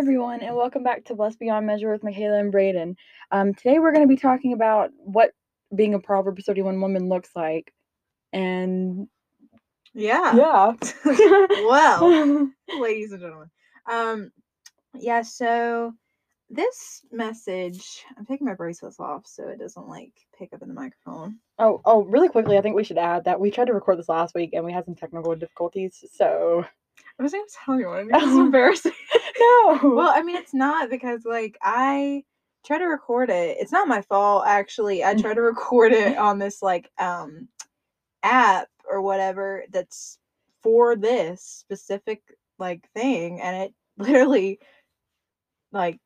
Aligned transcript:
Everyone, 0.00 0.40
and 0.40 0.56
welcome 0.56 0.82
back 0.82 1.04
to 1.04 1.14
Blessed 1.14 1.38
Beyond 1.38 1.66
Measure 1.66 1.92
with 1.92 2.00
Makaila 2.00 2.40
and 2.40 2.50
Braden. 2.50 2.96
Um, 3.32 3.52
today, 3.52 3.78
we're 3.78 3.92
going 3.92 4.08
to 4.08 4.08
be 4.08 4.16
talking 4.16 4.54
about 4.54 4.92
what 4.96 5.32
being 5.76 5.92
a 5.92 5.98
Proverbs 5.98 6.46
31 6.46 6.80
woman 6.80 7.10
looks 7.10 7.28
like. 7.36 7.74
And 8.32 9.08
Yeah. 9.92 10.34
yeah. 10.34 10.72
well, 11.66 12.50
ladies 12.80 13.12
and 13.12 13.20
gentlemen. 13.20 13.50
Um 13.90 14.30
yeah, 14.94 15.20
so 15.20 15.92
this 16.48 17.02
message, 17.12 18.02
I'm 18.16 18.24
taking 18.24 18.46
my 18.46 18.54
bracelets 18.54 19.00
off 19.00 19.26
so 19.26 19.48
it 19.48 19.58
doesn't 19.58 19.86
like 19.86 20.14
pick 20.38 20.54
up 20.54 20.62
in 20.62 20.68
the 20.68 20.74
microphone. 20.74 21.40
oh, 21.58 21.82
oh, 21.84 22.04
really 22.04 22.30
quickly, 22.30 22.56
I 22.56 22.62
think 22.62 22.74
we 22.74 22.84
should 22.84 22.96
add 22.96 23.24
that 23.24 23.38
we 23.38 23.50
tried 23.50 23.66
to 23.66 23.74
record 23.74 23.98
this 23.98 24.08
last 24.08 24.34
week 24.34 24.54
and 24.54 24.64
we 24.64 24.72
had 24.72 24.86
some 24.86 24.94
technical 24.94 25.36
difficulties. 25.36 26.02
So, 26.14 26.64
I 27.20 27.22
was 27.22 27.32
gonna 27.32 27.44
tell 27.64 27.78
you 27.78 27.88
one. 27.88 28.08
It's 28.14 28.24
embarrassing. 28.24 28.92
no. 29.40 29.78
well, 29.82 30.08
I 30.08 30.22
mean 30.22 30.36
it's 30.36 30.54
not 30.54 30.88
because 30.88 31.26
like 31.26 31.58
I 31.62 32.24
try 32.64 32.78
to 32.78 32.86
record 32.86 33.28
it. 33.28 33.58
It's 33.60 33.72
not 33.72 33.88
my 33.88 34.00
fault 34.00 34.44
actually. 34.46 35.04
I 35.04 35.14
try 35.14 35.34
to 35.34 35.42
record 35.42 35.92
it 35.92 36.16
on 36.16 36.38
this 36.38 36.62
like 36.62 36.90
um 36.98 37.48
app 38.22 38.68
or 38.90 39.02
whatever 39.02 39.64
that's 39.70 40.18
for 40.62 40.96
this 40.96 41.42
specific 41.42 42.22
like 42.58 42.88
thing 42.94 43.40
and 43.42 43.64
it 43.64 43.74
literally 43.98 44.58
like 45.72 45.98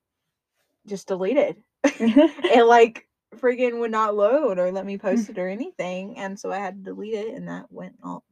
just 0.84 1.06
deleted. 1.06 1.62
it 1.84 2.66
like 2.66 3.06
freaking 3.36 3.78
would 3.78 3.90
not 3.92 4.16
load 4.16 4.58
or 4.58 4.72
let 4.72 4.84
me 4.84 4.98
post 4.98 5.28
it 5.30 5.38
or 5.38 5.48
anything 5.48 6.18
and 6.18 6.38
so 6.38 6.50
I 6.50 6.58
had 6.58 6.78
to 6.78 6.90
delete 6.90 7.14
it 7.14 7.34
and 7.34 7.46
that 7.48 7.70
went 7.70 7.94
all 8.02 8.24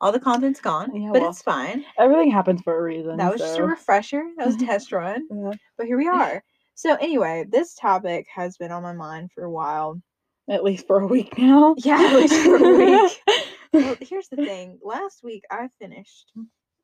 all 0.00 0.12
the 0.12 0.20
content's 0.20 0.60
gone. 0.60 0.94
Yeah, 0.94 1.10
but 1.12 1.20
well, 1.22 1.30
it's 1.30 1.42
fine. 1.42 1.84
Everything 1.98 2.30
happens 2.30 2.62
for 2.62 2.76
a 2.78 2.82
reason. 2.82 3.16
That 3.16 3.32
was 3.32 3.40
just 3.40 3.58
a 3.58 3.64
refresher. 3.64 4.24
That 4.36 4.46
was 4.46 4.56
a 4.56 4.58
test 4.66 4.92
run. 4.92 5.26
Yeah, 5.30 5.52
But 5.76 5.86
here 5.86 5.96
we 5.96 6.08
are. 6.08 6.42
So 6.74 6.94
anyway, 6.96 7.44
this 7.48 7.74
topic 7.74 8.26
has 8.34 8.56
been 8.56 8.72
on 8.72 8.82
my 8.82 8.92
mind 8.92 9.30
for 9.32 9.44
a 9.44 9.50
while. 9.50 10.00
at 10.50 10.64
least 10.64 10.86
for 10.86 11.00
a 11.00 11.06
week 11.06 11.38
now. 11.38 11.74
Yeah, 11.84 12.00
at 12.00 12.14
least 12.16 12.34
for 12.44 12.56
a 12.56 12.76
week. 12.76 13.22
Well, 13.72 13.96
here's 14.00 14.28
the 14.28 14.36
thing. 14.36 14.78
Last 14.84 15.24
week 15.24 15.42
I 15.50 15.68
finished 15.80 16.32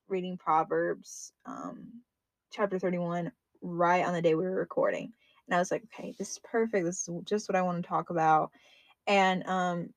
reading 0.08 0.36
Proverbs, 0.36 1.32
um, 1.46 1.86
chapter 2.52 2.80
31, 2.80 3.30
right 3.62 4.04
on 4.04 4.12
the 4.12 4.20
day 4.20 4.34
we 4.34 4.42
were 4.42 4.56
recording. 4.56 5.12
And 5.46 5.54
I 5.54 5.58
was 5.60 5.70
like, 5.70 5.84
okay, 5.84 6.14
this 6.18 6.32
is 6.32 6.40
perfect. 6.40 6.84
This 6.84 7.08
is 7.08 7.10
just 7.24 7.48
what 7.48 7.54
I 7.54 7.62
want 7.62 7.80
to 7.80 7.88
talk 7.88 8.10
about. 8.10 8.50
And 9.06 9.46
um 9.46 9.90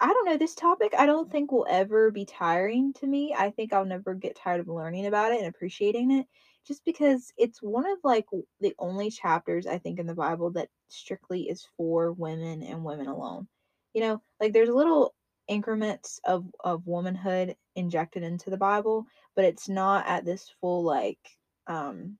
I 0.00 0.06
don't 0.08 0.24
know, 0.24 0.36
this 0.38 0.54
topic 0.54 0.94
I 0.98 1.04
don't 1.06 1.30
think 1.30 1.52
will 1.52 1.66
ever 1.68 2.10
be 2.10 2.24
tiring 2.24 2.92
to 2.94 3.06
me. 3.06 3.34
I 3.36 3.50
think 3.50 3.72
I'll 3.72 3.84
never 3.84 4.14
get 4.14 4.34
tired 4.36 4.60
of 4.60 4.68
learning 4.68 5.06
about 5.06 5.32
it 5.32 5.38
and 5.40 5.48
appreciating 5.48 6.10
it 6.10 6.26
just 6.66 6.84
because 6.84 7.32
it's 7.36 7.62
one 7.62 7.86
of 7.90 7.98
like 8.02 8.26
the 8.60 8.74
only 8.78 9.10
chapters 9.10 9.66
I 9.66 9.78
think 9.78 9.98
in 9.98 10.06
the 10.06 10.14
Bible 10.14 10.50
that 10.52 10.68
strictly 10.88 11.48
is 11.48 11.66
for 11.76 12.12
women 12.12 12.62
and 12.62 12.84
women 12.84 13.08
alone. 13.08 13.46
You 13.94 14.02
know, 14.02 14.22
like 14.40 14.52
there's 14.52 14.70
little 14.70 15.14
increments 15.48 16.20
of 16.24 16.46
of 16.60 16.86
womanhood 16.86 17.56
injected 17.76 18.22
into 18.22 18.50
the 18.50 18.56
Bible, 18.56 19.04
but 19.36 19.44
it's 19.44 19.68
not 19.68 20.06
at 20.06 20.24
this 20.24 20.50
full 20.60 20.82
like 20.82 21.18
um 21.66 22.16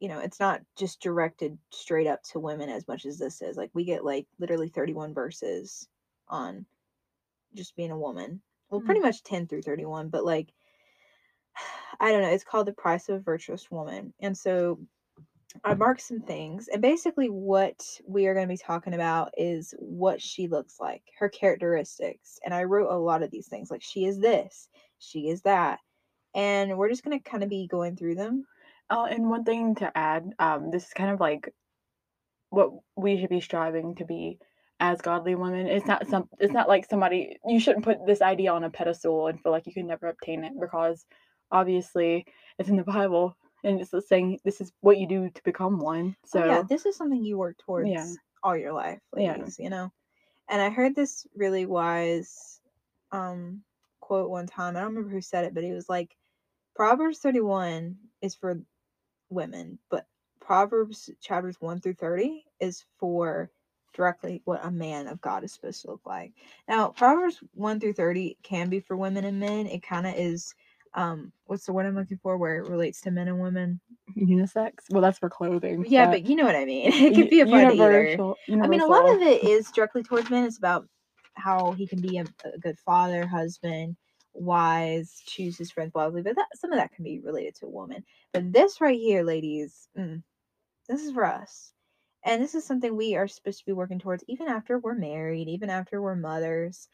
you 0.00 0.08
know, 0.08 0.20
it's 0.20 0.40
not 0.40 0.62
just 0.78 1.00
directed 1.00 1.58
straight 1.72 2.06
up 2.06 2.22
to 2.22 2.40
women 2.40 2.70
as 2.70 2.88
much 2.88 3.04
as 3.04 3.18
this 3.18 3.42
is. 3.42 3.56
Like 3.56 3.70
we 3.74 3.84
get 3.84 4.04
like 4.04 4.26
literally 4.38 4.68
31 4.68 5.12
verses 5.12 5.86
on 6.30 6.66
just 7.54 7.76
being 7.76 7.90
a 7.90 7.98
woman. 7.98 8.42
Well, 8.70 8.80
Mm. 8.80 8.86
pretty 8.86 9.00
much 9.00 9.22
10 9.24 9.46
through 9.48 9.62
31, 9.62 10.08
but 10.08 10.24
like 10.24 10.52
I 12.00 12.12
don't 12.12 12.22
know, 12.22 12.30
it's 12.30 12.44
called 12.44 12.66
The 12.66 12.72
Price 12.72 13.08
of 13.08 13.16
a 13.16 13.20
Virtuous 13.20 13.70
Woman. 13.70 14.14
And 14.20 14.36
so 14.36 14.78
I 15.64 15.74
marked 15.74 16.02
some 16.02 16.20
things, 16.20 16.68
and 16.68 16.80
basically 16.80 17.28
what 17.28 18.00
we 18.06 18.26
are 18.28 18.34
going 18.34 18.46
to 18.46 18.52
be 18.52 18.56
talking 18.56 18.94
about 18.94 19.32
is 19.36 19.74
what 19.78 20.22
she 20.22 20.46
looks 20.46 20.78
like, 20.80 21.02
her 21.18 21.28
characteristics. 21.28 22.38
And 22.44 22.54
I 22.54 22.64
wrote 22.64 22.90
a 22.90 22.96
lot 22.96 23.22
of 23.22 23.30
these 23.32 23.48
things 23.48 23.70
like 23.70 23.82
she 23.82 24.04
is 24.06 24.18
this, 24.20 24.68
she 24.98 25.28
is 25.28 25.42
that. 25.42 25.80
And 26.34 26.78
we're 26.78 26.88
just 26.88 27.02
going 27.04 27.18
to 27.18 27.30
kind 27.30 27.42
of 27.42 27.50
be 27.50 27.66
going 27.66 27.96
through 27.96 28.14
them. 28.14 28.46
Oh, 28.90 29.04
and 29.04 29.28
one 29.28 29.44
thing 29.44 29.74
to 29.76 29.96
add, 29.98 30.32
um, 30.38 30.70
this 30.70 30.86
is 30.86 30.92
kind 30.92 31.10
of 31.10 31.18
like 31.20 31.52
what 32.50 32.70
we 32.96 33.20
should 33.20 33.30
be 33.30 33.40
striving 33.40 33.96
to 33.96 34.04
be 34.04 34.38
as 34.80 35.00
godly 35.00 35.34
women. 35.34 35.66
It's 35.66 35.86
not 35.86 36.08
some 36.08 36.28
it's 36.38 36.52
not 36.52 36.68
like 36.68 36.88
somebody 36.88 37.38
you 37.46 37.60
shouldn't 37.60 37.84
put 37.84 38.04
this 38.06 38.22
idea 38.22 38.52
on 38.52 38.64
a 38.64 38.70
pedestal 38.70 39.28
and 39.28 39.40
feel 39.40 39.52
like 39.52 39.66
you 39.66 39.74
can 39.74 39.86
never 39.86 40.08
obtain 40.08 40.42
it 40.42 40.52
because 40.58 41.04
obviously 41.52 42.24
it's 42.58 42.68
in 42.68 42.76
the 42.76 42.82
Bible 42.84 43.36
and 43.62 43.80
it's 43.80 43.92
saying 44.08 44.40
this 44.44 44.60
is 44.60 44.72
what 44.80 44.98
you 44.98 45.06
do 45.06 45.30
to 45.30 45.42
become 45.44 45.78
one. 45.78 46.16
So 46.24 46.42
Oh, 46.42 46.46
yeah, 46.46 46.62
this 46.62 46.86
is 46.86 46.96
something 46.96 47.22
you 47.24 47.38
work 47.38 47.56
towards 47.58 47.90
Yeah. 47.90 48.06
all 48.42 48.56
your 48.56 48.72
life, 48.72 49.00
Yeah. 49.16 49.46
you 49.58 49.68
know? 49.70 49.92
And 50.48 50.60
I 50.60 50.70
heard 50.70 50.96
this 50.96 51.26
really 51.36 51.66
wise 51.66 52.60
um 53.12 53.62
quote 54.00 54.30
one 54.30 54.46
time. 54.46 54.76
I 54.76 54.80
don't 54.80 54.90
remember 54.94 55.10
who 55.10 55.20
said 55.20 55.44
it, 55.44 55.54
but 55.54 55.64
it 55.64 55.74
was 55.74 55.88
like 55.88 56.16
Proverbs 56.74 57.18
31 57.18 57.96
is 58.22 58.34
for 58.34 58.60
women, 59.28 59.78
but 59.90 60.06
Proverbs 60.40 61.10
chapters 61.20 61.56
1 61.60 61.80
through 61.80 61.94
30 61.94 62.44
is 62.60 62.84
for 62.98 63.50
directly 63.92 64.42
what 64.44 64.64
a 64.64 64.70
man 64.70 65.06
of 65.06 65.20
God 65.20 65.44
is 65.44 65.52
supposed 65.52 65.82
to 65.82 65.90
look 65.90 66.02
like. 66.06 66.32
Now, 66.68 66.88
Proverbs 66.88 67.38
1 67.54 67.80
through 67.80 67.94
30 67.94 68.38
can 68.42 68.68
be 68.68 68.80
for 68.80 68.96
women 68.96 69.24
and 69.24 69.40
men. 69.40 69.66
It 69.66 69.82
kind 69.82 70.06
of 70.06 70.14
is 70.16 70.54
um 70.94 71.32
what's 71.46 71.66
the 71.66 71.72
word 71.72 71.86
I'm 71.86 71.94
looking 71.94 72.18
for 72.20 72.36
where 72.36 72.56
it 72.56 72.68
relates 72.68 73.00
to 73.02 73.10
men 73.12 73.28
and 73.28 73.38
women? 73.38 73.80
unisex. 74.16 74.90
Well, 74.90 75.02
that's 75.02 75.18
for 75.18 75.30
clothing. 75.30 75.84
Yeah, 75.88 76.06
but 76.06 76.26
you 76.26 76.36
know 76.36 76.44
what 76.44 76.56
I 76.56 76.64
mean. 76.64 76.92
It 76.92 77.14
could 77.14 77.30
be 77.30 77.40
applied 77.40 77.68
to 77.68 77.74
either. 77.74 77.92
universal. 77.92 78.36
I 78.62 78.66
mean, 78.66 78.80
a 78.80 78.86
lot 78.86 79.14
of 79.16 79.22
it 79.22 79.44
is 79.44 79.70
directly 79.70 80.02
towards 80.02 80.30
men. 80.30 80.44
It's 80.44 80.58
about 80.58 80.86
how 81.34 81.72
he 81.72 81.86
can 81.86 82.00
be 82.00 82.18
a, 82.18 82.24
a 82.44 82.58
good 82.58 82.78
father, 82.78 83.26
husband, 83.26 83.96
wise, 84.34 85.22
choose 85.26 85.56
his 85.56 85.70
friends 85.70 85.92
wisely. 85.94 86.22
But 86.22 86.36
that, 86.36 86.48
some 86.54 86.72
of 86.72 86.78
that 86.78 86.92
can 86.92 87.04
be 87.04 87.20
related 87.20 87.54
to 87.56 87.66
a 87.66 87.70
woman. 87.70 88.04
But 88.32 88.52
this 88.52 88.80
right 88.80 88.98
here, 88.98 89.22
ladies, 89.22 89.88
mm, 89.96 90.22
this 90.88 91.02
is 91.02 91.12
for 91.12 91.24
us. 91.24 91.72
And 92.24 92.42
this 92.42 92.54
is 92.54 92.64
something 92.66 92.96
we 92.96 93.16
are 93.16 93.28
supposed 93.28 93.60
to 93.60 93.64
be 93.66 93.72
working 93.72 93.98
towards 93.98 94.24
even 94.28 94.48
after 94.48 94.78
we're 94.78 94.94
married, 94.94 95.48
even 95.48 95.70
after 95.70 96.00
we're 96.02 96.16
mothers. 96.16 96.88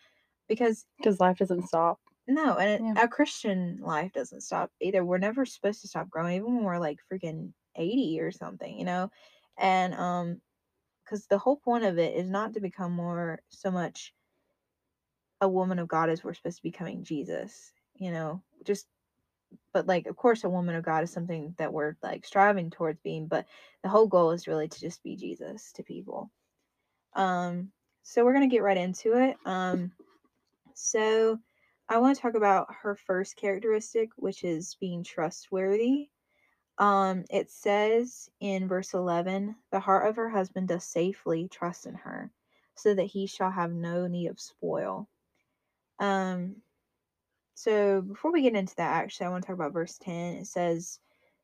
Because 0.49 0.87
because 0.99 1.21
life 1.21 1.39
doesn't 1.39 1.65
stop. 1.65 2.01
no, 2.29 2.57
and 2.59 2.83
Yeah. 2.83 2.97
our 2.97 3.09
Christian 3.09 3.79
life 3.81 4.13
doesn't 4.13 4.41
stop 4.41 4.73
either. 4.81 5.05
We're 5.05 5.19
never 5.19 5.45
supposed 5.47 5.81
to 5.83 5.89
stop 5.89 6.11
growing, 6.11 6.37
even 6.37 6.57
when 6.57 6.65
we're 6.65 6.79
like 6.79 6.99
freaking 7.13 7.53
80 7.77 8.21
or 8.21 8.33
something, 8.33 8.79
you 8.79 8.85
know? 8.85 9.11
And, 9.57 9.95
um, 9.95 10.43
because 11.05 11.27
the 11.29 11.39
whole 11.39 11.57
point 11.59 11.85
of 11.85 11.99
it 11.99 12.17
is 12.17 12.31
not 12.31 12.55
to 12.55 12.61
become 12.61 12.93
more 12.93 13.43
so 13.51 13.71
much 13.71 14.15
a 15.41 15.49
woman 15.49 15.79
of 15.79 15.89
God 15.89 16.09
as 16.09 16.25
we're 16.25 16.35
supposed 16.35 16.57
to 16.59 16.63
be 16.63 16.71
becoming 16.71 17.05
Jesus, 17.05 17.73
you 17.95 18.11
know? 18.11 18.43
Just, 18.65 18.89
but 19.73 19.87
like, 19.87 20.07
of 20.07 20.17
course, 20.17 20.45
a 20.45 20.49
woman 20.49 20.75
of 20.75 20.85
God 20.85 21.05
is 21.05 21.11
something 21.11 21.55
that 21.59 21.73
we're 21.73 21.97
like 22.03 22.25
striving 22.25 22.71
towards 22.71 23.01
being, 23.01 23.27
but 23.27 23.47
the 23.83 23.89
whole 23.89 24.07
goal 24.07 24.31
is 24.31 24.47
really 24.49 24.69
to 24.69 24.81
just 24.81 25.03
be 25.03 25.17
Jesus 25.17 25.73
to 25.73 25.83
people. 25.83 26.31
Um, 27.15 27.71
so 28.03 28.25
we're 28.25 28.35
gonna 28.35 28.47
get 28.49 28.63
right 28.63 28.77
into 28.77 29.15
it. 29.15 29.37
Um, 29.45 29.93
so 30.75 31.39
I 31.89 31.99
want 31.99 32.17
to 32.17 32.23
talk 32.23 32.35
about 32.35 32.69
her 32.83 32.95
first 32.95 33.37
characteristic, 33.37 34.11
which 34.17 34.45
is 34.45 34.77
being 34.81 35.05
trustworthy. 35.05 36.09
Um, 36.79 37.25
it 37.31 37.51
says 37.51 38.29
in 38.41 38.69
verse 38.69 38.93
11, 38.93 39.57
the 39.71 39.81
heart 39.81 40.09
of 40.09 40.17
her 40.17 40.29
husband 40.29 40.69
does 40.69 40.85
safely 40.85 41.49
trust 41.49 41.87
in 41.87 41.95
her, 41.95 42.31
so 42.75 42.95
that 42.95 43.05
he 43.05 43.27
shall 43.27 43.51
have 43.51 43.73
no 43.73 44.07
need 44.07 44.27
of 44.27 44.39
spoil. 44.39 45.09
Um, 45.99 46.57
so 47.57 48.03
before 48.03 48.33
we 48.33 48.43
get 48.43 48.57
into 48.57 48.77
that, 48.77 49.03
actually, 49.05 49.27
I 49.27 49.31
want 49.31 49.45
to 49.45 49.49
talk 49.49 49.57
about 49.57 49.75
verse 49.75 49.99
10. 49.99 50.37
It 50.39 50.47
says, 50.47 51.01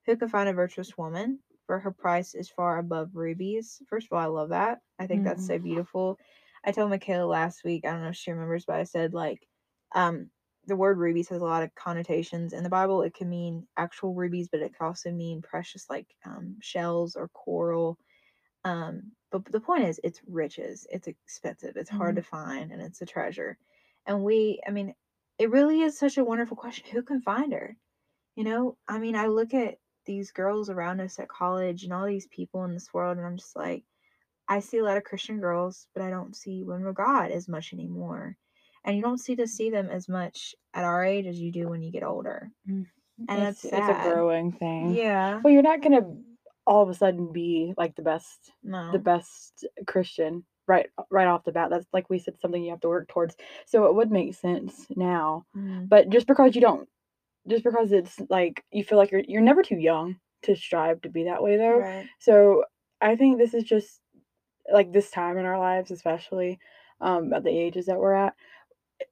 Who 0.06 0.17
can 0.17 0.29
find 0.29 0.49
a 0.49 0.55
virtuous 0.55 0.99
woman? 0.99 1.41
For 1.67 1.81
her 1.81 1.93
price 1.93 2.35
is 2.35 2.50
far 2.50 2.79
above 2.79 3.17
rubies. 3.17 3.82
First 3.88 4.09
of 4.09 4.12
all, 4.12 4.20
I 4.23 4.26
love 4.26 4.50
that. 4.50 4.81
I 5.00 5.09
think 5.09 5.25
that's 5.25 5.47
so 5.47 5.59
beautiful. 5.59 6.19
I 6.64 6.73
told 6.73 6.93
Makaila 6.93 7.29
last 7.29 7.64
week, 7.64 7.87
I 7.87 7.93
don't 7.93 8.03
know 8.03 8.11
if 8.11 8.17
she 8.17 8.32
remembers, 8.32 8.67
but 8.67 8.76
I 8.76 8.85
said, 8.85 9.14
like, 9.14 9.49
um, 9.94 10.31
the 10.67 10.76
word 10.76 10.99
rubies 10.99 11.29
has 11.31 11.43
a 11.43 11.47
lot 11.47 11.64
of 11.64 11.75
connotations 11.75 12.53
in 12.53 12.62
the 12.65 12.70
Bible. 12.70 13.03
It 13.03 13.15
can 13.15 13.29
mean 13.31 13.67
actual 13.76 14.15
rubies, 14.15 14.49
but 14.49 14.61
it 14.61 14.75
can 14.76 14.87
also 14.87 15.11
mean 15.12 15.43
precious, 15.43 15.91
like 15.91 16.15
um, 16.26 16.58
shells 16.62 17.17
or 17.17 17.29
coral. 17.31 17.99
Um, 18.65 19.12
but 19.31 19.44
the 19.47 19.61
point 19.61 19.85
is, 19.85 20.00
it's 20.05 20.23
riches. 20.26 20.87
It's 20.91 21.08
expensive. 21.08 21.76
It's 21.76 21.91
hard 21.91 22.17
to 22.17 22.23
find, 22.23 22.70
and 22.73 22.82
it's 22.82 23.00
a 23.03 23.06
treasure. 23.06 23.58
And 24.06 24.25
we, 24.25 24.61
I 24.67 24.70
mean, 24.70 24.94
it 25.38 25.50
really 25.50 25.82
is 25.82 25.99
such 25.99 26.19
a 26.19 26.25
wonderful 26.25 26.56
question. 26.56 26.87
Who 26.93 27.02
can 27.02 27.20
find 27.20 27.52
her? 27.52 27.76
You 28.37 28.44
know, 28.44 28.76
I 28.88 28.99
mean, 28.99 29.17
I 29.17 29.26
look 29.26 29.55
at 29.55 29.76
these 30.06 30.32
girls 30.32 30.70
around 30.70 31.00
us 31.00 31.19
at 31.19 31.29
college 31.29 31.84
and 31.84 31.93
all 31.93 32.06
these 32.06 32.26
people 32.29 32.64
in 32.64 32.73
this 32.73 32.93
world, 32.93 33.19
and 33.19 33.26
I'm 33.26 33.37
just 33.37 33.56
like, 33.56 33.84
I 34.49 34.61
see 34.61 34.79
a 34.79 34.84
lot 34.84 34.96
of 34.96 35.05
Christian 35.05 35.40
girls, 35.40 35.87
but 35.94 36.02
I 36.02 36.11
don't 36.11 36.34
see 36.37 36.64
women 36.64 36.87
of 36.87 36.94
God 36.94 37.31
as 37.31 37.49
much 37.49 37.73
anymore. 37.73 38.37
And 38.84 38.96
you 38.96 39.02
don't 39.02 39.20
see 39.20 39.37
to 39.37 39.46
see 39.46 39.70
them 39.70 39.88
as 39.90 40.08
much 40.08 40.55
at 40.75 40.84
our 40.84 41.05
age 41.05 41.26
as 41.26 41.38
you 41.38 41.52
do 41.52 41.69
when 41.69 41.82
you 41.82 41.93
get 41.93 42.02
older. 42.02 42.50
Mm. 42.69 42.87
And 43.29 43.43
it's, 43.44 43.64
it's 43.64 43.75
it's 43.75 43.88
a 43.88 44.02
growing 44.02 44.52
thing. 44.52 44.94
Yeah. 44.94 45.40
Well, 45.43 45.52
you're 45.52 45.62
not 45.62 45.82
gonna 45.82 46.00
all 46.67 46.82
of 46.82 46.88
a 46.88 46.94
sudden 46.94 47.32
be 47.32 47.75
like 47.76 47.94
the 47.94 48.02
best 48.02 48.52
No. 48.62 48.90
the 48.93 48.99
best 48.99 49.67
Christian 49.87 50.44
right 50.67 50.88
right 51.11 51.26
off 51.26 51.44
the 51.44 51.53
bat. 51.53 51.70
That's 51.70 51.87
like 51.93 52.11
we 52.11 52.19
said 52.19 52.41
something 52.41 52.62
you 52.62 52.70
have 52.70 52.81
to 52.81 52.88
work 52.88 53.09
towards. 53.09 53.37
So 53.67 53.87
it 53.87 53.94
would 53.94 54.11
make 54.11 54.35
sense 54.35 54.87
now. 54.97 55.47
Mhm. 55.55 55.91
But 55.91 56.09
just 56.11 56.26
because 56.26 56.55
you 56.55 56.61
don't 56.61 56.88
just 57.49 57.64
because 57.64 57.93
it's 57.93 58.20
like 58.31 58.64
you 58.73 58.85
feel 58.85 58.99
like 58.99 59.11
you're 59.12 59.23
you're 59.26 59.43
never 59.43 59.62
too 59.62 59.79
young 59.79 60.17
to 60.43 60.56
strive 60.56 61.00
to 61.03 61.09
be 61.11 61.25
that 61.25 61.43
way 61.43 61.56
though. 61.56 61.82
Right. 61.82 62.11
So 62.20 62.64
I 63.00 63.17
think 63.17 63.38
this 63.38 63.55
is 63.55 63.64
just 63.64 64.00
like 64.73 64.93
this 64.93 65.11
time 65.11 65.38
in 65.38 65.47
our 65.47 65.59
lives, 65.59 65.91
especially 65.91 66.59
um, 67.00 67.32
at 67.32 67.44
the 67.44 67.50
ages 67.50 67.87
that 67.87 67.99
we're 67.99 68.15
at, 68.15 68.35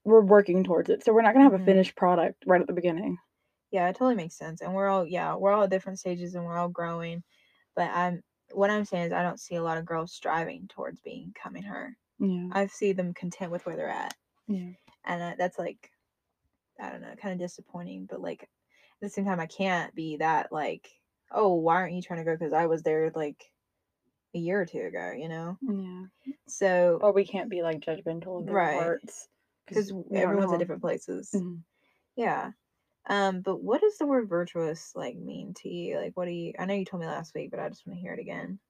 we're 0.05 0.23
working 0.23 0.65
towards 0.65 0.91
it. 0.91 1.05
So 1.05 1.13
we're 1.13 1.23
not 1.23 1.35
gonna 1.35 1.45
have 1.45 1.55
Mhm. 1.55 1.61
a 1.61 1.61
finished 1.65 1.97
product 1.97 2.45
right 2.47 2.61
at 2.61 2.67
the 2.69 2.73
beginning. 2.75 3.19
Yeah, 3.71 3.89
it 3.89 3.93
totally 3.95 4.17
makes 4.17 4.35
sense. 4.37 4.61
And 4.61 4.75
we're 4.75 4.89
all 4.89 5.07
yeah, 5.07 5.35
we're 5.37 5.53
all 5.53 5.65
at 5.65 5.71
different 5.71 5.99
stages 5.99 6.35
and 6.35 6.45
we're 6.45 6.57
all 6.59 6.69
growing. 6.69 7.23
But 7.77 7.91
I'm 7.91 8.23
what 8.53 8.71
I'm 8.71 8.85
saying 8.85 9.07
is 9.07 9.13
I 9.13 9.23
don't 9.23 9.41
see 9.41 9.57
a 9.57 9.63
lot 9.63 9.79
of 9.79 9.85
girls 9.87 10.13
striving 10.13 10.69
towards 10.69 11.01
being 11.01 11.31
becoming 11.35 11.63
her. 11.65 11.97
Yeah. 12.19 12.49
I 12.53 12.67
see 12.67 12.93
them 12.93 13.15
content 13.15 13.53
with 13.53 13.67
where 13.67 13.77
they're 13.77 13.89
at. 13.89 14.15
Yeah. 14.47 14.73
And 15.05 15.23
uh, 15.23 15.35
that's 15.39 15.59
like 15.59 15.91
I 16.81 16.91
don't 16.91 17.03
know, 17.03 17.15
kind 17.17 17.33
of 17.35 17.39
disappointing, 17.41 18.07
but 18.07 18.21
like 18.21 18.43
at 18.45 18.49
the 19.01 19.11
same 19.11 19.25
time 19.27 19.41
I 19.41 19.47
can't 19.47 19.95
be 19.95 20.19
that 20.19 20.53
like, 20.53 20.91
"Oh, 21.31 21.55
why 21.57 21.77
aren't 21.77 21.95
you 21.95 22.03
trying 22.03 22.25
to 22.25 22.25
go 22.25 22.37
cuz 22.39 22.53
I 22.53 22.67
was 22.67 22.83
there 22.83 23.11
like 23.15 23.53
a 24.35 24.39
year 24.39 24.61
or 24.61 24.67
two 24.67 24.81
ago, 24.83 25.13
you 25.13 25.29
know?" 25.29 25.59
Yeah. 25.61 26.07
So 26.49 26.99
Or 27.03 27.13
we 27.13 27.27
can't 27.27 27.51
be 27.51 27.63
like 27.63 27.81
judgmental 27.81 28.41
of 28.41 28.47
their 28.47 28.55
Right. 28.55 28.77
hearts 28.77 29.29
cuz 29.67 29.93
everyone's 30.15 30.53
at 30.53 30.59
different 30.59 30.83
places. 30.83 31.33
Mhm. 31.35 31.65
Yeah. 32.17 32.53
Um, 33.07 33.41
but 33.43 33.63
what 33.63 33.81
does 33.81 33.99
the 33.99 34.07
word 34.07 34.29
virtuous 34.29 34.95
like 34.95 35.17
mean 35.17 35.55
to 35.55 35.69
you? 35.69 35.97
Like 35.99 36.17
what 36.17 36.27
do 36.27 36.33
you 36.33 36.53
I 36.59 36.67
know 36.67 36.75
you 36.75 36.85
told 36.85 37.01
me 37.01 37.07
last 37.07 37.35
week, 37.35 37.51
but 37.51 37.61
I 37.61 37.69
just 37.69 37.87
want 37.87 37.97
to 37.97 38.01
hear 38.01 38.15
it 38.15 38.21
again. 38.21 38.61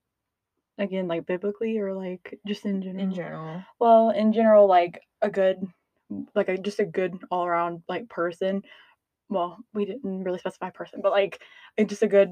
Again, 0.79 1.09
like 1.09 1.27
biblically 1.27 1.79
or 1.79 1.95
like 1.95 2.41
just 2.47 2.65
in 2.65 2.81
general. 2.81 3.05
In 3.05 3.13
general. 3.13 3.63
Well, 3.79 4.11
in 4.11 4.33
general, 4.33 4.67
like 4.67 5.03
a 5.21 5.31
good, 5.31 5.63
like 6.35 6.49
a 6.49 6.57
just 6.57 6.81
a 6.81 6.87
good 6.87 7.23
all 7.31 7.45
around 7.45 7.83
like 7.89 8.09
person. 8.09 8.63
Well, 9.29 9.59
we 9.75 9.87
didn't 9.87 10.25
really 10.25 10.39
specify 10.39 10.71
person, 10.71 11.01
but 11.03 11.13
like 11.13 11.43
just 11.87 12.03
a 12.03 12.09
good, 12.09 12.31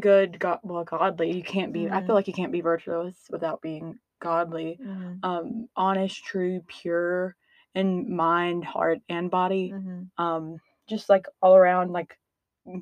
good 0.00 0.38
god. 0.38 0.60
Well, 0.62 0.84
godly. 0.84 1.32
You 1.36 1.42
can't 1.42 1.72
be. 1.72 1.90
I 1.90 2.00
Mhm. 2.00 2.06
feel 2.06 2.14
like 2.16 2.28
you 2.28 2.34
can't 2.34 2.52
be 2.52 2.60
virtuous 2.62 3.26
without 3.30 3.62
being 3.62 3.98
godly. 4.20 4.78
Mhm. 4.78 5.20
Um, 5.22 5.68
honest, 5.76 6.24
true, 6.24 6.62
pure 6.68 7.36
in 7.74 8.14
mind, 8.14 8.64
heart, 8.64 9.00
and 9.08 9.30
body. 9.30 9.76
Mhm. 9.76 10.10
Um, 10.18 10.58
just 10.88 11.08
like 11.08 11.26
all 11.42 11.56
around 11.56 11.92
like 11.92 12.18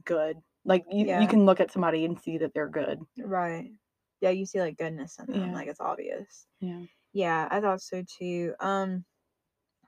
good. 0.04 0.38
Like 0.64 0.84
you, 0.90 1.06
Yeah. 1.06 1.20
you 1.20 1.28
can 1.28 1.46
look 1.46 1.60
at 1.60 1.72
somebody 1.72 2.04
and 2.04 2.20
see 2.20 2.38
that 2.38 2.52
they're 2.54 2.68
good. 2.68 3.00
Right. 3.18 3.72
Yeah, 4.20 4.30
you 4.30 4.46
see 4.46 4.60
like 4.60 4.78
goodness 4.78 5.18
in 5.18 5.26
them, 5.26 5.52
Yeah. 5.52 5.52
like 5.52 5.68
it's 5.68 5.80
obvious. 5.80 6.46
Yeah. 6.60 6.86
Yeah, 7.12 7.48
I 7.50 7.60
thought 7.60 7.82
so 7.82 8.04
too. 8.04 8.54
Um 8.60 9.04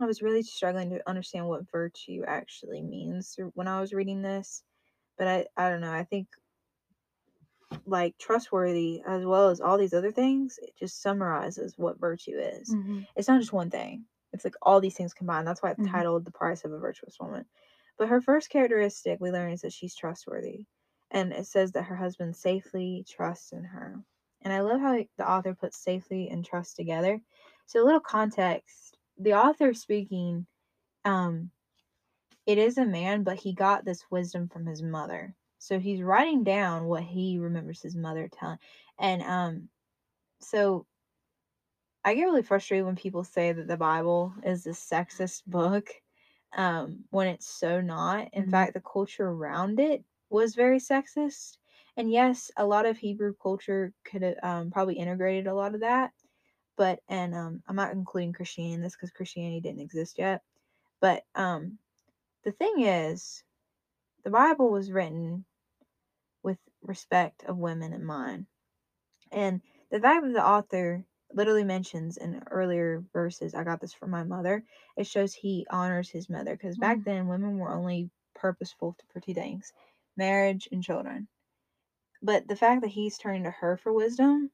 I 0.00 0.06
was 0.06 0.22
really 0.22 0.42
struggling 0.42 0.90
to 0.90 1.08
understand 1.10 1.48
what 1.48 1.70
virtue 1.70 2.24
actually 2.26 2.82
means 2.82 3.38
when 3.54 3.68
I 3.68 3.80
was 3.80 3.94
reading 3.94 4.22
this, 4.22 4.64
but 5.18 5.28
I 5.28 5.46
I 5.56 5.70
don't 5.70 5.82
know. 5.82 5.92
I 5.92 6.04
think 6.04 6.28
like 7.86 8.16
trustworthy 8.18 9.02
as 9.06 9.24
well 9.26 9.48
as 9.50 9.60
all 9.60 9.76
these 9.76 9.94
other 9.94 10.12
things, 10.12 10.58
it 10.62 10.74
just 10.76 11.02
summarizes 11.02 11.74
what 11.76 11.98
virtue 12.00 12.38
is. 12.38 12.74
Mhm. 12.74 13.06
It's 13.16 13.28
not 13.28 13.40
just 13.40 13.52
one 13.52 13.70
thing. 13.70 14.06
It's 14.32 14.44
like 14.44 14.54
all 14.62 14.80
these 14.80 14.96
things 14.96 15.14
combined. 15.14 15.46
That's 15.46 15.62
why 15.62 15.70
it's 15.72 15.80
Mhm. 15.80 15.86
titled 15.86 16.24
The 16.24 16.32
Price 16.32 16.64
of 16.64 16.72
a 16.72 16.78
Virtuous 16.78 17.16
Woman. 17.20 17.44
But 17.98 18.08
her 18.08 18.20
first 18.20 18.50
characteristic 18.50 19.18
we 19.20 19.30
learn 19.30 19.52
is 19.52 19.62
that 19.62 19.72
she's 19.72 19.94
trustworthy. 19.94 20.66
And 21.10 21.32
it 21.32 21.46
says 21.46 21.72
that 21.72 21.84
her 21.84 21.96
husband 21.96 22.34
safely 22.34 23.04
trusts 23.08 23.52
in 23.52 23.64
her. 23.64 24.00
And 24.42 24.52
I 24.52 24.60
love 24.60 24.80
how 24.80 24.98
the 25.16 25.30
author 25.30 25.54
puts 25.54 25.82
safely 25.82 26.28
and 26.28 26.44
trust 26.44 26.76
together. 26.76 27.20
So 27.66 27.82
a 27.82 27.84
little 27.84 28.00
context. 28.00 28.98
The 29.18 29.34
author 29.34 29.72
speaking, 29.74 30.46
um, 31.04 31.50
it 32.46 32.58
is 32.58 32.78
a 32.78 32.84
man, 32.84 33.22
but 33.22 33.36
he 33.36 33.54
got 33.54 33.84
this 33.84 34.04
wisdom 34.10 34.48
from 34.48 34.66
his 34.66 34.82
mother. 34.82 35.34
So 35.58 35.78
he's 35.78 36.02
writing 36.02 36.44
down 36.44 36.84
what 36.84 37.02
he 37.02 37.38
remembers 37.38 37.80
his 37.80 37.96
mother 37.96 38.28
telling. 38.28 38.58
And 38.98 39.22
um 39.22 39.68
so 40.40 40.86
I 42.04 42.14
get 42.14 42.24
really 42.24 42.42
frustrated 42.42 42.84
when 42.84 42.96
people 42.96 43.24
say 43.24 43.52
that 43.52 43.66
the 43.66 43.78
Bible 43.78 44.34
is 44.44 44.66
a 44.66 44.70
sexist 44.70 45.42
book 45.46 45.88
um, 46.56 47.04
when 47.10 47.28
it's 47.28 47.46
so 47.48 47.80
not. 47.80 48.28
In 48.32 48.46
Mhm. 48.46 48.50
fact, 48.50 48.74
the 48.74 48.80
culture 48.80 49.28
around 49.28 49.80
it 49.80 50.04
was 50.30 50.54
very 50.54 50.78
sexist. 50.78 51.58
And 51.96 52.10
yes, 52.10 52.50
a 52.56 52.66
lot 52.66 52.86
of 52.86 52.98
Hebrew 52.98 53.34
culture 53.42 53.92
could 54.04 54.22
have 54.22 54.36
um, 54.42 54.70
probably 54.70 54.96
integrated 54.96 55.46
a 55.46 55.54
lot 55.54 55.74
of 55.74 55.80
that. 55.80 56.12
But, 56.76 57.00
and 57.08 57.34
um, 57.34 57.62
I'm 57.68 57.76
not 57.76 57.92
including 57.92 58.32
Christianity 58.32 58.74
in 58.74 58.82
this 58.82 58.94
because 58.96 59.10
Christianity 59.10 59.60
didn't 59.60 59.80
exist 59.80 60.18
yet. 60.18 60.42
But 61.00 61.24
um, 61.34 61.78
the 62.44 62.52
thing 62.52 62.82
is, 62.82 63.44
the 64.24 64.30
Bible 64.30 64.70
was 64.70 64.92
written 64.92 65.44
with 66.42 66.58
respect 66.82 67.44
of 67.44 67.56
women 67.58 67.92
in 67.92 68.04
mind. 68.04 68.46
And 69.32 69.62
the 69.90 70.00
fact 70.00 70.24
that 70.24 70.32
the 70.32 70.46
author 70.46 71.04
literally 71.34 71.64
mentions 71.64 72.16
in 72.16 72.42
earlier 72.50 73.04
verses, 73.12 73.54
I 73.54 73.64
got 73.64 73.80
this 73.80 73.94
from 73.94 74.10
my 74.10 74.24
mother, 74.24 74.64
it 74.96 75.06
shows 75.06 75.34
he 75.34 75.66
honors 75.70 76.10
his 76.10 76.30
mother. 76.30 76.54
Because 76.56 76.78
back 76.78 76.98
Mm. 76.98 77.04
then, 77.04 77.28
women 77.28 77.58
were 77.58 77.74
only 77.74 78.10
purposeful 78.34 78.96
for 79.08 79.20
two 79.20 79.34
things 79.34 79.72
marriage 80.16 80.68
and 80.72 80.82
children. 80.82 81.28
But 82.22 82.48
the 82.48 82.56
fact 82.56 82.82
that 82.82 82.88
he's 82.88 83.18
turning 83.18 83.44
to 83.44 83.52
her 83.52 83.76
for 83.76 83.92
wisdom 83.92 84.50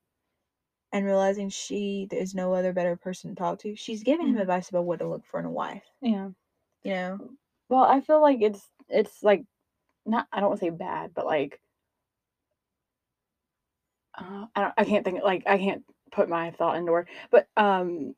and 0.92 1.06
realizing 1.06 1.48
she 1.50 2.06
there's 2.10 2.34
no 2.34 2.54
other 2.54 2.72
better 2.72 2.96
person 2.96 3.30
to 3.30 3.36
talk 3.36 3.58
to, 3.60 3.76
she's 3.76 4.04
giving 4.04 4.28
him 4.28 4.36
Mhm. 4.36 4.40
advice 4.40 4.70
about 4.70 4.84
what 4.86 5.00
to 5.00 5.08
look 5.08 5.24
for 5.26 5.40
in 5.40 5.46
a 5.46 5.50
wife. 5.50 5.84
Yeah. 6.00 6.30
You 6.84 6.92
know? 6.92 7.22
Well, 7.68 7.84
I 7.84 8.00
feel 8.00 8.20
like 8.20 8.40
it's 8.42 8.70
it's 8.88 9.22
like 9.22 9.44
not 10.06 10.28
I 10.32 10.40
don't 10.40 10.50
want 10.50 10.60
to 10.60 10.66
say 10.66 10.70
bad, 10.70 11.14
but 11.14 11.26
like 11.26 11.60
uh, 14.18 14.46
I 14.54 14.60
don't 14.60 14.74
I 14.78 14.84
can't 14.84 15.04
think 15.04 15.22
like 15.22 15.44
I 15.46 15.58
can't 15.58 15.84
put 16.12 16.28
my 16.28 16.50
thought 16.52 16.76
into 16.76 16.92
work. 16.92 17.08
but 17.30 17.48
um 17.56 18.14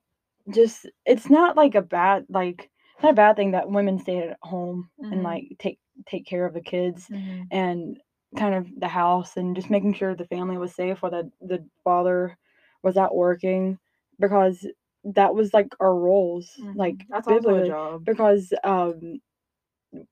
just 0.51 0.87
it's 1.07 1.31
not 1.31 1.57
like 1.57 1.75
a 1.77 1.83
bad 1.83 2.27
like 2.29 2.69
not 3.03 3.13
a 3.13 3.15
bad 3.15 3.37
thing 3.37 3.53
that 3.53 3.71
women 3.71 3.99
stay 3.99 4.19
at 4.29 4.39
home 4.43 4.91
Mhm. 5.03 5.13
and 5.13 5.23
like 5.23 5.45
take 5.59 5.79
take 6.07 6.27
care 6.27 6.45
of 6.47 6.55
the 6.55 6.61
kids 6.61 7.09
Mm-hmm. 7.11 7.43
and 7.51 7.99
kind 8.37 8.55
of 8.55 8.67
the 8.79 8.89
house 8.89 9.37
and 9.37 9.55
just 9.55 9.71
making 9.71 9.95
sure 9.95 10.15
the 10.15 10.27
family 10.27 10.57
was 10.59 10.75
safe 10.75 11.03
while 11.03 11.13
the 11.13 11.31
the 11.43 11.65
father 11.85 12.37
was 12.83 12.97
out 12.97 13.15
working 13.15 13.79
because 14.19 14.67
that 15.05 15.35
was 15.35 15.53
like 15.55 15.69
our 15.81 15.95
roles 15.95 16.51
like 16.75 16.95
Mm-hmm. 16.95 17.13
that's 17.13 17.27
also 17.29 17.35
a 17.37 17.41
biblically 17.43 17.69
job. 17.69 18.05
because 18.05 18.53
um 18.65 19.21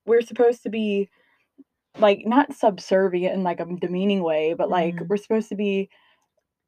we're 0.06 0.20
supposed 0.20 0.62
to 0.62 0.68
be 0.68 1.08
like 1.98 2.20
not 2.26 2.54
subservient 2.54 3.34
in 3.34 3.42
like 3.42 3.60
a 3.60 3.64
demeaning 3.80 4.22
way 4.22 4.54
but 4.54 4.68
like 4.70 4.94
Mhm. 4.96 5.08
we're 5.08 5.16
supposed 5.16 5.48
to 5.48 5.56
be 5.56 5.88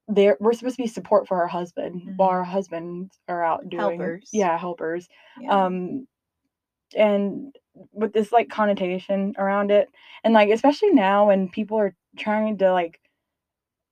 there 0.09 0.37
we're 0.41 0.53
supposed 0.53 0.77
to 0.77 0.83
be 0.83 0.89
support 0.89 1.29
for 1.29 1.41
our 1.41 1.47
husband 1.47 2.03
while 2.17 2.29
Mhm. 2.31 2.33
our 2.33 2.45
husbands 2.45 3.19
are 3.29 3.43
out 3.43 3.69
doing 3.69 3.99
Helpers. 4.01 4.29
yeah 4.33 4.59
helpers 4.59 5.09
Yeah. 5.41 5.65
um 5.67 6.07
and 6.97 7.55
with 7.93 8.13
this 8.13 8.33
like 8.33 8.49
connotation 8.51 9.35
around 9.39 9.71
it 9.71 9.89
and 10.25 10.35
like 10.35 10.51
especially 10.51 10.91
now 10.91 11.29
when 11.29 11.49
people 11.49 11.79
are 11.79 11.95
trying 12.19 12.59
to 12.59 12.73
like 12.73 13.01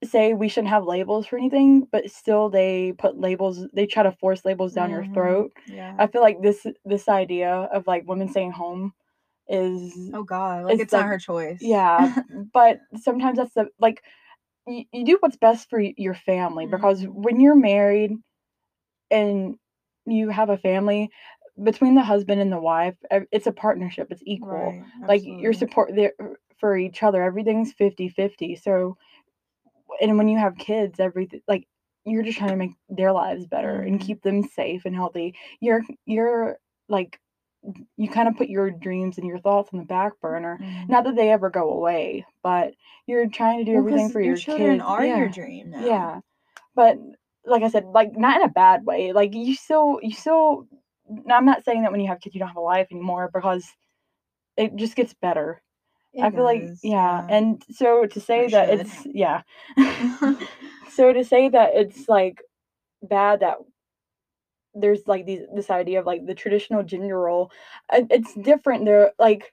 say 0.05 0.33
we 0.35 0.49
shouldn't 0.49 0.69
have 0.71 0.85
labels 0.85 1.27
for 1.27 1.37
anything 1.39 1.87
but 1.93 2.11
still 2.11 2.49
they 2.51 2.93
put 2.99 3.19
labels 3.19 3.67
they 3.73 3.87
try 3.87 4.03
to 4.03 4.13
force 4.13 4.45
labels 4.45 4.73
down 4.75 4.91
your 4.91 5.05
Mhm. 5.05 5.15
throat 5.15 5.53
Yeah. 5.67 5.95
i 5.99 6.07
feel 6.07 6.23
like 6.23 6.41
this 6.43 6.67
this 6.85 7.09
idea 7.09 7.53
of 7.73 7.87
like 7.87 8.07
women 8.09 8.29
staying 8.29 8.53
home 8.53 8.93
is 9.49 10.11
Oh 10.15 10.23
God, 10.23 10.65
like 10.67 10.75
it's 10.75 10.83
it's, 10.85 10.93
not 10.93 11.01
like- 11.01 11.07
her 11.09 11.19
choice. 11.19 11.59
yeah 11.61 12.15
but 12.53 12.81
sometimes 12.97 13.37
that's 13.39 13.55
the 13.55 13.69
like 13.79 14.03
you, 14.71 14.85
you 14.93 15.05
do 15.05 15.17
what's 15.21 15.37
best 15.37 15.69
for 15.71 15.81
your 15.81 16.15
family 16.15 16.67
because 16.67 17.03
Mhm. 17.03 17.13
when 17.15 17.41
you're 17.41 17.57
married 17.57 18.13
and 19.11 19.57
you 20.07 20.29
have 20.31 20.51
a 20.51 20.59
family 20.59 21.11
between 21.63 21.95
the 21.95 22.03
husband 22.03 22.41
and 22.41 22.53
the 22.53 22.61
wife 22.61 22.95
it's 23.33 23.47
a 23.47 23.53
partnership 23.53 24.09
it's 24.11 24.23
equal 24.25 24.51
Right. 24.51 24.83
like 25.09 25.23
your 25.25 25.53
support 25.53 25.95
there 25.95 26.13
for 26.59 26.77
each 26.77 27.03
other 27.03 27.23
everything's 27.23 27.73
50-50 27.75 28.57
so 28.57 28.97
and 30.01 30.17
when 30.17 30.29
you 30.29 30.39
have 30.39 30.57
kids 30.57 31.01
everything 31.01 31.43
like 31.49 31.67
you're 32.05 32.23
just 32.23 32.39
trying 32.39 32.51
to 32.51 32.57
make 32.57 32.73
their 32.89 33.13
lives 33.13 33.47
better 33.47 33.81
and 33.83 34.01
Mhm. 34.01 34.07
keep 34.07 34.23
them 34.23 34.43
safe 34.43 34.85
and 34.87 34.95
healthy 34.95 35.35
you're 35.61 35.83
you're 36.07 36.59
like 36.89 37.19
you 37.97 38.09
kind 38.09 38.27
of 38.29 38.37
put 38.37 38.49
your 38.49 38.71
dreams 38.71 39.19
and 39.19 39.27
your 39.27 39.39
thoughts 39.39 39.69
on 39.73 39.79
the 39.79 39.85
back 39.85 40.13
burner 40.21 40.59
Mhm. 40.63 40.89
not 40.89 41.05
that 41.05 41.15
they 41.15 41.31
ever 41.31 41.51
go 41.51 41.71
away 41.71 42.25
but 42.43 42.73
you're 43.07 43.29
trying 43.29 43.59
to 43.59 43.65
do 43.65 43.73
Well, 43.73 43.81
everything 43.81 44.09
for 44.11 44.21
your 44.21 44.29
your 44.31 44.37
children 44.37 44.79
kids 44.79 44.89
are 44.89 45.05
yeah. 45.05 45.17
your 45.19 45.29
dream 45.29 45.71
now. 45.71 45.85
Yeah. 45.85 46.21
But 46.75 46.99
like 47.45 47.63
I 47.63 47.69
said, 47.69 47.85
like 47.87 48.17
not 48.17 48.37
in 48.37 48.43
a 48.49 48.53
bad 48.53 48.87
way. 48.87 49.13
Like 49.13 49.35
you 49.35 49.55
still 49.55 49.99
you 50.03 50.13
still 50.13 50.67
I'm 51.29 51.45
not 51.45 51.65
saying 51.65 51.83
that 51.83 51.91
when 51.93 52.01
you 52.01 52.09
have 52.09 52.21
kids 52.21 52.35
you 52.35 52.39
don't 52.39 52.49
have 52.49 52.57
a 52.57 52.61
life 52.61 52.87
anymore 52.91 53.31
because 53.33 53.67
it 54.57 54.77
just 54.77 54.95
gets 54.97 55.13
better. 55.15 55.61
It 56.13 56.23
I 56.23 56.31
feel 56.31 56.45
like 56.45 56.63
yeah, 56.83 57.27
yeah. 57.27 57.27
and 57.29 57.63
so 57.71 58.07
to 58.07 58.21
say 58.21 58.47
it 58.47 58.53
that 58.53 58.69
should. 58.71 58.81
it's 58.81 59.07
yeah. 59.07 59.43
so 60.91 61.13
to 61.13 61.25
say 61.25 61.49
that 61.49 61.71
it's 61.75 62.09
like 62.09 62.41
bad 63.03 63.41
that 63.41 63.57
there's 64.75 65.07
like 65.07 65.27
these 65.27 65.43
this 65.55 65.71
idea 65.71 66.01
of 66.01 66.07
like 66.07 66.27
the 66.27 66.35
traditional 66.35 66.83
gender 66.83 67.19
role, 67.21 67.51
it's 67.93 68.35
different. 68.35 68.85
There 68.85 69.13
like 69.19 69.53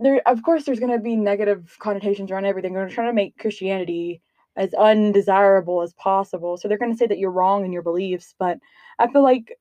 there 0.00 0.22
of 0.26 0.42
course 0.42 0.64
there's 0.64 0.80
gonna 0.80 0.98
be 1.00 1.16
negative 1.16 1.76
connotations 1.80 2.30
around 2.30 2.46
everything. 2.46 2.72
They're 2.74 2.88
trying 2.88 3.08
to 3.08 3.14
make 3.14 3.38
Christianity 3.38 4.22
as 4.56 4.74
undesirable 4.74 5.82
as 5.82 5.92
possible. 5.94 6.56
So 6.56 6.68
they're 6.68 6.78
gonna 6.78 6.96
say 6.96 7.06
that 7.06 7.18
you're 7.18 7.30
wrong 7.32 7.64
in 7.64 7.72
your 7.72 7.82
beliefs, 7.82 8.34
but 8.38 8.58
I 8.98 9.08
feel 9.08 9.22
like 9.22 9.58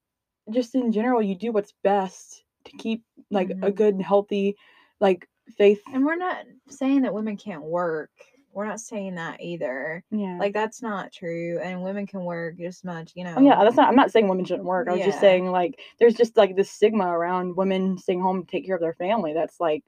just 0.51 0.75
in 0.75 0.91
general 0.91 1.21
you 1.21 1.35
do 1.35 1.51
what's 1.51 1.73
best 1.83 2.43
to 2.65 2.71
keep 2.77 3.03
like 3.31 3.51
a 3.61 3.71
Mhm. 3.71 3.75
good 3.75 4.01
healthy 4.01 4.57
like 4.99 5.27
faith 5.57 5.81
And 5.93 6.05
we're 6.05 6.15
not 6.15 6.45
saying 6.69 7.03
that 7.03 7.13
women 7.13 7.37
can't 7.37 7.63
work. 7.63 8.11
We're 8.53 8.65
not 8.65 8.79
saying 8.79 9.15
that 9.15 9.41
either. 9.41 10.03
yeah. 10.09 10.37
Like 10.39 10.53
that's 10.53 10.81
not 10.81 11.11
true. 11.11 11.59
And 11.61 11.83
women 11.83 12.07
can 12.07 12.23
work 12.23 12.57
just 12.57 12.79
as 12.79 12.83
much, 12.83 13.11
you 13.15 13.23
know. 13.23 13.35
Oh 13.37 13.41
yeah, 13.41 13.63
that's 13.63 13.75
not. 13.75 13.89
I'm 13.89 13.95
not 13.95 14.11
saying 14.11 14.27
women 14.27 14.45
shouldn't 14.45 14.65
work. 14.65 14.87
I 14.87 14.93
was 14.93 15.01
just 15.01 15.19
saying 15.19 15.51
like 15.51 15.79
there's 15.99 16.15
just 16.15 16.37
like 16.37 16.55
this 16.55 16.71
stigma 16.71 17.05
around 17.07 17.55
women 17.55 17.97
staying 17.97 18.21
home 18.21 18.43
to 18.43 18.51
take 18.51 18.65
care 18.65 18.75
of 18.75 18.81
their 18.81 18.95
family. 18.95 19.33
That's 19.33 19.59
like 19.59 19.83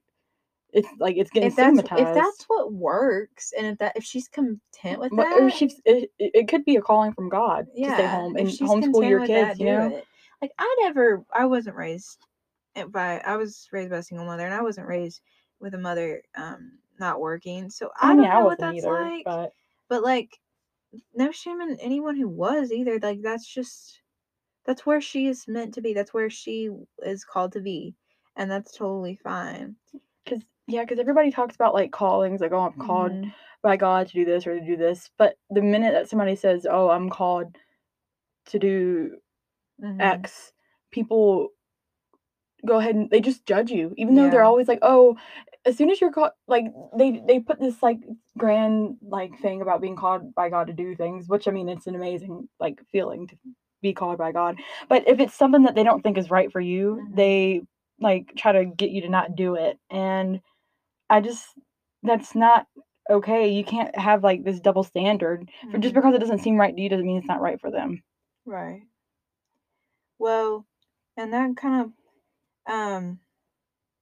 it's 0.71 0.87
like 0.99 1.17
it's 1.17 1.31
getting 1.31 1.49
if 1.49 1.55
that's 1.55 1.79
stigmatized. 1.79 2.09
if 2.09 2.15
that's 2.15 2.43
what 2.47 2.71
works 2.71 3.53
and 3.57 3.65
if 3.65 3.77
that 3.79 3.93
if 3.95 4.03
she's 4.03 4.27
content 4.27 4.99
with 4.99 5.11
that, 5.15 5.33
or 5.33 5.49
she's 5.49 5.81
it, 5.85 6.11
it 6.19 6.47
could 6.47 6.63
be 6.65 6.75
a 6.75 6.81
calling 6.81 7.13
from 7.13 7.29
God 7.29 7.65
to 7.75 7.93
stay 7.93 8.05
home 8.05 8.35
and 8.35 8.47
homeschool 8.47 9.07
your 9.07 9.25
kids. 9.25 9.57
that, 9.57 9.59
You 9.59 9.71
know, 9.71 9.97
it. 9.97 10.05
Like 10.41 10.51
I 10.57 10.75
never, 10.81 11.23
I 11.33 11.45
wasn't 11.45 11.75
raised 11.75 12.19
eh, 12.75 12.85
by, 12.85 13.19
I 13.19 13.35
was 13.35 13.67
raised 13.71 13.89
by 13.89 13.97
a 13.97 14.03
single 14.03 14.25
mother, 14.25 14.45
and 14.45 14.53
I 14.53 14.61
wasn't 14.61 14.87
raised 14.87 15.21
with 15.59 15.73
a 15.73 15.77
mother 15.79 16.23
um 16.35 16.79
not 16.99 17.19
working, 17.21 17.69
so 17.69 17.91
I 18.01 18.07
I 18.09 18.15
don't 18.15 18.17
mean, 18.17 18.31
I 18.31 18.39
know 18.39 18.45
what 18.45 18.59
that's 18.59 18.85
either, 18.85 18.87
like. 18.87 19.25
but 19.25 19.53
But 19.89 20.03
like, 20.03 20.39
no 21.15 21.31
shame 21.31 21.61
in 21.61 21.79
anyone 21.79 22.15
who 22.17 22.27
was 22.29 22.71
either. 22.71 22.99
Like 22.99 23.21
that's 23.21 23.47
just 23.47 24.01
that's 24.65 24.85
where 24.85 25.01
she 25.01 25.27
is 25.27 25.47
meant 25.47 25.73
to 25.75 25.81
be. 25.81 25.93
That's 25.93 26.13
where 26.13 26.29
she 26.29 26.69
is 27.03 27.25
called 27.25 27.53
to 27.53 27.61
be, 27.61 27.95
and 28.35 28.49
that's 28.51 28.71
totally 28.73 29.15
fine. 29.15 29.75
because 30.25 30.43
yeah, 30.67 30.83
because 30.83 30.99
everybody 30.99 31.31
talks 31.31 31.55
about 31.55 31.73
like 31.73 31.91
callings, 31.91 32.41
like 32.41 32.51
oh, 32.51 32.61
I'm 32.67 32.73
called 32.73 33.13
Mhm. 33.13 33.33
by 33.63 33.77
God 33.77 34.07
to 34.07 34.13
do 34.13 34.25
this 34.25 34.47
or 34.47 34.59
to 34.59 34.65
do 34.65 34.77
this. 34.77 35.09
But 35.17 35.35
the 35.49 35.61
minute 35.61 35.93
that 35.93 36.09
somebody 36.09 36.35
says, 36.35 36.65
oh, 36.69 36.89
I'm 36.89 37.09
called 37.09 37.55
to 38.47 38.59
do 38.59 39.17
Mhm. 39.81 39.99
X, 40.01 40.53
people 40.91 41.49
go 42.65 42.77
ahead 42.79 42.95
and 42.95 43.09
they 43.09 43.21
just 43.21 43.45
judge 43.45 43.71
you, 43.71 43.93
even 43.97 44.15
though 44.15 44.29
they're 44.29 44.43
always 44.43 44.67
like, 44.67 44.79
oh, 44.81 45.17
as 45.65 45.77
soon 45.77 45.89
as 45.89 45.99
you're 46.01 46.11
called, 46.11 46.31
like 46.47 46.65
they 46.97 47.21
they 47.27 47.39
put 47.39 47.59
this 47.59 47.81
like 47.83 47.99
grand 48.37 48.97
like 49.01 49.37
thing 49.39 49.61
about 49.61 49.81
being 49.81 49.95
called 49.95 50.33
by 50.35 50.49
God 50.49 50.67
to 50.67 50.73
do 50.73 50.95
things, 50.95 51.27
which 51.27 51.47
I 51.47 51.51
mean, 51.51 51.69
it's 51.69 51.87
an 51.87 51.95
amazing 51.95 52.47
like 52.59 52.79
feeling 52.91 53.27
to 53.27 53.35
be 53.81 53.93
called 53.93 54.17
by 54.17 54.31
God. 54.31 54.57
But 54.87 55.07
if 55.07 55.19
it's 55.19 55.35
something 55.35 55.63
that 55.63 55.75
they 55.75 55.83
don't 55.83 56.01
think 56.01 56.17
is 56.17 56.29
right 56.31 56.51
for 56.51 56.61
you, 56.61 57.01
Mhm. 57.11 57.15
they 57.15 57.61
like 57.99 58.33
try 58.37 58.51
to 58.53 58.65
get 58.65 58.91
you 58.91 59.01
to 59.01 59.09
not 59.09 59.35
do 59.35 59.55
it, 59.55 59.77
and 59.89 60.41
I 61.09 61.21
just 61.21 61.45
that's 62.03 62.35
not 62.35 62.67
okay. 63.09 63.49
You 63.49 63.63
can't 63.63 63.95
have 63.97 64.23
like 64.23 64.43
this 64.43 64.59
double 64.59 64.83
standard 64.83 65.49
for 65.71 65.77
just 65.79 65.93
Mhm. 65.93 65.97
because 66.01 66.15
it 66.15 66.19
doesn't 66.19 66.39
seem 66.39 66.57
right 66.57 66.75
to 66.75 66.81
you 66.81 66.89
doesn't 66.89 67.05
mean 67.05 67.17
it's 67.17 67.27
not 67.27 67.41
right 67.41 67.59
for 67.59 67.71
them. 67.71 68.03
Right. 68.45 68.83
Well, 70.19 70.67
and 71.17 71.33
that 71.33 71.55
kind 71.57 71.81
of 72.67 72.73
um 72.73 73.19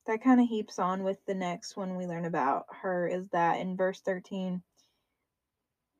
that 0.07 0.23
kind 0.23 0.41
of 0.41 0.47
heaps 0.47 0.79
on 0.79 1.03
with 1.03 1.17
the 1.25 1.35
next 1.35 1.77
one 1.77 1.95
we 1.95 2.07
learn 2.07 2.25
about 2.25 2.65
her 2.81 3.07
is 3.07 3.27
that 3.29 3.59
in 3.59 3.77
verse 3.77 4.01
13 4.01 4.61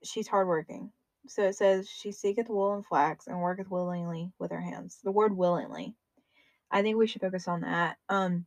she's 0.04 0.28
hardworking. 0.28 0.92
So 1.28 1.44
it 1.44 1.56
says 1.56 1.90
she 1.90 2.12
seeketh 2.12 2.50
wool 2.50 2.74
and 2.74 2.86
flax 2.86 3.28
and 3.28 3.42
worketh 3.42 3.70
willingly 3.70 4.32
with 4.40 4.52
her 4.52 4.62
hands. 4.62 5.00
The 5.04 5.12
word 5.12 5.36
willingly. 5.36 5.94
I 6.72 6.82
think 6.82 6.98
we 6.98 7.08
should 7.08 7.22
focus 7.22 7.48
on 7.48 7.62
that. 7.62 7.98
Um 8.10 8.46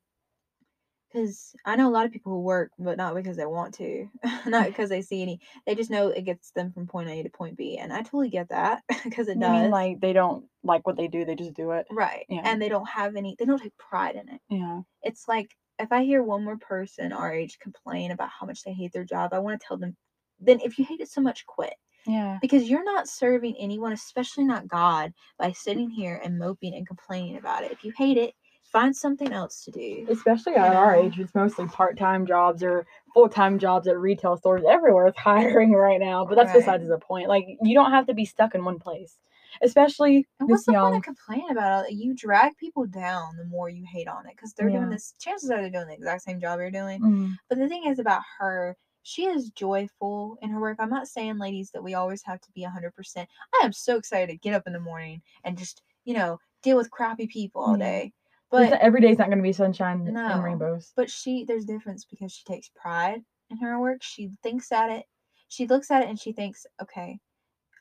because 1.13 1.55
I 1.65 1.77
know 1.77 1.89
a 1.89 1.91
lot 1.93 2.07
of 2.07 2.13
people 2.13 2.33
who 2.33 2.41
work, 2.41 2.71
but 2.79 2.97
not 2.97 3.15
because 3.15 3.37
they 3.37 3.47
want 3.47 3.75
to, 3.75 4.09
not 4.47 4.67
because 4.69 4.89
they 4.91 5.03
see 5.03 5.23
any. 5.23 5.41
They 5.67 5.75
just 5.75 5.91
know 5.91 6.09
it 6.09 6.25
gets 6.25 6.51
them 6.53 6.73
from 6.73 6.87
point 6.87 7.09
A 7.11 7.23
to 7.23 7.31
point 7.31 7.57
B, 7.57 7.79
and 7.79 7.93
I 7.93 7.99
totally 8.03 8.31
get 8.31 8.49
that 8.51 8.83
because 9.05 9.29
it 9.29 9.37
You 9.37 9.41
does. 9.43 9.63
mean 9.63 9.71
like 9.71 10.01
they 10.01 10.13
don't 10.13 10.45
like 10.63 10.87
what 10.87 10.97
they 10.97 11.09
do, 11.09 11.25
they 11.25 11.35
just 11.35 11.55
do 11.55 11.73
it. 11.73 11.87
right, 11.91 12.25
Yeah. 12.29 12.43
and 12.45 12.61
they 12.61 12.69
don't 12.69 12.89
have 12.89 13.17
any. 13.17 13.37
They 13.39 13.45
don't 13.45 13.61
take 13.61 13.77
pride 13.79 14.17
in 14.17 14.29
it. 14.29 14.41
Yeah. 14.49 14.83
It's 15.03 15.27
like 15.29 15.51
if 15.79 15.91
I 15.93 16.05
hear 16.05 16.23
one 16.23 16.45
more 16.45 16.59
person 16.59 17.13
our 17.13 17.33
age 17.33 17.59
complain 17.59 18.11
about 18.11 18.29
how 18.29 18.47
much 18.47 18.63
they 18.63 18.73
hate 18.73 18.93
their 18.93 19.05
job, 19.05 19.33
I 19.33 19.39
want 19.39 19.59
to 19.61 19.67
tell 19.67 19.79
them, 19.79 19.97
then 20.39 20.61
if 20.61 20.79
you 20.79 20.85
hate 20.85 21.01
it 21.01 21.09
so 21.11 21.21
much, 21.23 21.47
quit. 21.47 21.75
Yeah. 22.07 22.39
Because 22.41 22.69
you're 22.69 22.85
not 22.85 23.09
serving 23.09 23.57
anyone, 23.59 23.93
especially 23.93 24.45
not 24.45 24.67
God, 24.69 25.13
by 25.39 25.53
sitting 25.53 25.91
here 25.91 26.19
and 26.25 26.39
moping 26.39 26.75
and 26.75 26.87
complaining 26.87 27.37
about 27.37 27.63
it. 27.63 27.73
If 27.73 27.85
you 27.85 27.93
hate 27.97 28.17
it, 28.17 28.35
find 28.73 28.95
something 28.95 29.33
else 29.33 29.65
to 29.65 29.71
do. 29.71 30.07
Especially 30.09 30.55
at 30.55 30.73
our 30.75 30.95
age, 30.95 31.19
it's 31.19 31.35
mostly 31.35 31.67
part-time 31.67 32.27
jobs 32.27 32.63
or 32.63 32.87
full-time 33.15 33.59
jobs 33.59 33.89
at 33.89 33.99
retail 33.99 34.37
stores. 34.37 34.63
Everywhere 34.69 35.09
is 35.09 35.15
hiring 35.19 35.73
right 35.73 36.01
now, 36.01 36.25
but 36.25 36.37
that's 36.37 36.49
Right. 36.53 36.61
besides 36.61 36.89
the 36.89 36.99
point. 36.99 37.29
Like 37.29 37.47
you 37.63 37.75
don't 37.75 37.91
have 37.91 38.07
to 38.07 38.15
be 38.15 38.25
stuck 38.25 38.55
in 38.55 38.65
one 38.65 38.79
place, 38.79 39.19
especially 39.63 40.27
And 40.39 40.49
what's 40.49 40.65
the 40.65 40.73
young. 40.73 40.85
point 40.93 40.97
of 40.99 41.03
complaining 41.03 41.51
about 41.51 41.87
it? 41.87 41.93
You 41.95 42.15
drag 42.15 42.57
people 42.57 42.87
down 42.87 43.37
the 43.37 43.45
more 43.45 43.69
you 43.69 43.85
hate 43.91 44.09
on 44.09 44.27
it 44.27 44.37
because 44.37 44.53
they're 44.55 44.71
doing 44.71 44.91
this. 44.91 45.15
Chances 45.21 45.51
are 45.51 45.61
they're 45.61 45.71
doing 45.71 45.89
the 45.89 45.95
exact 45.95 46.23
same 46.23 46.41
job 46.41 46.59
you're 46.61 46.71
doing. 46.71 47.01
Mm, 47.01 47.37
But 47.49 47.59
the 47.59 47.69
thing 47.69 47.85
is 47.87 47.99
about 47.99 48.23
her, 48.39 48.77
she 49.03 49.25
is 49.27 49.51
joyful 49.51 50.39
in 50.43 50.51
her 50.51 50.61
work. 50.61 50.77
I'm 50.79 50.91
not 50.91 51.09
saying, 51.09 51.39
ladies, 51.39 51.71
that 51.73 51.83
we 51.83 51.95
always 51.95 52.23
have 52.25 52.41
to 52.43 52.53
be 52.53 52.65
100%. 52.65 53.27
I 53.61 53.65
am 53.65 53.73
so 53.73 53.97
excited 53.97 54.29
to 54.31 54.37
get 54.39 54.55
up 54.55 54.67
in 54.67 54.73
the 54.73 54.81
morning 54.81 55.23
and 55.43 55.59
just, 55.59 55.83
you 56.05 56.15
know, 56.15 56.39
deal 56.63 56.77
with 56.77 56.91
crappy 56.91 57.27
people 57.27 57.63
all 57.63 57.77
Yeah. 57.79 57.85
day. 57.85 58.13
But 58.51 58.71
not- 58.71 58.81
every 58.81 59.01
day's 59.01 59.19
not 59.19 59.29
going 59.29 59.39
to 59.39 59.43
be 59.43 59.53
sunshine 59.53 60.05
No. 60.05 60.27
and 60.27 60.43
rainbows. 60.43 60.93
but 60.97 61.11
she 61.11 61.45
there's 61.45 61.65
a 61.65 61.67
difference 61.69 62.05
because 62.05 62.33
she 62.33 62.45
takes 62.45 62.69
pride 62.75 63.23
in 63.51 63.57
her 63.59 63.79
work. 63.81 64.03
She 64.03 64.31
thinks 64.43 64.73
at 64.73 64.91
it. 64.91 65.07
She 65.49 65.67
looks 65.67 65.91
at 65.91 66.03
it 66.03 66.09
and 66.09 66.19
she 66.19 66.33
thinks, 66.33 66.67
okay, 66.83 67.19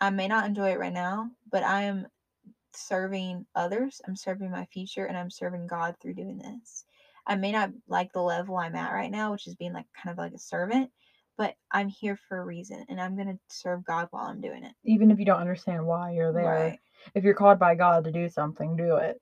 I 0.01 0.09
may 0.11 0.27
not 0.27 0.45
enjoy 0.45 0.71
it 0.71 0.79
right 0.79 0.93
now, 0.93 1.29
but 1.51 1.63
I 1.63 1.83
am 1.83 2.07
serving 2.73 3.45
others. 3.55 4.01
I'm 4.07 4.15
serving 4.15 4.51
my 4.51 4.65
future 4.65 5.05
and 5.05 5.17
I'm 5.17 5.29
serving 5.31 5.67
God 5.67 5.95
through 5.99 6.13
doing 6.15 6.37
this. 6.37 6.85
I 7.27 7.35
may 7.35 7.51
not 7.51 7.71
like 7.87 8.11
the 8.13 8.21
level 8.21 8.57
I'm 8.57 8.75
at 8.75 8.91
right 8.93 9.11
now, 9.11 9.31
which 9.31 9.47
is 9.47 9.55
being 9.55 9.73
like 9.73 9.85
kind 9.95 10.11
of 10.11 10.17
like 10.17 10.33
a 10.33 10.39
servant, 10.39 10.89
but 11.37 11.55
I'm 11.71 11.87
here 11.89 12.15
for 12.27 12.39
a 12.39 12.45
reason 12.45 12.85
and 12.89 12.99
I'm 12.99 13.15
going 13.15 13.27
to 13.27 13.39
serve 13.49 13.83
God 13.83 14.07
while 14.11 14.25
I'm 14.25 14.41
doing 14.41 14.63
it. 14.63 14.73
Even 14.83 15.11
if 15.11 15.19
you 15.19 15.25
don't 15.25 15.39
understand 15.41 15.85
why 15.85 16.11
you're 16.13 16.31
there, 16.33 16.43
Right. 16.69 16.79
if 17.13 17.23
you're 17.23 17.33
called 17.35 17.59
by 17.59 17.75
God 17.75 18.03
to 18.05 18.11
do 18.11 18.29
something, 18.29 18.75
do 18.75 18.95
it. 18.97 19.21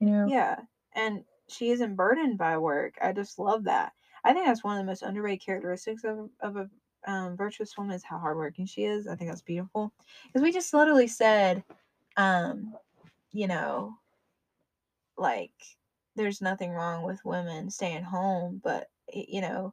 You 0.00 0.08
know. 0.10 0.26
Yeah. 0.26 0.56
And 0.96 1.24
she 1.48 1.70
isn't 1.70 1.94
burdened 1.94 2.38
by 2.38 2.58
work. 2.58 2.94
I 3.00 3.12
just 3.12 3.38
love 3.38 3.64
that. 3.64 3.92
I 4.24 4.32
think 4.32 4.46
that's 4.46 4.64
one 4.64 4.76
of 4.76 4.84
the 4.84 4.90
most 4.90 5.02
underrated 5.02 5.44
characteristics 5.44 6.02
of, 6.02 6.30
of 6.40 6.56
a 6.56 6.68
um, 7.06 7.36
virtuous 7.36 7.76
woman 7.78 7.94
is 7.94 8.02
how 8.02 8.18
hardworking 8.18 8.66
she 8.66 8.84
is. 8.84 9.06
I 9.06 9.14
think 9.14 9.30
that's 9.30 9.42
beautiful. 9.42 9.92
Because 10.26 10.42
we 10.42 10.50
just 10.50 10.74
literally 10.74 11.06
said, 11.06 11.62
um, 12.16 12.74
you 13.32 13.46
know, 13.46 13.94
like 15.16 15.52
there's 16.16 16.40
nothing 16.40 16.70
wrong 16.70 17.04
with 17.04 17.24
women 17.24 17.70
staying 17.70 18.02
home, 18.02 18.60
but 18.64 18.88
you 19.12 19.40
know, 19.40 19.72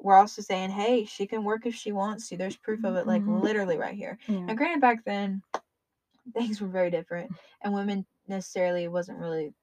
we're 0.00 0.16
also 0.16 0.42
saying, 0.42 0.70
hey, 0.70 1.04
she 1.04 1.26
can 1.26 1.44
work 1.44 1.66
if 1.66 1.74
she 1.74 1.92
wants 1.92 2.28
to. 2.28 2.36
There's 2.36 2.56
proof 2.56 2.84
of 2.84 2.96
it, 2.96 3.06
like 3.06 3.22
Mhm. 3.22 3.42
literally 3.42 3.78
right 3.78 3.94
here. 3.94 4.18
Yeah. 4.26 4.40
Now, 4.46 4.54
granted, 4.54 4.80
back 4.80 5.04
then 5.04 5.42
things 6.34 6.60
were 6.60 6.68
very 6.68 6.90
different, 6.90 7.32
and 7.62 7.72
women 7.74 8.06
necessarily 8.28 8.88
wasn't 8.88 9.18
really 9.18 9.54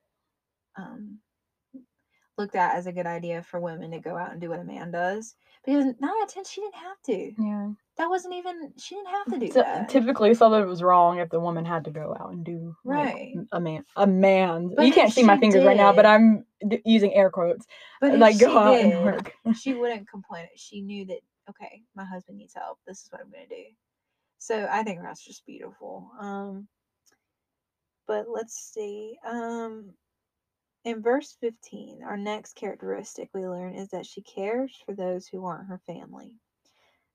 um, 0.78 1.20
looked 2.38 2.56
at 2.56 2.76
as 2.76 2.88
a 2.88 2.92
good 2.92 3.06
idea 3.06 3.44
for 3.44 3.60
women 3.60 3.92
to 3.92 4.00
go 4.00 4.18
out 4.18 4.32
and 4.32 4.42
do 4.42 4.50
what 4.50 4.60
a 4.60 4.64
man 4.64 4.92
does 4.92 5.36
because 5.64 5.86
nine 5.86 6.10
out 6.10 6.24
of 6.24 6.30
ten 6.34 6.44
she 6.46 6.62
didn't 6.62 6.76
have 6.76 7.02
to. 7.06 7.34
Yeah. 7.38 7.70
That 7.98 8.10
wasn't 8.10 8.34
even 8.34 8.74
she 8.80 8.96
didn't 8.96 9.10
have 9.10 9.26
to 9.28 9.40
do 9.40 9.52
So, 9.52 9.62
that. 9.62 9.88
typically, 9.88 10.34
something 10.34 10.66
was 10.66 10.82
wrong 10.82 11.20
if 11.20 11.30
the 11.30 11.40
woman 11.40 11.64
had 11.64 11.86
to 11.86 11.92
go 11.92 12.16
out 12.20 12.32
and 12.34 12.44
do 12.44 12.76
like, 12.84 13.06
Right. 13.14 13.36
a 13.52 13.60
man. 13.60 13.86
A 13.96 14.08
man. 14.08 14.74
But 14.76 14.88
you 14.88 14.94
can't 14.94 15.14
see 15.14 15.24
my 15.24 15.38
fingers 15.38 15.64
right 15.64 15.78
now, 15.78 15.94
but 15.94 16.06
I'm 16.08 16.44
d- 16.68 16.82
using 16.86 17.14
air 17.14 17.30
quotes. 17.30 17.68
But 18.02 18.18
like 18.18 18.40
go 18.40 18.58
out 18.58 18.78
did, 18.78 18.92
and 18.94 19.04
work. 19.04 19.32
she 19.62 19.76
wouldn't 19.76 20.10
complain. 20.10 20.48
She 20.56 20.82
knew 20.82 21.06
that 21.06 21.20
okay, 21.52 21.84
my 21.96 22.04
husband 22.06 22.40
needs 22.40 22.56
help. 22.56 22.80
This 22.88 23.02
is 23.04 23.12
what 23.12 23.22
I'm 23.22 23.30
gonna 23.32 23.46
do. 23.48 23.64
So 24.40 24.68
I 24.72 24.82
think 24.84 25.02
that's 25.04 25.24
just 25.24 25.46
beautiful. 25.46 26.10
Um, 26.20 26.68
but 28.08 28.26
let's 28.28 28.56
see. 28.74 29.18
Um, 29.26 29.94
in 30.86 31.02
verse 31.02 31.38
15, 31.40 32.04
our 32.04 32.18
next 32.18 32.56
characteristic 32.56 33.30
we 33.34 33.48
learn 33.48 33.76
is 33.76 33.90
that 33.90 34.06
she 34.06 34.22
cares 34.22 34.76
for 34.86 34.94
those 34.94 35.28
who 35.28 35.46
aren't 35.46 35.68
her 35.68 35.82
family. 35.86 36.36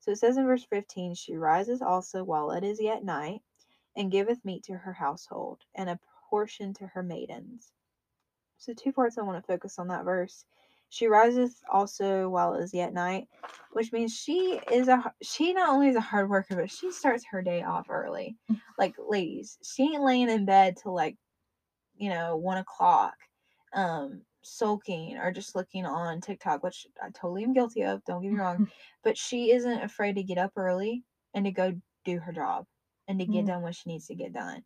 So 0.01 0.13
it 0.13 0.19
says 0.19 0.37
in 0.39 0.47
verse 0.47 0.65
15, 0.65 1.15
she 1.15 1.37
rises 1.37 1.83
also 1.83 2.25
while 2.25 2.53
it 2.53 2.65
is 2.65 2.81
yet 2.81 3.05
night, 3.05 3.43
and 3.97 4.11
giveth 4.13 4.45
meat 4.45 4.65
to 4.65 4.75
her 4.75 4.93
household, 4.93 5.61
and 5.75 5.91
a 5.91 5.99
portion 6.31 6.73
to 6.75 6.87
her 6.89 7.03
maidens. 7.03 7.73
So, 8.59 8.73
two 8.75 8.93
parts 8.93 9.19
I 9.19 9.23
want 9.23 9.43
to 9.43 9.53
focus 9.53 9.79
on 9.79 9.89
that 9.89 10.05
verse 10.05 10.45
She 10.91 11.07
riseth 11.07 11.63
also 11.71 12.29
while 12.29 12.55
it 12.55 12.63
is 12.63 12.75
yet 12.75 12.93
night, 12.95 13.29
which 13.73 13.93
means 13.93 14.15
she 14.15 14.61
is 14.73 14.89
a 14.89 15.13
she 15.23 15.53
not 15.53 15.71
only 15.71 15.89
is 15.89 15.97
a 15.97 16.01
hard 16.01 16.31
worker, 16.31 16.57
but 16.57 16.71
she 16.71 16.91
starts 16.93 17.25
her 17.31 17.43
day 17.43 17.63
off 17.63 17.91
early. 17.91 18.37
Mm. 18.51 18.61
Like 18.79 18.95
ladies, 18.99 19.59
she 19.63 19.85
ain't 19.85 20.03
laying 20.03 20.31
in 20.31 20.45
bed 20.47 20.77
till 20.77 20.95
like, 20.95 21.17
you 21.97 22.11
know, 22.11 22.37
one 22.37 22.59
o'clock, 22.59 23.15
um, 23.75 24.23
sulking 24.43 25.17
or 25.19 25.33
just 25.33 25.55
looking 25.57 25.87
on 25.87 26.21
TikTok, 26.21 26.63
which 26.63 26.87
I 27.03 27.11
totally 27.11 27.45
am 27.45 27.53
guilty 27.53 27.83
of. 27.85 28.05
Don't 28.05 28.23
get 28.23 28.33
me 28.33 28.39
wrong, 28.39 28.63
but 29.03 29.19
she 29.19 29.53
isn't 29.53 29.83
afraid 29.83 30.17
to 30.17 30.23
get 30.23 30.39
up 30.39 30.53
early 30.57 31.05
and 31.35 31.45
to 31.45 31.51
go 31.53 31.81
do 32.05 32.19
her 32.21 32.33
job 32.33 32.67
and 33.09 33.19
to 33.21 33.27
get 33.27 33.47
Mm. 33.47 33.47
done 33.47 33.63
what 33.63 33.75
she 33.75 33.91
needs 33.91 34.07
to 34.09 34.15
get 34.15 34.33
done. 34.33 34.65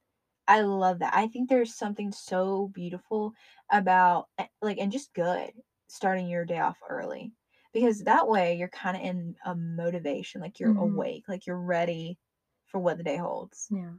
I 0.48 0.60
love 0.62 0.98
that. 1.00 1.14
I 1.14 1.28
think 1.28 1.48
there's 1.48 1.74
something 1.74 2.12
so 2.12 2.68
beautiful 2.68 3.32
about 3.70 4.28
eh, 4.38 4.46
like 4.60 4.78
and 4.78 4.92
just 4.92 5.14
good 5.14 5.52
starting 5.88 6.26
your 6.28 6.44
day 6.44 6.58
off 6.58 6.78
early 6.88 7.32
because 7.72 8.00
that 8.04 8.28
way 8.28 8.56
you're 8.56 8.68
kind 8.68 8.96
of 8.96 9.02
in 9.02 9.36
a 9.44 9.54
motivation, 9.54 10.40
like 10.40 10.58
you're 10.60 10.72
Mhm. 10.72 10.76
awake, 10.76 11.24
like 11.28 11.46
you're 11.46 11.60
ready 11.60 12.18
for 12.66 12.80
what 12.80 12.98
the 12.98 13.04
day 13.04 13.16
holds, 13.16 13.70
Yeah. 13.70 13.94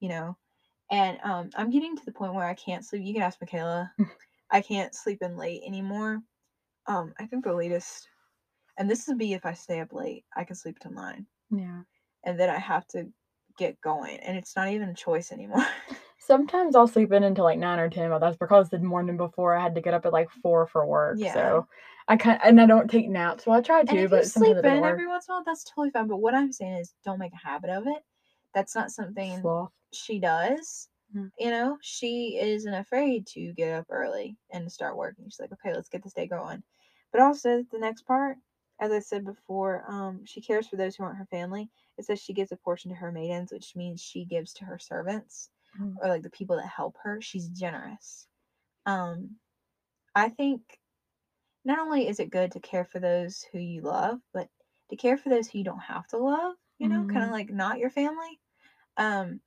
you 0.00 0.08
know. 0.08 0.36
And 0.90 1.18
um, 1.22 1.50
I'm 1.56 1.70
getting 1.70 1.96
to 1.96 2.04
the 2.06 2.12
point 2.12 2.34
where 2.34 2.46
I 2.48 2.54
can't 2.54 2.84
sleep. 2.84 3.04
You 3.04 3.14
can 3.14 3.22
ask 3.22 3.40
Makaila. 3.40 3.90
I 4.54 4.60
can't 4.60 4.94
sleep 4.94 5.18
in 5.20 5.36
late 5.36 5.62
anymore. 5.66 6.20
Um, 6.86 7.12
I 7.18 7.26
think 7.26 7.42
the 7.42 7.52
latest, 7.52 8.08
and 8.78 8.88
this 8.88 9.08
would 9.08 9.18
be 9.18 9.32
if 9.32 9.44
I 9.44 9.52
stay 9.52 9.80
up 9.80 9.92
late, 9.92 10.24
I 10.36 10.44
can 10.44 10.54
sleep 10.54 10.78
till 10.78 10.92
nine, 10.92 11.26
Yeah. 11.50 11.80
and 12.24 12.38
then 12.38 12.48
I 12.50 12.58
have 12.60 12.86
to 12.88 13.08
get 13.58 13.80
going, 13.80 14.18
and 14.20 14.36
it's 14.38 14.54
not 14.54 14.68
even 14.68 14.90
a 14.90 14.94
choice 14.94 15.32
anymore. 15.32 15.66
Sometimes 16.20 16.76
I'll 16.76 16.86
sleep 16.86 17.12
in 17.12 17.24
until 17.24 17.44
like 17.44 17.58
9 17.58 17.78
or 17.80 17.90
10, 17.90 18.10
but 18.10 18.20
that's 18.20 18.36
because 18.36 18.70
the 18.70 18.78
morning 18.78 19.16
before 19.16 19.56
I 19.56 19.62
had 19.62 19.74
to 19.74 19.80
get 19.80 19.92
up 19.92 20.06
at 20.06 20.12
like 20.12 20.30
4 20.30 20.68
for 20.68 20.86
work. 20.86 21.16
Yeah. 21.18 21.34
So 21.34 21.66
I 22.06 22.16
kind 22.16 22.38
and 22.44 22.60
I 22.60 22.66
don't 22.66 22.88
take 22.88 23.08
naps. 23.08 23.46
Well, 23.46 23.58
I 23.58 23.60
try 23.60 23.82
to, 23.82 24.08
but 24.08 24.26
sleep 24.26 24.56
in 24.58 24.80
work. 24.80 24.92
every 24.92 25.08
once 25.08 25.26
in 25.28 25.32
a 25.32 25.36
while, 25.36 25.44
that's 25.44 25.64
totally 25.64 25.90
fine. 25.90 26.06
But 26.06 26.18
what 26.18 26.34
I'm 26.34 26.52
saying 26.52 26.74
is, 26.78 26.94
don't 27.04 27.18
make 27.18 27.32
a 27.32 27.46
habit 27.46 27.70
of 27.70 27.86
it. 27.88 28.02
That's 28.54 28.74
not 28.76 28.92
something 28.92 29.40
Sloth. 29.40 29.72
she 29.92 30.20
does. 30.20 30.88
Mm. 31.14 31.30
You 31.38 31.50
know, 31.50 31.78
she 31.82 32.38
isn't 32.40 32.72
afraid 32.74 33.26
to 33.28 33.52
get 33.54 33.74
up 33.78 33.86
early 33.90 34.38
and 34.52 34.70
start 34.70 34.96
working. 34.96 35.26
She's 35.26 35.40
like, 35.40 35.52
okay, 35.52 35.74
let's 35.74 35.88
get 35.88 36.02
this 36.04 36.12
day 36.14 36.26
going. 36.26 36.62
But 37.12 37.22
also, 37.22 37.64
the 37.70 37.78
next 37.78 38.02
part, 38.02 38.38
as 38.80 38.92
I 38.92 39.00
said 39.00 39.24
before, 39.24 39.84
um, 39.90 40.24
she 40.24 40.40
cares 40.40 40.68
for 40.68 40.76
those 40.76 40.96
who 40.96 41.04
aren't 41.04 41.18
her 41.18 41.26
family. 41.26 41.70
It 41.98 42.04
says 42.04 42.20
she 42.20 42.34
gives 42.34 42.52
a 42.52 42.56
portion 42.56 42.90
to 42.90 42.96
her 42.96 43.12
maidens, 43.12 43.52
which 43.52 43.76
means 43.76 44.00
she 44.00 44.24
gives 44.24 44.52
to 44.54 44.64
her 44.64 44.78
servants 44.78 45.50
Mm. 45.78 46.00
or 46.00 46.08
like 46.08 46.22
the 46.22 46.30
people 46.30 46.56
that 46.56 46.66
help 46.68 46.96
her. 47.02 47.20
She's 47.20 47.48
generous. 47.48 48.28
Um, 48.86 49.38
I 50.14 50.30
think 50.30 50.80
not 51.64 51.78
only 51.78 52.08
is 52.08 52.20
it 52.20 52.30
good 52.30 52.52
to 52.52 52.60
care 52.60 52.84
for 52.84 53.00
those 53.00 53.42
who 53.52 53.58
you 53.58 53.82
love, 53.82 54.20
but 54.32 54.48
to 54.90 54.96
care 54.96 55.16
for 55.16 55.28
those 55.30 55.48
who 55.48 55.58
you 55.58 55.64
don't 55.64 55.78
have 55.80 56.06
to 56.08 56.18
love, 56.18 56.56
you 56.78 56.88
know, 56.88 57.04
kind 57.06 57.24
Mhm. 57.24 57.26
of 57.26 57.32
like 57.32 57.50
not 57.50 57.78
your 57.78 57.90
family. 57.90 58.40
Um, 58.96 59.42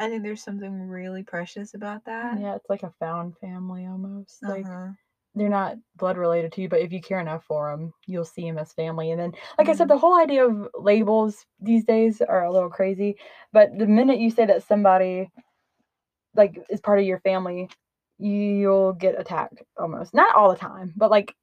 I 0.00 0.08
think 0.08 0.22
there's 0.22 0.42
something 0.42 0.88
really 0.88 1.22
precious 1.22 1.74
about 1.74 2.04
that. 2.06 2.38
Yeah, 2.38 2.56
it's 2.56 2.68
like 2.70 2.82
a 2.82 2.92
found 2.98 3.36
family 3.38 3.86
almost. 3.86 4.42
Like 4.42 4.64
Uh-huh. 4.64 4.92
they're 5.34 5.48
not 5.48 5.76
blood 5.96 6.16
related 6.16 6.52
to 6.52 6.62
you, 6.62 6.68
but 6.68 6.80
if 6.80 6.92
you 6.92 7.00
care 7.00 7.20
enough 7.20 7.44
for 7.44 7.70
them, 7.70 7.92
you'll 8.06 8.24
see 8.24 8.42
them 8.48 8.58
as 8.58 8.72
family. 8.72 9.10
And 9.10 9.20
then, 9.20 9.32
like 9.58 9.68
I 9.68 9.72
Mhm. 9.72 9.76
said, 9.76 9.88
the 9.88 9.98
whole 9.98 10.18
idea 10.18 10.46
of 10.46 10.68
labels 10.74 11.46
these 11.60 11.84
days 11.84 12.20
are 12.22 12.44
a 12.44 12.52
little 12.52 12.70
crazy. 12.70 13.16
But 13.52 13.76
the 13.78 13.86
minute 13.86 14.18
you 14.18 14.30
say 14.30 14.46
that 14.46 14.62
somebody 14.64 15.30
like 16.34 16.58
is 16.70 16.80
part 16.80 16.98
of 16.98 17.04
your 17.04 17.20
family, 17.20 17.68
you'll 18.18 18.92
get 18.92 19.18
attacked 19.20 19.62
almost. 19.78 20.14
Not 20.14 20.34
all 20.34 20.50
the 20.50 20.58
time, 20.58 20.92
but 20.96 21.10
like 21.10 21.34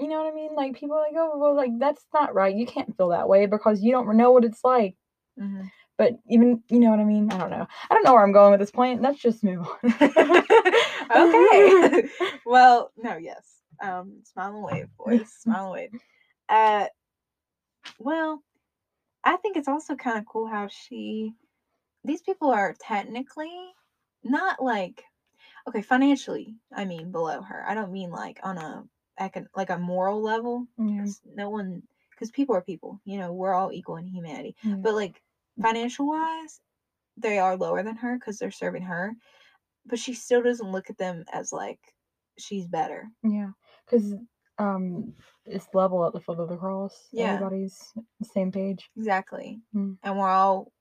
you 0.00 0.08
know 0.08 0.22
what 0.22 0.32
I 0.32 0.34
mean? 0.34 0.54
Like 0.56 0.76
people 0.76 0.96
are 0.96 1.02
like, 1.02 1.14
oh 1.16 1.38
well, 1.38 1.56
like 1.56 1.72
that's 1.78 2.06
not 2.14 2.34
right. 2.34 2.54
You 2.56 2.66
can't 2.66 2.96
feel 2.96 3.10
that 3.10 3.28
way 3.28 3.46
because 3.46 3.82
you 3.82 3.92
don't 3.92 4.16
know 4.16 4.32
what 4.32 4.44
it's 4.44 4.64
like. 4.64 4.96
Mhm. 5.38 5.70
But 5.98 6.12
even 6.28 6.62
you 6.68 6.78
know 6.78 6.90
what 6.90 7.00
I 7.00 7.04
mean? 7.04 7.30
I 7.32 7.38
don't 7.38 7.50
know. 7.50 7.66
I 7.90 7.94
don't 7.94 8.04
know 8.04 8.14
where 8.14 8.22
I'm 8.22 8.32
going 8.32 8.52
with 8.52 8.60
this 8.60 8.70
point. 8.70 9.02
Let's 9.02 9.18
just 9.20 9.42
move 9.44 9.66
on. 9.66 9.92
okay. 11.10 12.08
well, 12.46 12.92
no, 12.96 13.16
yes. 13.16 13.62
Um, 13.82 14.20
smile 14.24 14.54
and 14.54 14.62
wave, 14.64 14.88
boys. 14.96 15.28
Smile 15.40 15.64
and 15.64 15.72
wave. 15.72 15.90
Uh, 16.48 16.86
well, 17.98 18.42
I 19.24 19.36
think 19.38 19.56
it's 19.56 19.68
also 19.68 19.96
kind 19.96 20.18
of 20.18 20.24
cool 20.26 20.46
how 20.46 20.68
she. 20.68 21.34
These 22.04 22.22
people 22.22 22.50
are 22.50 22.74
technically 22.80 23.52
not 24.22 24.62
like, 24.62 25.02
okay, 25.68 25.82
financially. 25.82 26.54
I 26.72 26.84
mean, 26.84 27.10
below 27.10 27.42
her. 27.42 27.64
I 27.68 27.74
don't 27.74 27.92
mean 27.92 28.10
like 28.10 28.38
on 28.44 28.56
a 28.56 28.84
like 29.56 29.70
a 29.70 29.78
moral 29.78 30.22
level. 30.22 30.66
'cause 31.00 31.20
no 31.34 31.50
one, 31.50 31.82
because 32.10 32.30
people 32.30 32.54
are 32.54 32.62
people. 32.62 33.00
You 33.04 33.18
know, 33.18 33.32
we're 33.32 33.52
all 33.52 33.72
equal 33.72 33.96
in 33.96 34.06
humanity. 34.06 34.54
Yeah. 34.62 34.76
But 34.76 34.94
like 34.94 35.20
financial 35.60 36.06
wise, 36.08 36.60
they 37.16 37.38
are 37.38 37.56
lower 37.56 37.82
than 37.82 37.96
her 37.96 38.18
because 38.18 38.38
they're 38.38 38.50
serving 38.50 38.82
her. 38.82 39.14
But 39.86 39.98
she 39.98 40.14
still 40.14 40.42
doesn't 40.42 40.70
look 40.72 40.90
at 40.90 40.98
them 40.98 41.24
as 41.32 41.52
like 41.52 41.80
she's 42.38 42.66
better. 42.66 43.08
Yeah, 43.22 43.50
because 43.86 44.14
um, 44.58 45.14
it's 45.44 45.68
level 45.74 46.04
at 46.06 46.12
the 46.12 46.20
foot 46.20 46.40
of 46.40 46.48
the 46.48 46.56
cross. 46.56 47.08
Yeah. 47.12 47.34
Everybody's 47.34 47.92
the 48.20 48.26
same 48.26 48.52
page. 48.52 48.90
Exactly. 48.96 49.60
Mm. 49.74 49.96
And 50.02 50.18
we're 50.18 50.28
all 50.28 50.72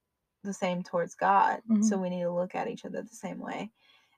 the 0.43 0.53
same 0.53 0.83
towards 0.83 1.15
God. 1.15 1.61
So 1.81 1.97
Mhm. 1.97 2.01
we 2.01 2.09
need 2.09 2.23
to 2.23 2.31
look 2.31 2.55
at 2.55 2.67
each 2.67 2.85
other 2.85 3.01
the 3.01 3.07
same 3.15 3.39
way. 3.39 3.71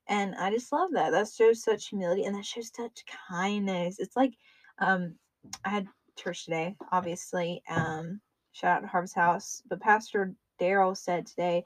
And 0.08 0.36
I 0.36 0.50
just 0.52 0.72
love 0.72 0.92
that. 0.94 1.12
That 1.12 1.28
shows 1.30 1.64
such 1.64 1.90
humility 1.90 2.26
and 2.26 2.36
that 2.36 2.46
shows 2.46 2.72
such 2.76 3.04
kindness. 3.30 4.00
It's 4.00 4.16
like 4.16 4.34
um 4.80 5.18
I 5.64 5.70
had 5.70 5.88
church 6.18 6.46
today, 6.46 6.76
obviously. 6.92 7.62
Um 7.70 8.22
shout 8.54 8.78
out 8.78 8.82
to 8.82 8.88
Harvest 8.88 9.16
House. 9.16 9.62
But 9.70 9.82
Pastor 9.82 10.34
Daryl 10.60 10.96
said 10.96 11.26
today 11.26 11.66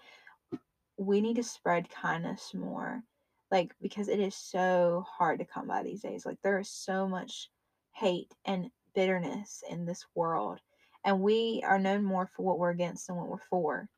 we 0.97 1.21
need 1.21 1.36
to 1.36 1.43
spread 1.43 1.89
kindness 1.89 2.53
more. 2.53 3.03
Like 3.51 3.75
because 3.82 4.08
it 4.10 4.19
is 4.19 4.36
so 4.36 5.06
hard 5.08 5.39
to 5.39 5.45
come 5.45 5.67
by 5.67 5.84
these 5.84 6.01
days. 6.01 6.25
Like 6.25 6.38
there 6.43 6.60
is 6.60 6.69
so 6.69 7.08
much 7.08 7.49
hate 7.91 8.34
and 8.45 8.71
bitterness 8.95 9.63
in 9.69 9.86
this 9.86 10.06
world. 10.15 10.60
And 11.06 11.21
we 11.21 11.63
are 11.65 11.79
known 11.79 12.03
more 12.03 12.27
for 12.27 12.43
what 12.43 12.58
we're 12.58 12.71
against 12.71 13.08
than 13.08 13.15
what 13.17 13.27
we're 13.27 13.38
for. 13.49 13.89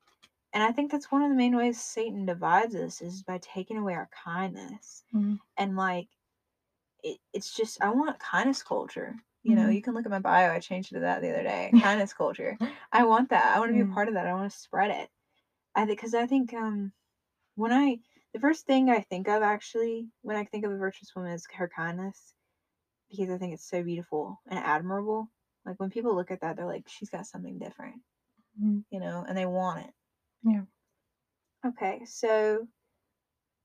And 0.54 0.64
I 0.64 0.72
think 0.72 0.92
that's 0.92 1.12
one 1.12 1.22
of 1.22 1.30
the 1.30 1.36
main 1.36 1.56
ways 1.56 1.80
Satan 1.80 2.26
divides 2.26 2.76
us 2.76 3.02
is 3.02 3.24
by 3.24 3.40
taking 3.42 3.78
away 3.78 3.94
our 3.94 4.10
kindness. 4.24 5.04
Mhm. 5.14 5.40
And 5.58 5.76
like 5.76 6.08
it, 7.04 7.20
it's 7.34 7.56
just 7.56 7.82
I 7.82 7.90
want 7.90 8.20
kindness 8.20 8.64
culture. 8.64 9.16
You 9.46 9.56
know, 9.56 9.70
Mhm. 9.70 9.72
you 9.72 9.82
can 9.84 9.96
look 9.96 10.06
at 10.06 10.12
my 10.12 10.20
bio. 10.20 10.52
I 10.54 10.60
changed 10.60 10.92
it 10.94 10.96
to 10.98 11.02
that 11.02 11.22
the 11.22 11.32
other 11.32 11.44
day. 11.44 11.74
Kindness 11.80 12.14
culture. 12.14 12.60
I 12.94 13.06
want 13.06 13.30
that. 13.32 13.56
I 13.56 13.60
want 13.60 13.70
to 13.72 13.76
be 13.76 13.82
a 13.82 13.88
part 13.88 14.10
of 14.10 14.16
that. 14.16 14.28
I 14.28 14.34
want 14.34 14.52
to 14.52 14.58
spread 14.58 14.92
it. 14.92 15.10
I 15.76 15.86
think 15.86 16.00
because 16.00 16.16
I 16.16 16.28
think 16.28 16.54
um 16.54 16.94
when 17.56 17.74
I 17.74 18.00
the 18.34 18.40
first 18.42 18.66
thing 18.68 18.90
I 18.90 19.02
think 19.02 19.28
of 19.30 19.44
actually 19.44 20.10
when 20.24 20.38
I 20.38 20.46
think 20.46 20.66
of 20.66 20.72
a 20.74 20.78
virtuous 20.78 21.16
woman 21.16 21.34
is 21.34 21.48
her 21.56 21.70
kindness 21.70 22.36
because 23.10 23.30
I 23.30 23.38
think 23.40 23.54
it's 23.54 23.70
so 23.70 23.84
beautiful 23.84 24.42
and 24.48 24.60
admirable. 24.60 25.32
Like 25.66 25.80
when 25.80 25.90
people 25.92 26.16
look 26.16 26.32
at 26.32 26.42
that, 26.42 26.58
they're 26.58 26.66
like, 26.68 26.88
she's 26.90 27.10
got 27.10 27.28
something 27.28 27.60
different, 27.60 28.02
Mhm. 28.56 28.86
you 28.92 29.00
know, 29.00 29.26
and 29.28 29.38
they 29.38 29.46
want 29.48 29.86
it. 29.88 29.94
Yeah. 30.44 30.66
Okay, 31.66 32.06
so 32.06 32.68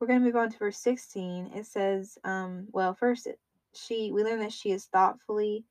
we're 0.01 0.07
gonna 0.09 0.21
move 0.21 0.37
on 0.37 0.51
to 0.51 0.59
verse 0.59 0.79
sixteen. 0.79 1.49
It 1.49 1.67
says, 1.67 2.19
um, 2.25 2.69
well, 2.73 2.95
first 2.95 3.27
it, 3.27 3.41
she 3.75 4.13
we 4.13 4.25
learn 4.25 4.41
that 4.41 4.53
she 4.53 4.73
is 4.73 4.87
thoughtfully 4.87 5.67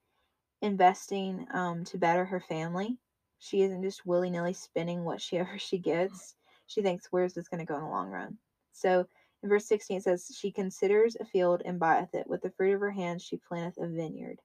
investing 0.62 1.46
um 1.54 1.84
to 1.86 1.98
better 1.98 2.26
her 2.26 2.40
family. 2.40 2.98
She 3.40 3.62
isn't 3.62 3.84
just 3.84 4.06
willy 4.06 4.30
nilly 4.30 4.54
spending 4.54 5.04
what 5.04 5.22
she 5.22 5.38
ever 5.40 5.58
she 5.58 5.78
gets. 5.78 6.36
She 6.68 6.82
thinks, 6.82 7.08
where's 7.12 7.34
this 7.34 7.48
gonna 7.48 7.66
go 7.66 7.76
in 7.76 7.84
the 7.84 7.90
long 7.90 8.10
run? 8.10 8.38
So 8.72 9.06
in 9.42 9.50
verse 9.50 9.66
16 9.68 9.98
it 9.98 10.04
says, 10.04 10.36
She 10.38 10.52
considers 10.52 11.16
a 11.20 11.26
field 11.26 11.62
and 11.66 11.80
buyeth 11.80 12.14
it. 12.14 12.28
With 12.28 12.42
the 12.42 12.52
fruit 12.52 12.76
of 12.76 12.82
her 12.82 12.92
hands 12.92 13.24
she 13.24 13.38
planteth 13.38 13.78
a 13.78 13.88
vineyard. 13.88 14.40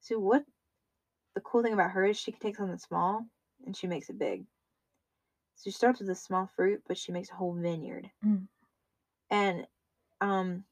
So 0.00 0.18
what 0.18 0.44
the 1.34 1.40
cool 1.40 1.62
thing 1.62 1.72
about 1.72 1.92
her 1.92 2.04
is 2.04 2.18
she 2.18 2.32
can 2.32 2.40
take 2.40 2.56
something 2.56 2.78
small 2.78 3.24
and 3.64 3.76
she 3.76 3.86
makes 3.86 4.10
it 4.10 4.18
big. 4.18 4.44
So 5.56 5.70
she 5.70 5.74
starts 5.74 6.00
with 6.00 6.10
a 6.10 6.14
small 6.14 6.48
fruit, 6.56 6.82
but 6.88 6.98
she 6.98 7.12
makes 7.12 7.30
a 7.30 7.34
whole 7.34 7.54
vineyard. 7.54 8.10
Mm. 8.24 8.48
And 9.30 9.66
um 10.20 10.64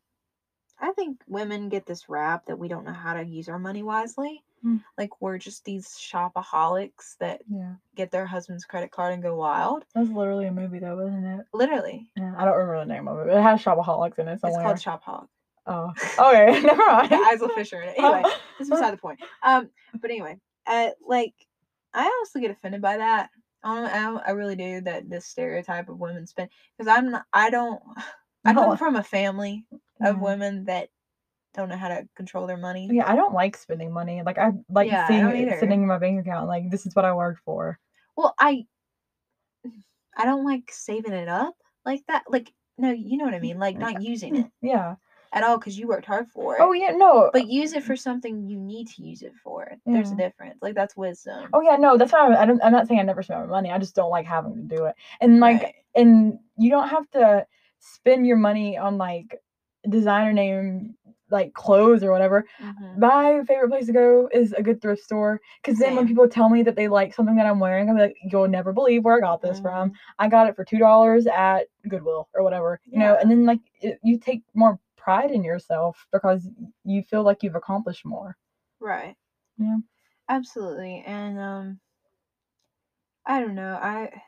I 0.80 0.92
think 0.92 1.20
women 1.26 1.68
get 1.68 1.86
this 1.86 2.08
rap 2.08 2.46
that 2.46 2.58
we 2.58 2.68
don't 2.68 2.84
know 2.84 2.92
how 2.92 3.14
to 3.14 3.22
use 3.24 3.48
our 3.48 3.58
money 3.58 3.82
wisely. 3.82 4.42
Mm. 4.64 4.82
Like 4.98 5.20
we're 5.20 5.38
just 5.38 5.64
these 5.64 5.88
shopaholics 5.88 7.16
that 7.18 7.42
Yeah. 7.48 7.74
get 7.96 8.10
their 8.10 8.26
husband's 8.26 8.64
credit 8.64 8.90
card 8.90 9.14
and 9.14 9.22
go 9.22 9.36
wild. 9.36 9.84
That 9.94 10.00
was 10.00 10.10
literally 10.10 10.46
a 10.46 10.52
movie 10.52 10.78
though, 10.78 10.96
wasn't 10.96 11.26
it? 11.26 11.46
Literally. 11.52 12.08
Yeah, 12.16 12.34
I 12.36 12.44
don't 12.44 12.54
remember 12.56 12.80
the 12.80 12.92
name 12.92 13.08
of 13.08 13.18
it. 13.18 13.26
but 13.28 13.36
It 13.36 13.42
has 13.42 13.62
shopaholics 13.62 14.18
in 14.18 14.28
it 14.28 14.40
somewhere. 14.40 14.72
It's 14.72 14.84
called 14.84 15.00
Shopaholic. 15.02 15.28
oh, 15.66 15.92
okay, 16.18 16.60
never 16.66 16.86
mind. 16.86 17.12
Isla 17.12 17.48
Fisher 17.54 17.82
in 17.82 17.90
it. 17.90 17.94
Anyway, 17.98 18.22
this 18.58 18.66
is 18.66 18.70
beside 18.70 18.92
the 18.92 18.98
point. 18.98 19.20
Um, 19.42 19.70
but 20.00 20.10
anyway, 20.10 20.38
uh, 20.66 20.90
like 21.06 21.34
I 21.94 22.04
honestly 22.04 22.40
get 22.42 22.50
offended 22.50 22.82
by 22.82 22.98
that. 22.98 23.30
I, 23.62 24.18
I, 24.26 24.30
really 24.30 24.56
do 24.56 24.80
that 24.82 25.10
this 25.10 25.26
stereotype 25.26 25.90
of 25.90 25.98
women 26.00 26.26
spend 26.26 26.48
because 26.78 26.90
I'm 26.90 27.10
not. 27.10 27.24
I 27.32 27.50
don't. 27.50 27.80
I 28.44 28.52
No. 28.52 28.64
come 28.68 28.76
from 28.78 28.96
a 28.96 29.02
family 29.02 29.66
of 30.02 30.20
women 30.20 30.64
that 30.64 30.88
don't 31.54 31.68
know 31.68 31.76
how 31.76 31.88
to 31.88 32.08
control 32.16 32.46
their 32.46 32.56
money. 32.56 32.88
Yeah, 32.90 33.10
I 33.10 33.16
don't 33.16 33.34
like 33.34 33.56
spending 33.56 33.92
money. 33.92 34.22
Like 34.24 34.38
I 34.38 34.52
like 34.68 34.88
Yeah, 34.88 35.06
seeing 35.06 35.48
it 35.48 35.58
sitting 35.58 35.82
in 35.82 35.88
my 35.88 35.98
bank 35.98 36.20
account. 36.20 36.48
Like 36.48 36.70
this 36.70 36.86
is 36.86 36.94
what 36.94 37.04
I 37.04 37.12
worked 37.12 37.40
for. 37.44 37.78
Well, 38.16 38.34
I 38.38 38.66
I 40.16 40.24
don't 40.24 40.44
like 40.44 40.70
saving 40.70 41.12
it 41.12 41.28
up 41.28 41.54
like 41.84 42.02
that. 42.08 42.24
Like 42.28 42.52
no, 42.78 42.90
you 42.92 43.18
know 43.18 43.24
what 43.24 43.34
I 43.34 43.40
mean. 43.40 43.58
Like 43.58 43.76
not 43.76 44.02
using 44.02 44.36
it 44.36 44.46
Yeah. 44.62 44.94
at 45.32 45.42
all 45.42 45.58
because 45.58 45.78
you 45.78 45.86
worked 45.86 46.06
hard 46.06 46.28
for 46.28 46.56
it. 46.56 46.60
Oh 46.60 46.72
yeah, 46.72 46.92
no. 46.92 47.30
But 47.32 47.48
use 47.48 47.72
it 47.72 47.82
uh, 47.82 47.86
for 47.86 47.96
something 47.96 48.48
you 48.48 48.58
need 48.58 48.88
to 48.88 49.02
use 49.02 49.22
it 49.22 49.34
for. 49.42 49.72
There's 49.86 50.10
a 50.10 50.16
difference. 50.16 50.58
Like 50.62 50.74
that's 50.74 50.96
wisdom. 50.96 51.50
Oh 51.52 51.60
yeah, 51.60 51.76
no, 51.76 51.96
that's 51.96 52.12
I, 52.14 52.34
I 52.34 52.46
don't, 52.46 52.62
I'm 52.62 52.72
not 52.72 52.86
saying 52.88 53.00
I 53.00 53.04
never 53.04 53.22
spend 53.22 53.40
my 53.40 53.46
money. 53.46 53.70
I 53.70 53.78
just 53.78 53.94
don't 53.94 54.10
like 54.10 54.26
having 54.26 54.54
to 54.68 54.76
do 54.76 54.84
it. 54.86 54.94
And 55.20 55.40
like, 55.40 55.62
Right. 55.62 55.74
and 55.94 56.38
you 56.56 56.70
don't 56.70 56.88
have 56.88 57.08
to 57.10 57.46
spend 57.80 58.26
your 58.26 58.36
money 58.36 58.76
on 58.78 58.98
like 58.98 59.40
designer 59.88 60.32
name 60.32 60.94
like 61.30 61.52
clothes 61.54 62.02
or 62.02 62.10
whatever. 62.10 62.44
Mhm. 62.58 63.00
My 63.00 63.42
favorite 63.44 63.68
place 63.68 63.86
to 63.86 63.92
go 63.92 64.28
is 64.32 64.52
a 64.52 64.62
good 64.62 64.80
thrift 64.80 65.02
store 65.02 65.40
because 65.62 65.78
then 65.78 65.94
when 65.94 66.06
people 66.06 66.26
tell 66.28 66.48
me 66.48 66.62
that 66.64 66.74
they 66.74 66.88
like 66.88 67.14
something 67.14 67.36
that 67.36 67.46
I'm 67.46 67.60
wearing, 67.60 67.88
I'm 67.88 67.96
like, 67.96 68.16
you'll 68.22 68.48
never 68.48 68.72
believe 68.72 69.04
where 69.04 69.16
I 69.16 69.20
got 69.20 69.40
this 69.40 69.60
from. 69.60 69.92
Mhm. 69.92 69.98
I 70.18 70.28
got 70.28 70.48
it 70.48 70.56
for 70.56 70.64
two 70.64 70.78
dollars 70.78 71.26
at 71.26 71.68
Goodwill 71.88 72.28
or 72.34 72.42
whatever, 72.42 72.80
you 72.84 72.98
know. 72.98 73.14
And 73.20 73.30
then 73.30 73.46
like 73.46 73.60
it, 73.80 73.98
you 74.02 74.18
take 74.18 74.42
more 74.54 74.80
pride 74.96 75.30
in 75.30 75.44
yourself 75.44 76.06
because 76.12 76.50
you 76.84 77.02
feel 77.02 77.22
like 77.22 77.42
you've 77.42 77.54
accomplished 77.54 78.04
more. 78.04 78.36
Right. 78.80 79.16
Yeah. 79.58 79.78
Absolutely. 80.30 81.02
And 81.04 81.38
um 81.38 81.80
I 83.24 83.40
don't 83.40 83.54
know. 83.54 83.76
I 83.76 84.22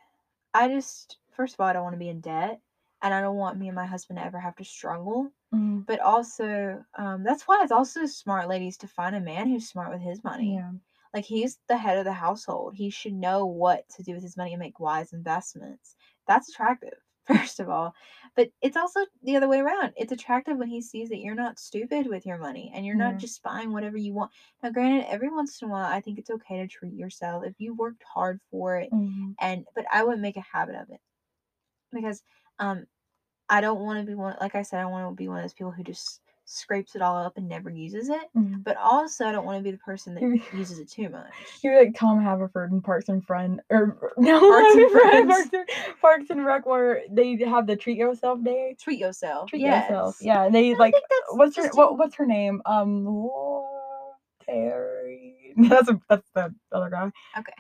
I 0.54 0.68
just 0.68 1.18
first 1.32 1.54
of 1.54 1.60
all 1.60 1.66
I 1.68 1.72
don't 1.74 1.84
want 1.84 1.94
to 1.94 1.98
be 1.98 2.08
in 2.08 2.20
debt 2.20 2.62
and 3.02 3.14
I 3.14 3.20
don't 3.20 3.36
want 3.36 3.58
me 3.58 3.68
and 3.68 3.76
my 3.76 3.86
husband 3.86 4.18
to 4.18 4.24
ever 4.24 4.40
have 4.40 4.56
to 4.56 4.64
struggle. 4.64 5.32
Mm, 5.52 5.86
But 5.86 6.00
also, 6.00 6.84
um, 6.96 7.24
that's 7.24 7.44
why 7.48 7.60
it's 7.62 7.72
also 7.72 8.06
smart, 8.06 8.48
ladies, 8.48 8.76
to 8.78 8.88
find 8.88 9.16
a 9.16 9.20
man 9.20 9.48
who's 9.48 9.68
smart 9.68 9.90
with 9.92 10.00
his 10.02 10.22
money. 10.24 10.62
yeah. 10.62 10.72
Like 11.14 11.24
he's 11.26 11.58
the 11.68 11.76
head 11.76 11.98
of 11.98 12.04
the 12.04 12.12
household. 12.14 12.74
He 12.76 12.90
should 12.90 13.12
know 13.14 13.46
what 13.46 13.88
to 13.90 14.02
do 14.02 14.14
with 14.14 14.22
his 14.22 14.36
money 14.36 14.52
and 14.54 14.60
make 14.60 14.80
wise 14.80 15.12
investments. 15.12 15.96
That's 16.26 16.48
attractive, 16.48 16.98
first 17.26 17.60
of 17.60 17.68
all. 17.68 17.94
But 18.34 18.52
it's 18.62 18.76
also 18.76 19.06
the 19.22 19.36
other 19.36 19.48
way 19.48 19.60
around. 19.60 19.92
It's 19.96 20.12
attractive 20.12 20.56
when 20.56 20.68
he 20.68 20.80
sees 20.80 21.10
that 21.10 21.18
you're 21.20 21.34
not 21.34 21.58
stupid 21.58 22.06
with 22.06 22.24
your 22.26 22.38
money 22.38 22.70
and 22.74 22.86
you're 22.86 22.94
Yeah. 22.94 22.96
not 22.96 23.18
just 23.18 23.42
buying 23.42 23.72
whatever 23.72 23.96
you 23.98 24.14
want. 24.14 24.32
Now, 24.62 24.70
granted, 24.70 25.06
every 25.10 25.30
once 25.30 25.60
in 25.60 25.68
a 25.68 25.70
while, 25.70 25.84
I 25.92 26.00
think 26.00 26.18
it's 26.18 26.30
okay 26.30 26.58
to 26.58 26.68
treat 26.68 26.94
yourself 26.94 27.44
if 27.44 27.54
you 27.60 27.74
worked 27.74 28.02
hard 28.04 28.40
for 28.50 28.76
it. 28.78 28.92
Mhm. 28.92 29.34
And 29.38 29.66
but 29.74 29.86
I 29.92 30.04
wouldn't 30.04 30.22
make 30.22 30.36
a 30.36 30.40
habit 30.40 30.76
of 30.76 30.90
it 30.90 31.00
because 31.92 32.22
um 32.58 32.86
I 33.48 33.60
don't 33.60 33.80
want 33.80 34.00
to 34.00 34.06
be 34.06 34.14
one. 34.14 34.36
Like 34.40 34.54
I 34.54 34.62
said, 34.62 34.80
I 34.80 34.86
want 34.86 35.10
to 35.10 35.14
be 35.14 35.28
one 35.28 35.38
of 35.38 35.44
those 35.44 35.52
people 35.52 35.72
who 35.72 35.82
just 35.82 36.20
scrapes 36.44 36.94
it 36.94 37.02
all 37.02 37.16
up 37.16 37.36
and 37.36 37.48
never 37.48 37.70
uses 37.70 38.08
it. 38.08 38.28
Mhm. 38.36 38.64
But 38.64 38.76
also, 38.76 39.26
I 39.26 39.32
don't 39.32 39.44
want 39.44 39.58
to 39.58 39.62
be 39.62 39.70
the 39.70 39.78
person 39.78 40.14
that 40.14 40.22
uses 40.54 40.78
it 40.78 40.90
too 40.90 41.08
much. 41.08 41.32
You're 41.62 41.78
like 41.78 41.94
Tom 41.94 42.20
Haverford 42.20 42.72
and 42.72 42.82
Parks 42.82 43.08
and 43.08 43.24
Friend, 43.24 43.60
or 43.70 44.12
no, 44.16 44.40
Parks 44.50 44.74
and 44.74 44.90
Friends. 44.90 45.28
Parks 45.28 45.50
and, 45.52 45.98
Parks 46.00 46.30
and 46.30 46.44
Rec, 46.44 46.66
where 46.66 47.02
they 47.10 47.36
have 47.36 47.66
the 47.66 47.76
treat 47.76 47.96
yourself 47.96 48.42
day. 48.42 48.76
Treat 48.80 48.98
yourself. 48.98 49.50
Treat 49.50 49.62
yes. 49.62 49.88
yourself. 49.88 50.16
Yeah, 50.20 50.44
and 50.44 50.54
they 50.54 50.74
I 50.74 50.78
like 50.78 50.94
what's 51.30 51.56
her 51.56 51.70
what, 51.74 51.98
what's 51.98 52.14
her 52.16 52.26
name? 52.26 52.62
Um, 52.66 53.04
Laura 53.04 54.16
Terry. 54.44 55.54
that's 55.56 55.88
a, 55.88 56.00
that's 56.08 56.28
the 56.34 56.54
other 56.72 56.90
guy. 56.90 57.10
Okay. 57.38 57.52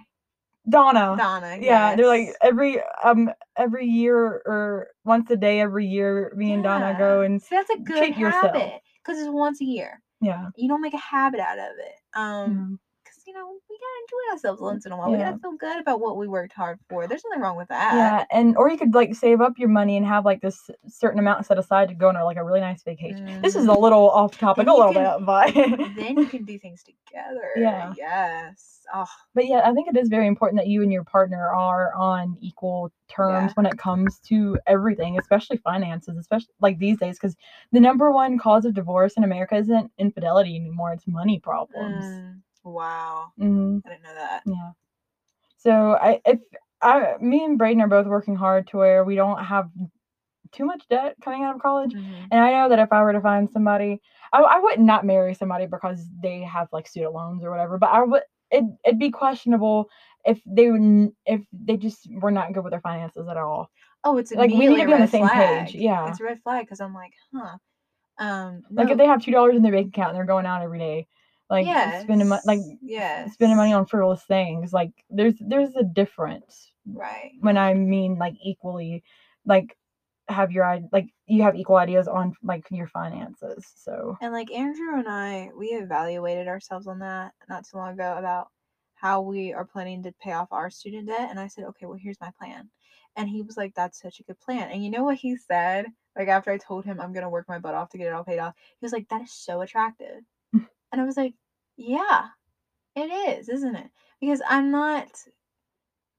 Donna. 0.68 1.16
Donna. 1.18 1.58
Yeah, 1.60 1.96
they're 1.96 2.06
like 2.06 2.34
every 2.40 2.80
um 3.04 3.30
every 3.56 3.86
year 3.86 4.42
or 4.46 4.88
once 5.04 5.30
a 5.30 5.36
day 5.36 5.60
every 5.60 5.86
year. 5.86 6.32
Me 6.36 6.52
and 6.52 6.62
Donna 6.62 6.94
go 6.98 7.22
and 7.22 7.42
See, 7.42 7.56
that's 7.56 7.70
a 7.70 7.78
good 7.78 8.12
habit 8.12 8.80
because 9.04 9.20
it's 9.20 9.30
once 9.30 9.60
a 9.60 9.64
year. 9.64 10.00
yeah. 10.20 10.46
You 10.56 10.68
don't 10.68 10.80
make 10.80 10.94
a 10.94 10.98
habit 10.98 11.40
out 11.40 11.58
of 11.58 11.64
it. 11.78 11.94
Um. 12.14 12.78
Because 13.24 13.26
you 13.26 13.40
know 13.40 13.48
we 13.68 13.76
gotta 13.78 14.02
enjoy 14.02 14.32
ourselves 14.34 14.60
once 14.60 14.86
in 14.86 14.92
a 14.92 14.96
while. 14.96 15.10
We 15.10 15.18
gotta 15.18 15.38
feel 15.38 15.52
good 15.52 15.80
about 15.80 16.00
what 16.00 16.16
we 16.16 16.28
worked 16.28 16.52
hard 16.52 16.78
for. 16.88 17.06
There's 17.06 17.22
nothing 17.28 17.42
wrong 17.42 17.56
with 17.56 17.68
that. 17.68 17.94
Yeah, 17.94 18.24
and 18.30 18.56
or 18.56 18.70
you 18.70 18.76
could 18.78 18.94
like 18.94 19.14
save 19.14 19.40
up 19.40 19.58
your 19.58 19.68
money 19.68 19.96
and 19.96 20.06
have 20.06 20.24
like 20.24 20.40
this 20.40 20.70
certain 20.88 21.18
amount 21.18 21.46
set 21.46 21.58
aside 21.58 21.88
to 21.88 21.94
go 21.94 22.08
on 22.08 22.16
a, 22.16 22.24
like 22.24 22.36
a 22.36 22.44
really 22.44 22.60
nice 22.60 22.82
vacation. 22.82 23.40
This 23.42 23.54
is 23.56 23.66
a 23.66 23.68
Mhm. 23.70 23.80
little 23.80 24.10
off 24.10 24.36
topic, 24.38 24.66
a 24.66 24.72
little 24.72 24.92
can- 24.92 25.18
bit, 25.18 25.26
but 25.26 25.54
then 25.96 26.18
you 26.18 26.26
can 26.26 26.44
do 26.44 26.58
things 26.58 26.82
together. 26.82 27.50
Yeah. 27.56 27.92
Yes. 27.96 28.68
Oh, 28.94 29.06
but 29.34 29.46
yeah, 29.46 29.62
I 29.64 29.72
think 29.72 29.88
it 29.88 29.96
is 29.96 30.08
very 30.08 30.26
important 30.26 30.58
that 30.60 30.66
you 30.66 30.82
and 30.82 30.92
your 30.92 31.04
partner 31.04 31.48
are 31.48 31.94
on 31.94 32.36
equal 32.40 32.90
terms 33.08 33.50
Yeah. 33.50 33.54
when 33.54 33.66
it 33.66 33.78
comes 33.78 34.18
to 34.20 34.58
everything, 34.66 35.18
especially 35.18 35.56
finances, 35.58 36.18
especially 36.18 36.52
like 36.60 36.78
these 36.78 36.98
days, 36.98 37.18
because 37.18 37.36
the 37.70 37.80
number 37.80 38.10
one 38.10 38.38
cause 38.38 38.64
of 38.64 38.74
divorce 38.74 39.14
in 39.16 39.24
America 39.24 39.54
isn't 39.56 39.90
infidelity 39.98 40.56
anymore; 40.56 40.92
it's 40.92 41.06
money 41.06 41.38
problems. 41.38 42.04
mm, 42.04 42.40
wow. 42.64 43.32
hmm 43.38 43.78
I 43.84 43.88
didn't 43.90 44.02
know 44.02 44.14
that. 44.14 44.42
Yeah. 44.46 44.70
So 45.58 45.96
I 46.00 46.20
if 46.24 46.38
I 46.80 47.14
me 47.20 47.44
and 47.44 47.58
Braden 47.58 47.80
are 47.80 47.88
both 47.88 48.06
working 48.06 48.36
hard 48.36 48.66
to 48.68 48.76
where 48.78 49.04
we 49.04 49.14
don't 49.14 49.42
have 49.42 49.70
too 50.52 50.64
much 50.64 50.82
debt 50.88 51.16
coming 51.22 51.42
out 51.44 51.54
of 51.56 51.62
college. 51.62 51.92
Mhm. 51.92 52.28
And 52.30 52.40
I 52.40 52.52
know 52.52 52.68
that 52.68 52.78
if 52.78 52.92
I 52.92 53.02
were 53.02 53.12
to 53.12 53.20
find 53.20 53.50
somebody, 53.50 54.00
I, 54.32 54.40
I 54.42 54.58
would 54.58 54.80
not 54.80 55.06
marry 55.06 55.34
somebody 55.34 55.66
because 55.66 56.06
they 56.22 56.42
have 56.42 56.68
like 56.72 56.86
student 56.88 57.14
loans 57.14 57.42
or 57.44 57.50
whatever. 57.50 57.78
But 57.78 57.90
I 57.90 58.02
would 58.02 58.22
it 58.50 58.64
it'd 58.84 58.98
be 58.98 59.10
questionable 59.10 59.88
if 60.26 60.40
they 60.46 60.70
would 60.70 61.12
if 61.26 61.40
they 61.52 61.76
just 61.76 62.06
were 62.10 62.30
not 62.30 62.52
good 62.52 62.64
with 62.64 62.72
their 62.72 62.80
finances 62.80 63.28
at 63.28 63.36
all. 63.36 63.70
Oh, 64.04 64.18
it's 64.18 64.32
Like, 64.32 64.50
we 64.50 64.66
need 64.66 64.80
to 64.80 64.86
be 64.86 64.92
on 64.92 65.00
the 65.00 65.06
same 65.06 65.28
flag. 65.28 65.66
page, 65.66 65.76
yeah. 65.76 66.08
it's 66.08 66.20
a 66.20 66.24
red 66.24 66.40
flag 66.42 66.64
because 66.66 66.80
I'm 66.80 66.92
like, 66.92 67.12
huh. 67.32 67.56
Um, 68.18 68.62
Like 68.70 68.90
if 68.90 68.98
they 68.98 69.06
have 69.06 69.22
two 69.22 69.30
dollars 69.30 69.56
in 69.56 69.62
their 69.62 69.72
bank 69.72 69.88
account 69.88 70.10
and 70.10 70.16
they're 70.16 70.24
going 70.26 70.44
out 70.46 70.62
every 70.62 70.78
day, 70.78 71.06
like 71.52 72.02
spending 72.02 72.28
money 72.28 72.42
like 72.46 72.60
yeah 72.80 73.28
spending 73.28 73.56
money 73.56 73.72
on 73.72 73.86
frivolous 73.86 74.22
things. 74.24 74.72
Like 74.72 74.92
there's 75.10 75.34
there's 75.38 75.76
a 75.76 75.84
difference 75.84 76.72
right. 76.86 77.32
when 77.40 77.58
I 77.58 77.74
mean 77.74 78.16
like 78.18 78.34
equally, 78.42 79.04
like 79.44 79.76
have 80.28 80.50
your 80.50 80.80
like 80.92 81.08
you 81.26 81.42
have 81.42 81.54
equal 81.56 81.76
ideas 81.76 82.08
on 82.08 82.34
like 82.42 82.66
your 82.70 82.86
finances. 82.86 83.70
So 83.76 84.16
And 84.20 84.32
like 84.32 84.50
Andrew 84.50 84.98
and 84.98 85.08
I, 85.08 85.50
we 85.56 85.68
evaluated 85.68 86.48
ourselves 86.48 86.86
on 86.86 87.00
that 87.00 87.32
not 87.48 87.64
too 87.68 87.76
long 87.76 87.92
ago 87.92 88.16
about 88.16 88.48
how 88.94 89.20
we 89.20 89.52
are 89.52 89.64
planning 89.64 90.02
to 90.04 90.14
pay 90.22 90.32
off 90.32 90.48
our 90.52 90.70
student 90.70 91.08
debt. 91.08 91.28
And 91.28 91.38
I 91.38 91.48
said, 91.48 91.64
okay, 91.64 91.86
well, 91.86 91.98
here's 92.00 92.20
my 92.20 92.30
plan. 92.38 92.70
And 93.16 93.28
he 93.28 93.42
was 93.42 93.56
like, 93.56 93.74
that's 93.74 94.00
such 94.00 94.20
a 94.20 94.22
good 94.22 94.40
plan. 94.40 94.70
And 94.70 94.82
you 94.82 94.90
know 94.90 95.04
what 95.04 95.16
he 95.16 95.36
said? 95.36 95.86
Like 96.16 96.28
after 96.28 96.50
I 96.50 96.56
told 96.56 96.84
him 96.84 97.00
I'm 97.00 97.12
gonna 97.12 97.28
work 97.28 97.46
my 97.46 97.58
butt 97.58 97.74
off 97.74 97.90
to 97.90 97.98
get 97.98 98.06
it 98.06 98.14
all 98.14 98.24
paid 98.24 98.38
off, 98.38 98.54
he 98.80 98.84
was 98.84 98.92
like, 98.92 99.08
that 99.10 99.22
is 99.22 99.32
so 99.32 99.60
attractive. 99.60 100.22
and 100.52 101.00
I 101.00 101.04
was 101.04 101.16
like, 101.16 101.34
yeah, 101.76 102.28
it 102.96 103.10
is, 103.38 103.48
isn't 103.48 103.74
it? 103.76 103.90
Because 104.20 104.42
I'm 104.48 104.70
not. 104.70 105.08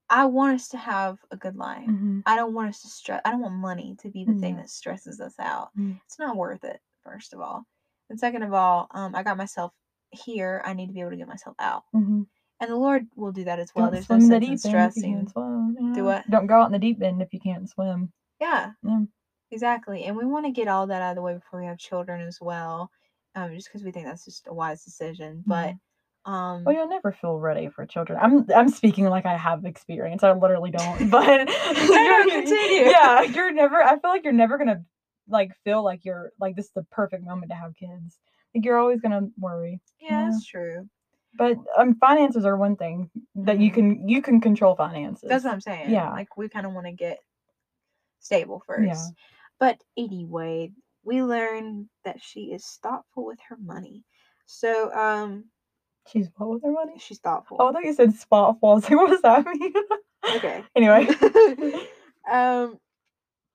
I 0.10 0.26
want 0.26 0.56
us 0.56 0.68
to 0.70 0.78
have 0.78 1.18
a 1.32 1.38
good 1.38 1.56
life. 1.56 1.88
mhm. 1.88 2.22
I 2.26 2.36
don't 2.36 2.54
want 2.54 2.70
us 2.70 2.82
to 2.82 2.88
stress. 2.88 3.22
I 3.26 3.32
don't 3.32 3.42
want 3.42 3.56
money 3.56 3.96
to 4.02 4.10
be 4.10 4.26
the 4.26 4.34
thing 4.42 4.56
that 4.58 4.70
stresses 4.70 5.20
us 5.20 5.36
out. 5.40 5.70
Mm. 5.78 6.00
It's 6.06 6.20
not 6.20 6.36
worth 6.36 6.64
it. 6.64 6.80
First 7.04 7.34
of 7.34 7.40
all, 7.42 7.66
and 8.10 8.20
second 8.20 8.44
of 8.44 8.54
all, 8.54 8.88
um, 8.92 9.16
I 9.16 9.24
got 9.24 9.38
myself 9.38 9.74
here. 10.12 10.62
I 10.66 10.74
need 10.74 10.88
to 10.88 10.94
be 10.94 11.00
able 11.02 11.12
to 11.12 11.18
get 11.18 11.28
myself 11.28 11.56
out, 11.60 11.84
Mhm. 11.94 12.28
and 12.60 12.70
the 12.72 12.76
Lord 12.76 13.08
will 13.16 13.32
do 13.32 13.44
that 13.46 13.60
as 13.60 13.74
well. 13.74 13.86
Don't 13.86 13.94
There's 13.94 14.10
no 14.10 14.20
swim 14.20 14.30
the 14.30 14.36
sense 14.36 14.36
in 14.36 14.40
deep 14.42 14.50
end 14.50 14.56
if 14.56 14.64
you 14.64 14.70
stressing. 14.70 15.28
swim. 15.30 15.94
Do 15.94 16.06
what? 16.06 16.30
Don't 16.30 16.48
go 16.48 16.62
out 16.62 16.68
in 16.68 16.72
the 16.74 16.80
deep 16.80 17.02
end 17.02 17.22
if 17.22 17.34
you 17.34 17.40
can't 17.40 17.68
swim. 17.70 18.12
Yeah, 18.40 18.74
Yeah. 18.84 19.02
exactly. 19.52 20.04
And 20.06 20.16
we 20.16 20.26
want 20.26 20.46
to 20.46 20.52
get 20.52 20.68
all 20.68 20.86
that 20.88 21.02
out 21.02 21.12
of 21.12 21.16
the 21.16 21.22
way 21.22 21.34
before 21.34 21.60
we 21.60 21.66
have 21.66 21.78
children 21.78 22.22
as 22.22 22.40
well, 22.40 22.92
um, 23.36 23.54
just 23.56 23.68
because 23.68 23.84
we 23.84 23.92
think 23.92 24.06
that's 24.06 24.26
just 24.26 24.48
a 24.48 24.54
wise 24.54 24.84
decision. 24.84 25.44
But 25.46 25.74
um, 26.26 26.64
Well, 26.64 26.74
you'll 26.76 26.88
never 26.90 27.12
feel 27.12 27.38
ready 27.40 27.68
for 27.70 27.86
children. 27.86 28.18
I'm 28.22 28.46
I'm 28.56 28.70
speaking 28.70 29.06
like 29.06 29.26
I 29.26 29.36
have 29.38 29.66
experience. 29.66 30.24
I 30.24 30.32
literally 30.34 30.72
don't. 30.72 31.10
But 31.10 31.48
you're- 31.50 32.32
Continue. 32.32 32.90
yeah, 32.92 33.22
you're 33.24 33.52
never. 33.52 33.84
I 33.84 34.00
feel 34.00 34.10
like 34.12 34.24
you're 34.24 34.34
never 34.34 34.58
gonna 34.58 34.84
like 35.28 35.52
feel 35.64 35.84
like 35.84 36.06
you're 36.06 36.32
like 36.40 36.56
this 36.56 36.66
is 36.66 36.72
the 36.76 36.84
perfect 36.92 37.24
moment 37.26 37.50
to 37.52 37.56
have 37.58 37.76
kids. 37.76 38.20
Like 38.56 38.64
you're 38.66 38.78
always 38.78 39.02
gonna 39.02 39.28
worry. 39.40 39.82
yeah, 40.00 40.30
that's 40.32 40.46
true. 40.46 40.88
But 41.36 41.58
um, 41.78 41.96
finances 41.96 42.46
are 42.46 42.56
one 42.56 42.76
thing 42.76 43.10
that 43.36 43.60
you 43.60 43.72
Mhm. 43.72 43.74
can 43.74 44.08
you 44.10 44.22
can 44.22 44.40
control 44.40 44.76
finances. 44.76 45.28
That's 45.30 45.44
what 45.44 45.54
I'm 45.54 45.62
saying. 45.62 45.90
Yeah. 45.90 46.12
Like 46.12 46.38
we 46.38 46.48
kind 46.48 46.66
of 46.68 46.74
want 46.74 46.86
to 46.86 46.92
get 46.94 47.18
stable 48.20 48.62
first. 48.66 48.86
Yeah. 48.88 49.06
But 49.60 49.82
anyway, 49.98 50.72
we 51.04 51.22
learned 51.24 51.88
that 52.06 52.22
she 52.22 52.52
is 52.54 52.66
thoughtful 52.82 53.26
with 53.26 53.40
her 53.50 53.58
money. 53.58 54.04
So 54.46 54.92
um 54.94 55.46
She's 56.08 56.28
what 56.38 56.50
with 56.50 56.64
her 56.64 56.72
money? 56.72 56.94
she's 57.00 57.20
thoughtful. 57.20 57.58
Oh, 57.60 57.70
I 57.70 57.72
thought 57.74 57.86
you 57.86 57.94
said 57.94 58.14
spot 58.14 58.60
falls. 58.60 58.84
Like, 58.84 58.92
what 58.98 59.10
does 59.10 59.22
that 59.22 59.46
mean? 59.46 59.74
Okay. 60.36 60.64
anyway. 60.76 61.08
um 62.32 62.78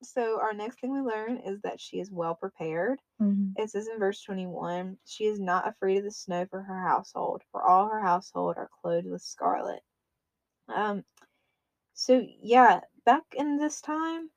so 0.02 0.40
our 0.40 0.52
next 0.54 0.80
thing 0.80 0.92
we 0.92 1.00
learn 1.00 1.38
is 1.38 1.60
that 1.62 1.80
she 1.80 1.98
is 1.98 2.10
well 2.10 2.34
prepared. 2.34 3.00
Mhm. 3.20 3.52
It 3.56 3.68
says 3.70 3.88
in 3.88 3.98
verse 3.98 4.22
21, 4.22 4.96
she 5.04 5.24
is 5.24 5.40
not 5.40 5.66
afraid 5.66 5.98
of 5.98 6.04
the 6.04 6.10
snow 6.12 6.46
for 6.48 6.62
her 6.62 6.80
household, 6.86 7.42
for 7.50 7.62
all 7.68 7.88
her 7.88 8.00
household 8.00 8.56
are 8.56 8.70
clothed 8.80 9.08
with 9.08 9.22
scarlet. 9.22 9.80
Um, 10.68 11.04
so 11.94 12.24
yeah, 12.40 12.80
back 13.04 13.24
in 13.34 13.56
this 13.56 13.80
time, 13.80 14.30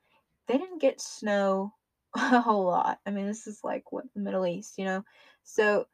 they 0.47 0.58
didn't 0.58 0.82
get 0.82 1.00
snow 1.00 1.74
a 2.15 2.41
whole 2.41 2.65
lot. 2.65 3.00
I 3.06 3.12
mean, 3.12 3.28
this 3.28 3.47
is 3.47 3.60
like 3.63 3.91
what 3.91 4.06
the 4.13 4.21
Middle 4.21 4.45
East, 4.45 4.78
you 4.78 4.86
know. 4.86 5.04
So 5.43 5.88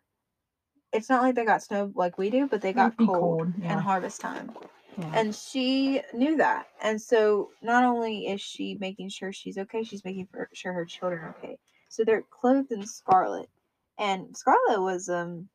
it's 0.94 1.10
not 1.10 1.22
like 1.22 1.36
they 1.36 1.46
got 1.46 1.64
snow 1.64 1.92
like 1.96 2.18
we 2.18 2.30
do, 2.30 2.48
but 2.48 2.62
they 2.62 2.74
got 2.74 2.98
cold, 2.98 3.08
cold, 3.08 3.54
yeah. 3.62 3.80
harvest 3.80 4.22
time. 4.22 4.52
Yeah. 4.98 5.12
And 5.14 5.36
she 5.36 6.02
knew 6.14 6.38
that. 6.38 6.68
And 6.82 7.00
so 7.00 7.52
not 7.62 7.84
only 7.84 8.28
is 8.28 8.42
she 8.42 8.78
making 8.80 9.10
sure 9.10 9.32
she's 9.32 9.58
okay, 9.58 9.84
she's 9.84 10.06
making 10.06 10.28
sure 10.54 10.74
her 10.74 10.86
children 10.86 11.22
are 11.24 11.36
okay. 11.38 11.58
So 11.90 12.04
they're 12.04 12.24
clothed 12.30 12.72
in 12.72 12.86
scarlet. 12.86 13.50
And 14.00 14.36
scarlet 14.36 14.82
was 14.82 15.10
um 15.10 15.50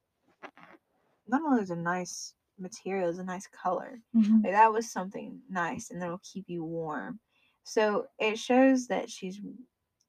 not 1.26 1.42
only 1.42 1.60
was 1.60 1.70
a 1.70 1.76
nice 1.76 2.34
material, 2.58 3.04
it 3.04 3.08
was 3.08 3.18
a 3.18 3.24
nice 3.24 3.48
color. 3.48 4.00
Mhm. 4.14 4.44
Like 4.44 4.52
that 4.52 4.72
was 4.72 4.90
something 4.90 5.40
nice 5.48 5.90
and 5.90 6.00
that'll 6.00 6.20
keep 6.22 6.44
you 6.48 6.64
warm. 6.64 7.20
So 7.64 8.06
it 8.18 8.38
shows 8.38 8.86
that 8.88 9.08
she's 9.08 9.40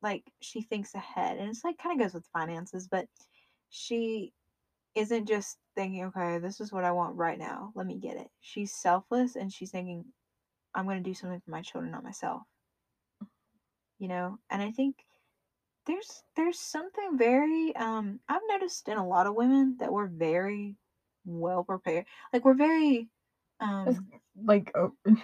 like 0.03 0.23
she 0.41 0.61
thinks 0.61 0.93
ahead. 0.95 1.37
And 1.37 1.49
it's 1.49 1.63
like 1.63 1.77
kind 1.77 1.99
of 1.99 2.05
goes 2.05 2.13
with 2.13 2.27
finances, 2.33 2.87
but 2.89 3.07
she 3.69 4.33
isn't 4.95 5.27
just 5.27 5.57
thinking, 5.75 6.05
okay, 6.05 6.37
this 6.39 6.61
is 6.61 6.71
what 6.71 6.83
I 6.83 6.91
want 6.91 7.15
right 7.15 7.39
now. 7.39 7.71
Let 7.75 7.87
me 7.87 7.97
get 7.97 8.17
it. 8.17 8.27
She's 8.41 8.75
selfless 8.75 9.35
and 9.35 9.51
she's 9.51 9.71
thinking, 9.71 10.05
I'm 10.75 10.85
going 10.85 11.03
to 11.03 11.09
do 11.09 11.15
something 11.15 11.41
for 11.43 11.51
my 11.51 11.61
children, 11.61 11.91
not 11.91 12.03
myself. 12.03 12.43
You 13.99 14.09
know, 14.09 14.39
and 14.51 14.61
I 14.61 14.71
think 14.71 14.97
there's 15.85 16.23
there's 16.35 16.59
something 16.59 17.17
very 17.17 17.75
um 17.75 18.19
I've 18.29 18.41
noticed 18.49 18.87
in 18.87 18.97
a 18.97 19.07
lot 19.07 19.27
of 19.27 19.35
women 19.35 19.77
that 19.79 19.91
we're 19.91 20.07
very 20.07 20.75
well 21.25 21.63
prepared. 21.63 22.05
Like 22.31 22.45
we're 22.45 22.53
very 22.53 23.09
It's 23.85 23.99
um 23.99 24.07
like 24.45 24.71
oh, 24.75 24.93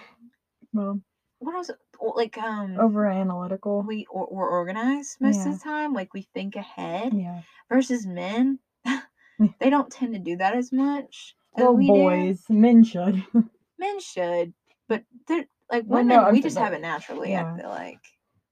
well 0.72 1.00
what 1.38 1.54
else 1.54 1.70
like 2.00 2.38
um 2.38 2.78
over 2.78 3.06
analytical. 3.06 3.82
we 3.82 4.06
or, 4.10 4.28
we're 4.30 4.48
organized 4.48 5.16
most 5.20 5.36
Yeah. 5.44 5.52
of 5.52 5.58
the 5.58 5.64
time. 5.64 5.92
Like 5.92 6.12
we 6.14 6.22
think 6.34 6.56
ahead 6.56 7.12
Yeah. 7.14 7.40
versus 7.68 8.06
men. 8.06 8.58
they 9.60 9.70
don't 9.70 9.90
tend 9.90 10.14
to 10.14 10.18
do 10.20 10.36
that 10.36 10.54
as 10.54 10.72
much. 10.72 11.36
as 11.56 11.62
Well, 11.62 11.74
we 11.76 11.86
do. 11.86 11.92
boys, 11.92 12.44
men 12.48 12.82
should. 12.84 13.24
men 13.78 14.00
should, 14.00 14.52
but 14.88 15.04
they're 15.26 15.46
like 15.70 15.84
Well, 15.86 16.02
women. 16.02 16.16
no, 16.24 16.30
we 16.30 16.40
just 16.42 16.58
have 16.58 16.72
it 16.72 16.80
naturally. 16.82 17.30
yeah. 17.30 17.52
I 17.54 17.60
feel 17.60 17.70
like, 17.70 18.00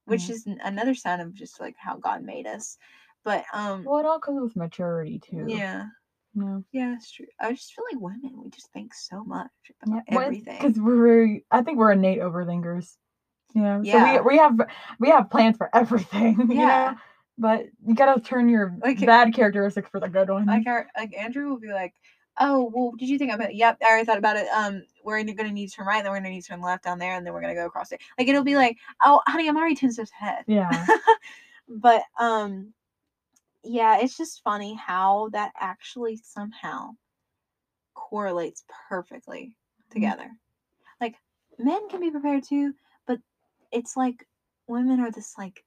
which 0.07 0.29
Yeah. 0.29 0.35
is 0.35 0.47
another 0.47 0.95
sign 0.95 1.21
of 1.21 1.33
just 1.35 1.61
like 1.61 1.77
how 1.79 1.97
God 1.97 2.23
made 2.23 2.47
us. 2.47 2.77
But 3.25 3.45
um, 3.53 3.85
well, 3.85 3.99
it 3.99 4.07
all 4.07 4.21
comes 4.21 4.41
with 4.41 4.57
maturity 4.57 5.19
too. 5.19 5.45
yeah, 5.49 5.87
Yeah. 6.35 6.59
yeah, 6.73 6.95
it's 6.95 7.11
true. 7.11 7.27
I 7.41 7.53
just 7.53 7.75
feel 7.75 7.85
like 7.93 8.01
women. 8.01 8.41
We 8.43 8.49
just 8.51 8.73
think 8.73 8.95
so 8.95 9.25
much 9.25 9.51
about 9.83 10.03
Yeah. 10.09 10.21
everything. 10.25 10.59
Because 10.61 10.81
we're 10.81 10.97
very. 11.03 11.45
I 11.51 11.63
think 11.63 11.79
we're 11.79 11.93
innate 11.93 12.21
overthinkers. 12.21 12.97
Yeah. 13.55 13.81
Yeah. 13.83 14.17
So 14.17 14.23
we 14.23 14.35
we 14.35 14.39
have 14.39 14.61
we 14.99 15.09
have 15.11 15.31
plans 15.31 15.57
for 15.57 15.71
everything. 15.75 16.37
You 16.51 16.57
Yeah. 16.61 16.93
know? 16.93 16.99
But 17.41 17.67
you 17.87 17.95
gotta 17.95 18.21
turn 18.21 18.49
your 18.49 18.77
Like- 18.83 19.05
bad 19.05 19.33
characteristics 19.35 19.89
for 19.91 20.01
the 20.01 20.09
good 20.09 20.29
one. 20.29 20.47
like 20.47 20.67
our 20.67 20.89
like 20.97 21.15
Andrew 21.17 21.49
will 21.49 21.59
be 21.61 21.73
like, 21.73 21.95
"Oh, 22.41 22.71
well, 22.75 22.93
did 22.99 23.09
you 23.09 23.17
think 23.19 23.33
about 23.33 23.51
it? 23.51 23.55
Yep, 23.57 23.79
I 23.81 23.89
already 23.91 24.05
thought 24.07 24.19
about 24.19 24.37
it. 24.37 24.49
Um, 24.49 24.83
we're 25.05 25.23
gonna 25.23 25.53
need 25.53 25.69
to 25.69 25.77
turn 25.77 25.87
right, 25.87 25.99
and 25.99 26.05
then 26.05 26.13
we're 26.13 26.19
gonna 26.19 26.31
need 26.31 26.43
to 26.43 26.49
turn 26.49 26.61
left 26.61 26.83
down 26.85 26.99
there, 26.99 27.15
and 27.17 27.25
then 27.25 27.33
we're 27.33 27.41
gonna 27.41 27.55
go 27.55 27.67
across 27.67 27.93
it. 27.93 28.01
Like 28.19 28.27
it'll 28.29 28.43
be 28.43 28.57
like, 28.57 28.77
oh, 29.05 29.21
honey, 29.29 29.49
I'm 29.49 29.57
already 29.57 29.77
ten 29.77 29.93
steps 29.93 30.11
ahead. 30.21 30.45
yeah. 30.49 30.87
but 31.69 32.03
um 32.19 32.73
yeah 33.63 33.99
it's 33.99 34.17
just 34.17 34.43
funny 34.43 34.75
how 34.75 35.29
that 35.33 35.53
actually 35.61 36.17
somehow 36.17 36.91
correlates 37.95 38.65
perfectly 38.89 39.55
together 39.91 40.31
like 41.01 41.15
men 41.59 41.89
can 41.91 42.01
be 42.01 42.11
prepared 42.11 42.43
too 42.43 42.73
but 42.73 42.77
it's 43.73 43.97
like 43.97 44.27
women 44.67 45.01
are 45.01 45.11
this 45.11 45.35
like 45.39 45.65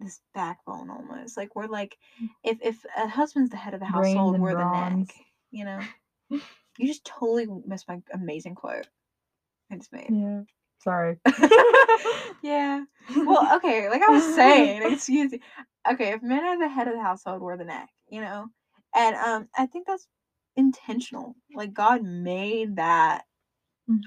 this 0.00 0.20
backbone 0.34 0.90
almost 0.90 1.36
like 1.36 1.56
we're 1.56 1.66
like 1.66 1.96
if 2.44 2.58
if 2.62 2.84
a 2.96 3.08
husband's 3.08 3.50
the 3.50 3.56
head 3.56 3.74
of 3.74 3.80
the 3.80 3.86
household 3.86 4.38
we're 4.38 4.54
the 4.54 4.64
neck 4.64 5.14
you 5.50 5.64
know 5.64 5.80
you 6.30 6.86
just 6.86 7.04
totally 7.04 7.46
missed 7.66 7.88
my 7.88 7.98
amazing 8.12 8.54
quote 8.54 8.86
i 9.70 9.76
just 9.76 9.92
made 9.92 10.08
Yeah. 10.10 10.42
Sorry. 10.80 11.16
yeah 12.42 12.84
well, 13.26 13.48
okay, 13.56 13.88
like 13.88 14.02
I 14.02 14.10
was 14.10 14.34
saying, 14.34 14.82
excuse 14.82 15.32
me. 15.32 15.40
Okay, 15.90 16.10
if 16.12 16.22
men 16.22 16.44
are 16.44 16.58
the 16.58 16.68
head 16.68 16.88
of 16.88 16.94
the 16.94 17.02
household, 17.02 17.40
we're 17.40 17.56
the 17.56 17.64
neck, 17.64 17.88
you 18.10 18.20
know? 18.20 18.46
And 18.94 19.16
um 19.16 19.48
I 19.56 19.66
think 19.66 19.86
that's 19.86 20.06
intentional. 20.56 21.34
Like 21.54 21.72
God 21.72 22.02
made 22.02 22.76
that 22.76 23.24
Mm. 23.90 24.00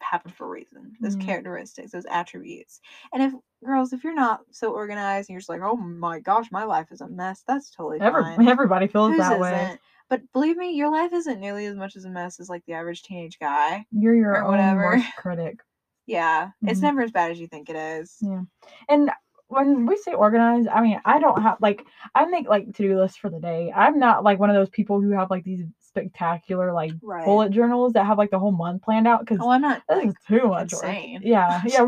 Happen 0.00 0.32
for 0.32 0.46
a 0.46 0.48
reason. 0.48 0.96
Those 1.00 1.16
Yeah. 1.16 1.24
characteristics, 1.24 1.92
those 1.92 2.06
attributes. 2.06 2.80
And 3.12 3.22
if 3.22 3.32
girls, 3.64 3.92
if 3.92 4.04
you're 4.04 4.14
not 4.14 4.40
so 4.50 4.72
organized 4.72 5.28
and 5.28 5.34
you're 5.34 5.40
just 5.40 5.48
like, 5.48 5.60
oh 5.62 5.76
my 5.76 6.20
gosh, 6.20 6.50
my 6.50 6.64
life 6.64 6.92
is 6.92 7.00
a 7.00 7.08
mess, 7.08 7.42
that's 7.46 7.70
totally 7.70 8.00
Every, 8.00 8.22
fine. 8.22 8.48
everybody 8.48 8.86
feels 8.86 9.10
Whose 9.10 9.18
that 9.18 9.40
way. 9.40 9.78
But 10.08 10.32
believe 10.32 10.56
me, 10.56 10.72
your 10.72 10.90
life 10.90 11.12
isn't 11.12 11.40
nearly 11.40 11.66
as 11.66 11.76
much 11.76 11.96
as 11.96 12.04
a 12.04 12.10
mess 12.10 12.40
as 12.40 12.48
like 12.48 12.64
the 12.66 12.72
average 12.74 13.02
teenage 13.02 13.38
guy. 13.38 13.86
You're 13.92 14.14
your 14.14 14.42
own 14.42 14.50
whatever. 14.50 14.84
worst 14.84 15.06
critic. 15.16 15.60
Yeah. 16.06 16.50
It's 16.66 16.80
Mhm. 16.80 16.84
never 16.84 17.02
as 17.02 17.10
bad 17.10 17.30
as 17.30 17.40
you 17.40 17.46
think 17.46 17.68
it 17.68 17.76
is. 17.76 18.16
Yeah. 18.22 18.42
And 18.88 19.10
when 19.48 19.86
we 19.86 19.96
say 19.96 20.12
organized, 20.12 20.68
I 20.68 20.80
mean 20.80 21.00
I 21.04 21.18
don't 21.18 21.42
have 21.42 21.58
like 21.60 21.84
I 22.14 22.24
make 22.26 22.48
like 22.48 22.66
to 22.74 22.82
do 22.82 22.98
lists 22.98 23.18
for 23.18 23.30
the 23.30 23.40
day. 23.40 23.72
I'm 23.74 23.98
not 23.98 24.24
like 24.24 24.38
one 24.38 24.50
of 24.50 24.56
those 24.56 24.70
people 24.70 25.00
who 25.00 25.10
have 25.10 25.30
like 25.30 25.44
these 25.44 25.62
spectacular 26.00 26.72
like 26.72 26.92
Right. 27.02 27.24
bullet 27.24 27.50
journals 27.50 27.92
that 27.94 28.06
have 28.06 28.18
like 28.18 28.30
the 28.30 28.38
whole 28.38 28.52
month 28.52 28.82
planned 28.82 29.06
out 29.06 29.20
because 29.20 29.38
Oh, 29.40 29.50
I'm 29.50 29.62
not 29.62 29.82
is 30.02 30.14
too 30.26 30.48
much 30.48 30.72
insane. 30.72 31.14
work. 31.14 31.22
Yeah, 31.24 31.62
yeah. 31.66 31.82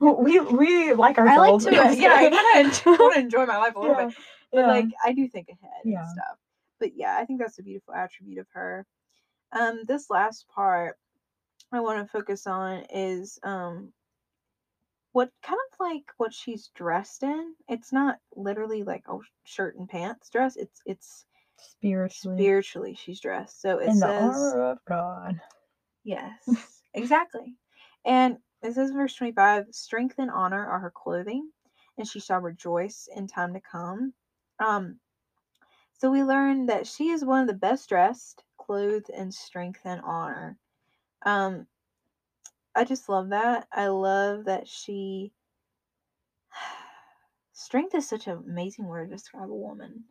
We 0.00 0.12
we, 0.12 0.40
we 0.40 0.92
like 0.94 1.18
I 1.18 1.38
like 1.38 1.48
ourselves. 1.50 1.64
to, 1.64 1.70
uh, 1.70 1.90
yeah, 1.92 2.14
I 2.14 2.30
kind 2.30 2.66
of 2.66 2.86
want 2.86 3.14
to 3.14 3.20
enjoy 3.20 3.46
my 3.46 3.56
life 3.58 3.74
a 3.76 3.80
little 3.80 3.96
yeah, 3.96 4.06
bit, 4.06 4.14
but 4.52 4.60
yeah. 4.60 4.66
like 4.66 4.86
I 5.04 5.12
do 5.12 5.28
think 5.28 5.48
ahead 5.48 5.82
Yeah. 5.84 6.00
and 6.00 6.08
stuff. 6.10 6.38
But 6.80 6.96
yeah, 6.96 7.16
I 7.18 7.24
think 7.24 7.40
that's 7.40 7.58
a 7.58 7.62
beautiful 7.62 7.94
attribute 7.94 8.38
of 8.38 8.46
her. 8.52 8.86
Um, 9.52 9.82
this 9.86 10.10
last 10.10 10.46
part 10.54 10.98
I 11.72 11.80
want 11.80 12.00
to 12.04 12.10
focus 12.12 12.46
on 12.46 12.84
is 12.92 13.38
um, 13.42 13.92
what 15.12 15.30
kind 15.42 15.58
of 15.72 15.80
like 15.80 16.04
what 16.18 16.34
she's 16.34 16.70
dressed 16.74 17.22
in. 17.22 17.54
It's 17.68 17.92
not 17.92 18.18
literally 18.34 18.82
like 18.82 19.04
oh 19.08 19.22
shirt 19.44 19.76
and 19.76 19.88
pants 19.88 20.28
dress. 20.30 20.56
It's 20.56 20.80
it's 20.86 21.24
spiritually 21.58 22.38
spiritually 22.38 22.94
she's 22.94 23.20
dressed. 23.20 23.60
So 23.60 23.78
it 23.78 23.90
in 23.90 24.00
the 24.00 24.06
armor 24.06 24.62
of 24.70 24.78
God. 24.88 25.40
Yes, 26.04 26.82
exactly. 26.94 27.56
And 28.04 28.38
it 28.62 28.74
says 28.74 28.92
verse 28.92 29.14
25 29.14 29.66
strength 29.72 30.14
and 30.18 30.30
honor 30.30 30.64
are 30.64 30.78
her 30.78 30.92
clothing, 30.94 31.50
and 31.98 32.06
she 32.06 32.20
shall 32.20 32.40
rejoice 32.40 33.08
in 33.14 33.26
time 33.26 33.54
to 33.54 33.60
come. 33.60 34.12
Um, 34.60 35.00
so 35.98 36.10
we 36.10 36.22
learn 36.22 36.66
that 36.66 36.86
she 36.86 37.08
is 37.08 37.24
one 37.24 37.40
of 37.40 37.48
the 37.48 37.54
best 37.54 37.88
dressed, 37.88 38.44
clothed 38.58 39.10
in 39.10 39.32
strength 39.32 39.80
and 39.84 40.00
honor. 40.04 40.58
Um, 41.24 41.66
I 42.74 42.84
just 42.84 43.08
love 43.08 43.30
that. 43.30 43.66
I 43.72 43.88
love 43.88 44.44
that 44.44 44.68
she. 44.68 45.32
Strength 47.52 47.94
is 47.94 48.08
such 48.08 48.26
an 48.26 48.44
amazing 48.46 48.84
word 48.86 49.08
to 49.08 49.16
describe 49.16 49.50
a 49.50 49.54
woman, 49.54 50.04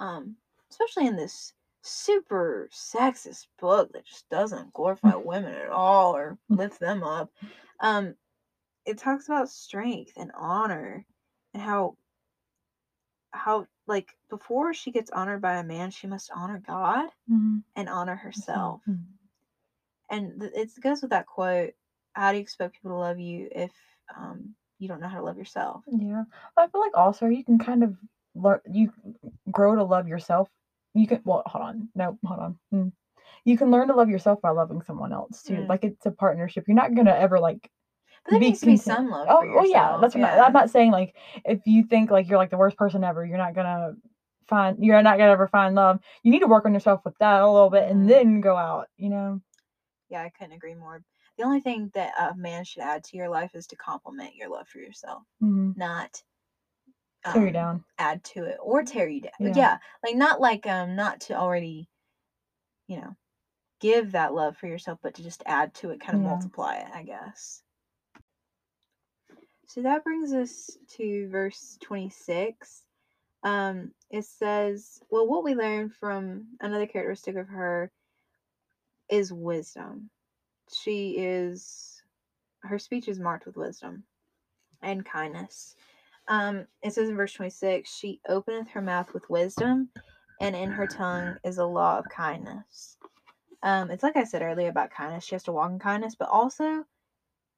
um, 0.00 0.36
especially 0.70 1.06
in 1.06 1.16
this 1.16 1.54
super 1.82 2.68
sexist 2.72 3.48
book 3.58 3.92
that 3.92 4.04
just 4.06 4.28
doesn't 4.28 4.72
glorify 4.72 5.14
women 5.14 5.54
at 5.54 5.70
all 5.70 6.16
or 6.16 6.38
lift 6.50 6.80
them 6.80 7.02
up. 7.02 7.30
Um, 7.80 8.16
it 8.86 8.98
talks 8.98 9.26
about 9.28 9.50
strength 9.50 10.14
and 10.16 10.32
honor 10.34 11.06
and 11.54 11.62
how 11.62 11.96
how 13.32 13.66
like 13.86 14.18
before 14.28 14.74
she 14.74 14.90
gets 14.90 15.10
honored 15.10 15.40
by 15.40 15.54
a 15.56 15.64
man, 15.64 15.90
she 15.90 16.06
must 16.06 16.30
honor 16.30 16.58
God 16.58 17.08
Mhm. 17.26 17.62
and 17.76 17.88
honor 17.88 18.16
herself. 18.16 18.82
Mhm. 18.86 19.18
And 20.10 20.40
th- 20.40 20.52
it 20.54 20.80
goes 20.80 21.00
with 21.02 21.10
that 21.12 21.26
quote: 21.26 21.74
"How 22.12 22.30
do 22.32 22.36
you 22.38 22.42
expect 22.42 22.74
people 22.74 22.90
to 22.90 22.96
love 22.96 23.18
you 23.18 23.48
if 23.50 23.74
um, 24.14 24.54
you 24.78 24.86
don't 24.88 25.00
know 25.00 25.08
how 25.08 25.18
to 25.18 25.24
love 25.24 25.38
yourself?" 25.38 25.84
Yeah, 25.86 26.24
I 26.56 26.66
feel 26.68 26.80
like 26.80 26.96
also 26.96 27.26
you 27.26 27.44
can 27.44 27.58
kind 27.58 27.82
of 27.82 27.96
learn 28.34 28.60
you 28.70 28.92
grow 29.50 29.74
to 29.74 29.84
love 29.84 30.08
yourself. 30.08 30.50
You 30.98 31.06
can 31.06 31.20
well, 31.24 31.42
hold 31.46 31.64
on, 31.64 31.88
no, 31.94 32.18
hold 32.24 32.40
on. 32.40 32.56
Mm. 32.74 32.92
You 33.44 33.56
can 33.56 33.70
learn 33.70 33.88
to 33.88 33.94
love 33.94 34.08
yourself 34.08 34.40
by 34.42 34.50
loving 34.50 34.82
someone 34.82 35.12
else 35.12 35.42
too. 35.42 35.54
Mm. 35.54 35.68
Like 35.68 35.84
it's 35.84 36.06
a 36.06 36.10
partnership. 36.10 36.64
You're 36.66 36.74
not 36.74 36.94
gonna 36.94 37.14
ever 37.14 37.38
like 37.38 37.70
But 38.24 38.32
there 38.32 38.40
be 38.40 38.46
needs 38.46 38.60
to 38.60 38.66
be 38.66 38.76
some 38.76 39.10
love. 39.10 39.28
Oh, 39.30 39.44
well, 39.54 39.66
yeah, 39.66 39.96
that's 40.00 40.14
what 40.14 40.24
I, 40.24 40.40
I'm 40.40 40.52
not 40.52 40.70
saying. 40.70 40.90
Like 40.90 41.14
if 41.44 41.60
you 41.66 41.84
think 41.84 42.10
like 42.10 42.28
you're 42.28 42.38
like 42.38 42.50
the 42.50 42.56
worst 42.56 42.76
person 42.76 43.04
ever, 43.04 43.24
you're 43.24 43.38
not 43.38 43.54
gonna 43.54 43.92
find. 44.48 44.84
You're 44.84 45.00
not 45.02 45.18
gonna 45.18 45.30
ever 45.30 45.46
find 45.46 45.74
love. 45.74 46.00
You 46.24 46.32
need 46.32 46.40
to 46.40 46.48
work 46.48 46.66
on 46.66 46.74
yourself 46.74 47.00
with 47.04 47.14
that 47.20 47.42
a 47.42 47.50
little 47.50 47.70
bit, 47.70 47.88
and 47.88 48.10
then 48.10 48.40
go 48.40 48.56
out. 48.56 48.88
You 48.96 49.10
know. 49.10 49.40
Yeah, 50.10 50.22
I 50.22 50.30
couldn't 50.30 50.54
agree 50.54 50.74
more. 50.74 51.02
The 51.36 51.44
only 51.44 51.60
thing 51.60 51.90
that 51.94 52.12
a 52.18 52.34
man 52.34 52.64
should 52.64 52.82
add 52.82 53.04
to 53.04 53.16
your 53.16 53.28
life 53.28 53.54
is 53.54 53.68
to 53.68 53.76
complement 53.76 54.34
your 54.34 54.48
love 54.48 54.66
for 54.66 54.78
yourself, 54.78 55.22
hmm 55.40 55.70
not 55.76 56.22
Tear 57.32 57.46
you 57.46 57.48
um, 57.48 57.54
down. 57.54 57.84
add 57.98 58.24
to 58.24 58.44
it 58.44 58.58
or 58.62 58.82
tear 58.82 59.08
you 59.08 59.22
down. 59.22 59.32
Yeah. 59.40 59.52
Yeah. 59.54 59.78
like 60.04 60.16
not 60.16 60.40
like 60.40 60.66
um 60.66 60.96
not 60.96 61.20
to 61.22 61.34
already, 61.34 61.88
you 62.86 62.96
know, 62.98 63.16
give 63.80 64.12
that 64.12 64.34
love 64.34 64.56
for 64.56 64.66
yourself, 64.66 64.98
but 65.02 65.14
to 65.14 65.22
just 65.22 65.42
add 65.46 65.74
to 65.74 65.90
it, 65.90 66.00
kind 66.00 66.16
of 66.16 66.22
Yeah. 66.24 66.30
multiply 66.30 66.76
it, 66.76 66.88
I 66.94 67.02
guess. 67.02 67.62
So 69.66 69.82
that 69.82 70.04
brings 70.04 70.32
us 70.32 70.78
to 70.96 71.28
verse 71.28 71.78
26. 71.82 72.84
Um, 73.44 73.92
it 74.10 74.24
says, 74.24 75.00
well, 75.10 75.28
what 75.28 75.44
we 75.44 75.54
learn 75.54 75.90
from 75.90 76.46
another 76.60 76.86
characteristic 76.86 77.36
of 77.36 77.48
her 77.48 77.92
is 79.10 79.32
wisdom. 79.32 80.10
She 80.74 81.16
is, 81.18 82.02
her 82.62 82.78
speech 82.78 83.08
is 83.08 83.20
marked 83.20 83.46
with 83.46 83.56
wisdom 83.56 84.04
and 84.82 85.04
kindness. 85.04 85.76
Um, 86.28 86.68
it 86.82 86.92
says 86.92 87.08
in 87.08 87.16
verse 87.16 87.32
26, 87.32 87.90
she 87.92 88.20
openeth 88.28 88.68
her 88.70 88.82
mouth 88.82 89.12
with 89.14 89.30
wisdom, 89.30 89.90
and 90.40 90.54
in 90.56 90.72
her 90.72 90.86
tongue 90.86 91.38
is 91.44 91.58
a 91.58 91.66
law 91.66 91.98
of 91.98 92.08
kindness. 92.08 92.98
Um, 93.62 93.90
it's 93.90 94.02
like 94.02 94.16
I 94.16 94.24
said 94.24 94.42
earlier 94.42 94.68
about 94.68 94.90
kindness. 94.90 95.24
She 95.24 95.34
has 95.34 95.44
to 95.44 95.52
walk 95.52 95.70
in 95.72 95.78
kindness, 95.80 96.16
but 96.16 96.28
also 96.28 96.86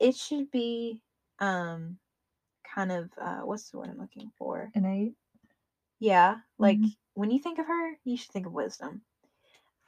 it 0.01 0.17
should 0.17 0.51
be 0.51 1.03
um 1.41 1.99
kind 2.65 2.93
of 2.93 3.11
uh 3.19 3.41
what's 3.41 3.71
the 3.71 3.79
word 3.79 3.91
I'm 3.91 3.99
looking 3.99 4.33
for? 4.39 4.75
Innate. 4.75 5.15
Yeah, 6.01 6.41
like 6.59 6.81
Mhm. 6.81 6.97
when 7.15 7.31
you 7.31 7.39
think 7.39 7.59
of 7.59 7.67
her, 7.67 7.99
you 8.05 8.17
should 8.17 8.33
think 8.33 8.47
of 8.47 8.53
wisdom. 8.53 9.03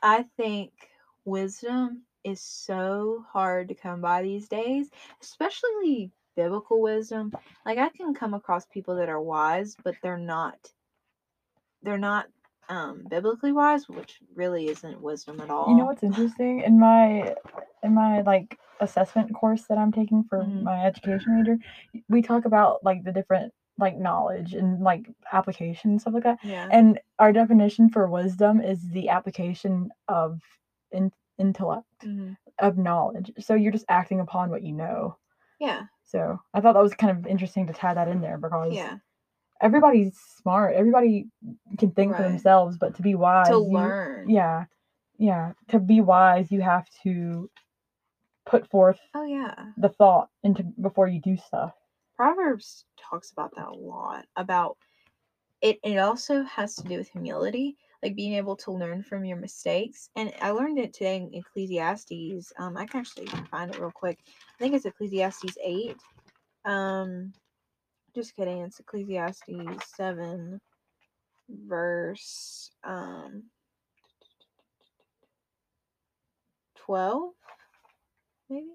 I 0.03 0.25
think 0.25 0.91
wisdom 1.25 2.07
is 2.25 2.41
so 2.41 3.25
hard 3.33 3.69
to 3.69 3.75
come 3.75 4.01
by 4.01 4.23
these 4.23 4.49
days, 4.49 4.91
especially 5.21 6.13
biblical 6.37 6.81
wisdom. 6.81 7.33
Like 7.65 7.79
I 7.79 7.89
can 7.91 8.15
come 8.15 8.35
across 8.35 8.67
people 8.67 8.97
that 8.97 9.09
are 9.09 9.21
wise, 9.21 9.77
but 9.83 9.95
they're 10.03 10.17
not 10.19 10.59
they're 11.83 11.99
not 11.99 12.27
um 12.69 13.05
biblically 13.09 13.53
wise, 13.53 13.89
which 13.89 14.19
really 14.35 14.69
isn't 14.69 15.01
wisdom 15.01 15.41
at 15.41 15.51
all. 15.51 15.71
You 15.71 15.77
know 15.77 15.87
what's 15.87 16.03
interesting 16.03 16.61
in 16.61 16.79
my 16.79 17.35
in 17.83 17.95
my 17.95 18.23
like 18.23 18.59
assessment 18.81 19.33
course 19.35 19.65
that 19.69 19.79
I'm 19.79 19.93
taking 19.93 20.25
for 20.25 20.39
Mhm. 20.39 20.63
my 20.63 20.85
education 20.85 21.37
major, 21.37 21.59
we 22.09 22.23
talk 22.23 22.45
about 22.45 22.83
like 22.85 23.05
the 23.05 23.13
different 23.13 23.53
like 23.79 23.97
knowledge 23.97 24.55
and 24.55 24.83
like 24.83 25.09
application 25.33 25.91
and 25.93 26.01
stuff 26.01 26.15
like 26.15 26.25
that. 26.25 26.39
Yeah. 26.45 26.69
And 26.71 27.01
our 27.19 27.33
definition 27.33 27.89
for 27.89 28.07
wisdom 28.09 28.61
is 28.61 28.89
the 28.91 29.09
application 29.09 29.91
of 30.09 30.41
in- 30.91 31.13
intellect 31.39 31.87
Mhm. 32.05 32.37
of 32.59 32.77
knowledge. 32.77 33.33
So 33.39 33.55
you're 33.55 33.73
just 33.73 33.87
acting 33.89 34.21
upon 34.21 34.51
what 34.51 34.63
you 34.63 34.73
know. 34.73 35.17
Yeah. 35.63 35.83
So 36.05 36.41
I 36.53 36.61
thought 36.61 36.73
that 36.75 36.83
was 36.83 36.93
kind 36.95 37.17
of 37.17 37.27
interesting 37.27 37.69
to 37.69 37.73
tie 37.73 37.95
that 37.95 38.09
in 38.09 38.21
there 38.21 38.37
because 38.37 38.75
Yeah. 38.75 38.99
everybody's 39.61 40.19
smart. 40.19 40.75
Everybody 40.75 41.29
can 41.79 41.93
think 41.93 42.17
for 42.17 42.23
themselves, 42.23 42.77
but 42.77 42.95
to 42.97 43.03
be 43.03 43.15
wise, 43.15 43.47
To 43.49 43.55
you- 43.55 43.61
learn. 43.79 44.29
yeah, 44.29 44.65
yeah. 45.19 45.53
To 45.69 45.79
be 45.79 46.01
wise, 46.01 46.51
you 46.51 46.61
have 46.63 46.89
to 47.05 47.49
put 48.45 48.67
forth 48.69 48.99
Oh 49.15 49.23
yeah. 49.23 49.55
the 49.77 49.89
thought 49.89 50.31
into 50.43 50.65
before 50.65 51.07
you 51.07 51.21
do 51.21 51.37
stuff. 51.37 51.73
Proverbs 52.17 52.85
talks 52.99 53.31
about 53.31 53.55
that 53.55 53.69
a 53.69 53.73
lot. 53.75 54.27
About 54.37 54.77
it 55.61 55.79
it 55.85 55.97
also 55.99 56.43
has 56.43 56.75
to 56.75 56.83
do 56.83 56.99
with 56.99 57.09
humility, 57.09 57.79
like 58.03 58.17
being 58.17 58.35
able 58.35 58.57
to 58.57 58.73
learn 58.73 59.03
from 59.03 59.25
your 59.25 59.37
mistakes. 59.37 60.11
And 60.17 60.33
I 60.41 60.51
learned 60.51 60.79
it 60.79 60.93
today 60.93 61.17
in 61.17 61.31
Ecclesiastes. 61.33 62.53
Um 62.59 62.77
I 62.77 62.87
can 62.87 63.01
actually 63.01 63.27
find 63.51 63.73
it 63.73 63.81
real 63.81 63.93
quick. 63.93 64.19
I 64.27 64.59
think 64.59 64.75
it's 64.75 64.87
Ecclesiastes 64.87 65.57
8. 65.63 65.97
Um 66.65 67.33
just 68.15 68.37
kidding, 68.37 68.61
it's 68.63 68.81
Ecclesiastes 68.81 69.97
7 69.97 70.61
verse 71.49 72.71
um 72.85 73.45
12 76.77 77.33
maybe 78.49 78.67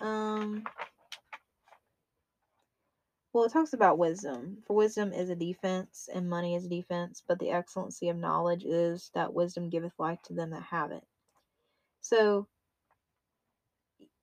um 0.00 0.62
well 3.34 3.44
it 3.44 3.52
talks 3.52 3.74
about 3.74 3.98
wisdom. 3.98 4.58
For 4.66 4.76
wisdom 4.76 5.12
is 5.12 5.30
a 5.30 5.36
defense 5.36 6.08
and 6.14 6.30
money 6.30 6.56
is 6.56 6.66
a 6.66 6.70
defense 6.70 7.22
but 7.28 7.40
the 7.40 7.50
excellency 7.50 8.10
of 8.10 8.18
knowledge 8.18 8.64
is 8.64 9.10
that 9.14 9.34
wisdom 9.34 9.70
giveth 9.70 9.94
life 9.98 10.22
to 10.24 10.34
them 10.34 10.52
that 10.52 10.64
have 10.64 10.92
it. 10.92 11.04
So 12.02 12.48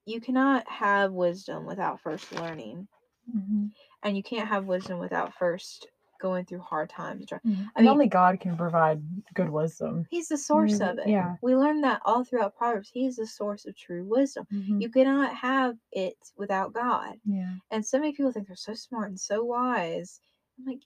you 0.05 0.21
cannot 0.21 0.69
have 0.69 1.13
wisdom 1.13 1.67
without 1.67 2.01
first 2.01 2.31
learning. 2.33 2.87
Mm-hmm. 3.35 3.67
And 4.03 4.17
you 4.17 4.23
can't 4.23 4.49
have 4.49 4.65
wisdom 4.65 4.99
without 4.99 5.35
first 5.35 5.87
going 6.21 6.45
through 6.45 6.59
hard 6.61 6.89
times 6.89 7.25
Mhm. 7.25 7.67
I 7.75 7.81
mean- 7.81 7.89
only 7.89 8.07
God 8.07 8.39
can 8.39 8.55
provide 8.55 9.01
good 9.33 9.49
wisdom. 9.49 10.05
he's 10.09 10.29
the 10.29 10.37
source 10.37 10.79
Mhm, 10.79 10.89
of 10.91 10.97
it 10.99 11.07
yeah. 11.09 11.35
we 11.41 11.55
learn 11.55 11.81
that 11.81 12.01
all 12.05 12.23
throughout 12.23 12.55
proverbs 12.55 12.89
he 12.93 13.05
is 13.07 13.15
the 13.17 13.25
source 13.27 13.65
of 13.65 13.75
true 13.75 14.05
wisdom 14.05 14.45
Mhm. 14.51 14.79
you 14.81 14.89
cannot 14.89 15.35
have 15.35 15.77
it 15.91 16.17
without 16.37 16.71
god 16.73 17.19
yeah. 17.25 17.55
And 17.71 17.85
so 17.85 17.99
many 17.99 18.13
people 18.13 18.31
think 18.31 18.47
they're 18.47 18.55
so 18.55 18.73
smart 18.75 19.09
and 19.09 19.19
so 19.19 19.43
wise. 19.43 20.19
I'm 20.59 20.65
like, 20.65 20.83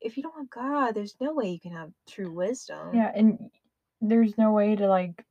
if 0.00 0.16
you 0.16 0.22
don't 0.22 0.36
have 0.36 0.50
God, 0.50 0.94
there's 0.94 1.16
no 1.20 1.34
way 1.34 1.50
you 1.50 1.60
can 1.60 1.72
have 1.72 1.92
true 2.06 2.32
wisdom. 2.32 2.94
Yeah, 2.94 3.12
and 3.14 3.50
there's 4.00 4.36
no 4.38 4.52
way 4.52 4.74
to 4.76 4.86
like 4.88 5.24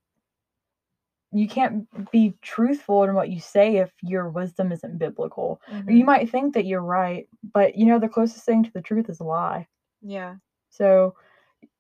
you 1.34 1.48
can't 1.48 1.88
be 2.12 2.34
truthful 2.42 3.04
in 3.04 3.14
what 3.16 3.30
you 3.30 3.40
say 3.40 3.78
if 3.78 3.92
your 4.02 4.30
wisdom 4.30 4.72
isn't 4.72 5.00
biblical. 5.00 5.60
Or 5.88 5.94
you 5.94 6.06
might 6.06 6.30
think 6.30 6.54
that 6.54 6.66
you're 6.66 6.82
right, 6.84 7.28
but 7.54 7.76
you 7.76 7.86
know 7.86 8.00
the 8.00 8.08
closest 8.08 8.46
thing 8.46 8.64
to 8.64 8.72
the 8.74 8.82
truth 8.82 9.10
is 9.10 9.20
a 9.20 9.24
lie. 9.24 9.68
Yeah. 10.02 10.36
So 10.70 11.16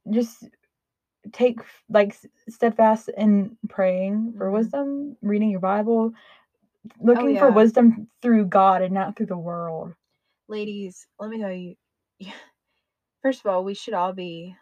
just 0.09 0.49
take 1.31 1.59
like 1.89 2.15
steadfast 2.49 3.09
in 3.17 3.57
praying 3.69 4.33
for 4.37 4.49
Mhm. 4.49 4.53
wisdom, 4.53 5.17
reading 5.21 5.49
your 5.51 5.59
Bible, 5.59 6.13
looking 6.99 7.37
for 7.37 7.47
yeah. 7.47 7.55
wisdom 7.55 8.09
through 8.21 8.45
God 8.45 8.81
and 8.81 8.93
not 8.93 9.15
through 9.15 9.27
the 9.27 9.37
world. 9.37 9.93
Ladies, 10.47 11.07
let 11.19 11.29
me 11.29 11.37
tell 11.39 11.51
you. 11.53 11.75
First 13.21 13.39
of 13.41 13.45
all, 13.47 13.63
we 13.63 13.73
should 13.73 13.93
all 13.93 14.13
be 14.13 14.55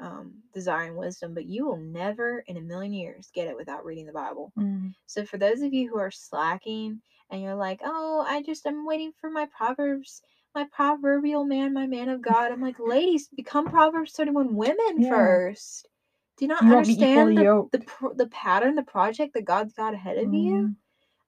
um, 0.00 0.42
desiring 0.52 0.96
wisdom, 0.96 1.34
but 1.34 1.46
you 1.46 1.66
will 1.66 1.78
never 1.78 2.40
in 2.46 2.56
a 2.56 2.60
million 2.60 2.92
years 2.92 3.30
get 3.34 3.48
it 3.48 3.56
without 3.56 3.84
reading 3.84 4.06
the 4.06 4.12
Bible. 4.12 4.52
Mm. 4.58 4.94
So 5.06 5.24
for 5.24 5.38
those 5.38 5.62
of 5.62 5.72
you 5.72 5.88
who 5.88 5.98
are 5.98 6.10
slacking 6.10 7.00
and 7.30 7.42
you're 7.42 7.54
like, 7.54 7.80
oh, 7.84 8.24
I 8.26 8.42
just 8.42 8.66
I'm 8.66 8.86
waiting 8.86 9.12
for 9.20 9.30
my 9.30 9.46
proverbs, 9.56 10.22
my 10.54 10.66
proverbial 10.72 11.44
man, 11.44 11.72
my 11.74 11.86
man 11.86 12.08
of 12.08 12.20
God. 12.22 12.52
I'm 12.52 12.60
like, 12.60 12.78
ladies, 12.80 13.28
become 13.28 13.66
Proverbs 13.66 14.12
31 14.12 14.54
women 14.54 14.98
Yeah. 14.98 15.08
first. 15.08 15.88
Do 16.36 16.44
you 16.44 16.48
not 16.48 16.62
You 16.62 16.72
understand 16.76 17.36
the, 17.36 17.52
the 17.72 18.14
the 18.14 18.28
pattern, 18.28 18.74
the 18.76 18.82
project 18.84 19.34
that 19.34 19.44
God's 19.44 19.74
got 19.74 19.94
ahead 19.94 20.18
of 20.18 20.32
you? 20.32 20.68
Mhm. 20.68 20.76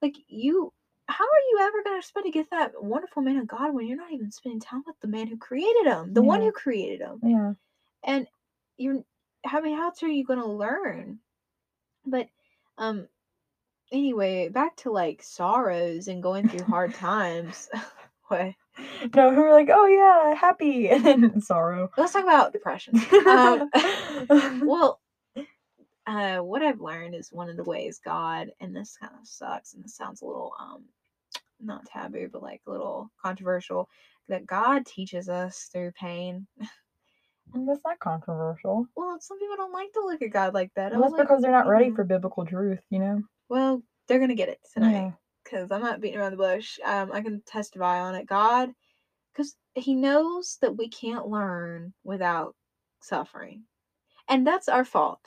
Like 0.03 0.17
you, 0.29 0.73
how 1.09 1.25
are 1.25 1.41
you 1.51 1.59
ever 1.61 1.83
going 1.83 1.95
to 1.97 1.99
expect 1.99 2.27
to 2.27 2.33
get 2.33 2.51
that 2.51 2.73
wonderful 2.83 3.23
man 3.23 3.37
of 3.39 3.47
God 3.49 3.75
when 3.75 3.87
you're 3.87 3.97
not 3.97 4.13
even 4.13 4.31
spending 4.31 4.61
time 4.61 4.83
with 4.87 4.97
the 5.01 5.09
man 5.09 5.27
who 5.27 5.37
created 5.37 5.87
him, 5.87 6.15
the 6.15 6.23
one 6.23 6.41
who 6.41 6.53
created 6.53 7.01
him? 7.01 7.23
Yeah. 7.23 7.55
and 8.05 8.27
you're 8.81 9.05
I 9.47 9.61
mean, 9.61 9.77
how 9.77 9.87
else 9.87 10.03
are 10.03 10.09
you 10.09 10.25
gonna 10.25 10.47
learn? 10.47 11.19
But 12.07 12.29
um 12.79 13.09
anyway, 13.93 14.49
back 14.49 14.77
to 14.79 14.91
like 14.91 15.23
sorrows 15.23 16.09
and 16.09 16.23
going 16.23 16.49
through 16.49 16.65
hard 16.65 16.95
times. 16.95 17.69
what? 18.29 18.55
No, 19.15 19.35
who 19.35 19.43
were 19.43 19.53
like, 19.53 19.69
oh 19.73 19.87
yeah, 19.87 20.35
happy 20.35 20.89
and 20.91 21.05
then 21.05 21.41
sorrow. 21.41 21.91
Let's 21.97 22.13
talk 22.13 22.23
about 22.23 22.53
depression. 22.53 23.01
Um, 23.27 23.71
well, 24.67 25.01
uh, 26.07 26.39
what 26.39 26.63
I've 26.63 26.81
learned 26.81 27.15
is 27.15 27.31
one 27.31 27.49
of 27.49 27.57
the 27.57 27.65
ways 27.65 28.01
God, 28.03 28.51
and 28.61 28.75
this 28.75 28.97
kind 28.99 29.13
of 29.21 29.27
sucks, 29.27 29.75
and 29.75 29.85
this 29.85 29.97
sounds 29.97 30.23
a 30.23 30.27
little 30.27 30.53
um, 30.59 30.85
not 31.61 31.85
taboo, 31.87 32.29
but 32.33 32.43
like 32.43 32.63
a 32.67 32.71
little 32.71 33.11
controversial, 33.23 33.89
that 34.29 34.47
God 34.47 34.87
teaches 34.87 35.29
us 35.29 35.69
through 35.73 35.93
pain. 35.93 36.47
That's 37.55 37.85
not 37.85 37.99
controversial. 37.99 38.87
Well, 38.97 39.19
some 39.21 39.39
people 39.39 39.57
don't 39.57 39.73
like 39.73 39.93
to 39.93 40.01
look 40.01 40.23
at 40.23 40.31
God 40.31 40.55
like 40.55 40.73
that. 40.75 40.93
Well, 40.93 41.03
that's 41.03 41.13
like, 41.13 41.23
because 41.23 41.43
they're 41.43 41.51
not 41.51 41.67
ready 41.67 41.91
for 41.91 42.05
biblical 42.05 42.45
truth, 42.45 42.81
you 42.91 42.99
know? 42.99 43.23
Well, 43.49 43.83
they're 44.07 44.19
gonna 44.21 44.35
get 44.35 44.49
it 44.49 44.61
tonight. 44.73 44.93
Yeah. 44.93 45.11
because 45.45 45.71
I'm 45.71 45.81
not 45.83 46.01
beating 46.01 46.19
around 46.21 46.33
the 46.33 46.37
bush. 46.37 46.79
Um, 46.85 47.11
I 47.13 47.21
can 47.23 47.43
testify 47.43 48.01
on 48.01 48.15
it. 48.15 48.27
God, 48.27 48.71
because 49.33 49.57
He 49.75 49.95
knows 49.95 50.59
that 50.61 50.77
we 50.77 50.89
can't 50.89 51.29
learn 51.29 51.93
without 52.05 52.55
suffering, 53.01 53.65
and 54.29 54.47
that's 54.47 54.69
our 54.69 54.85
fault. 54.85 55.21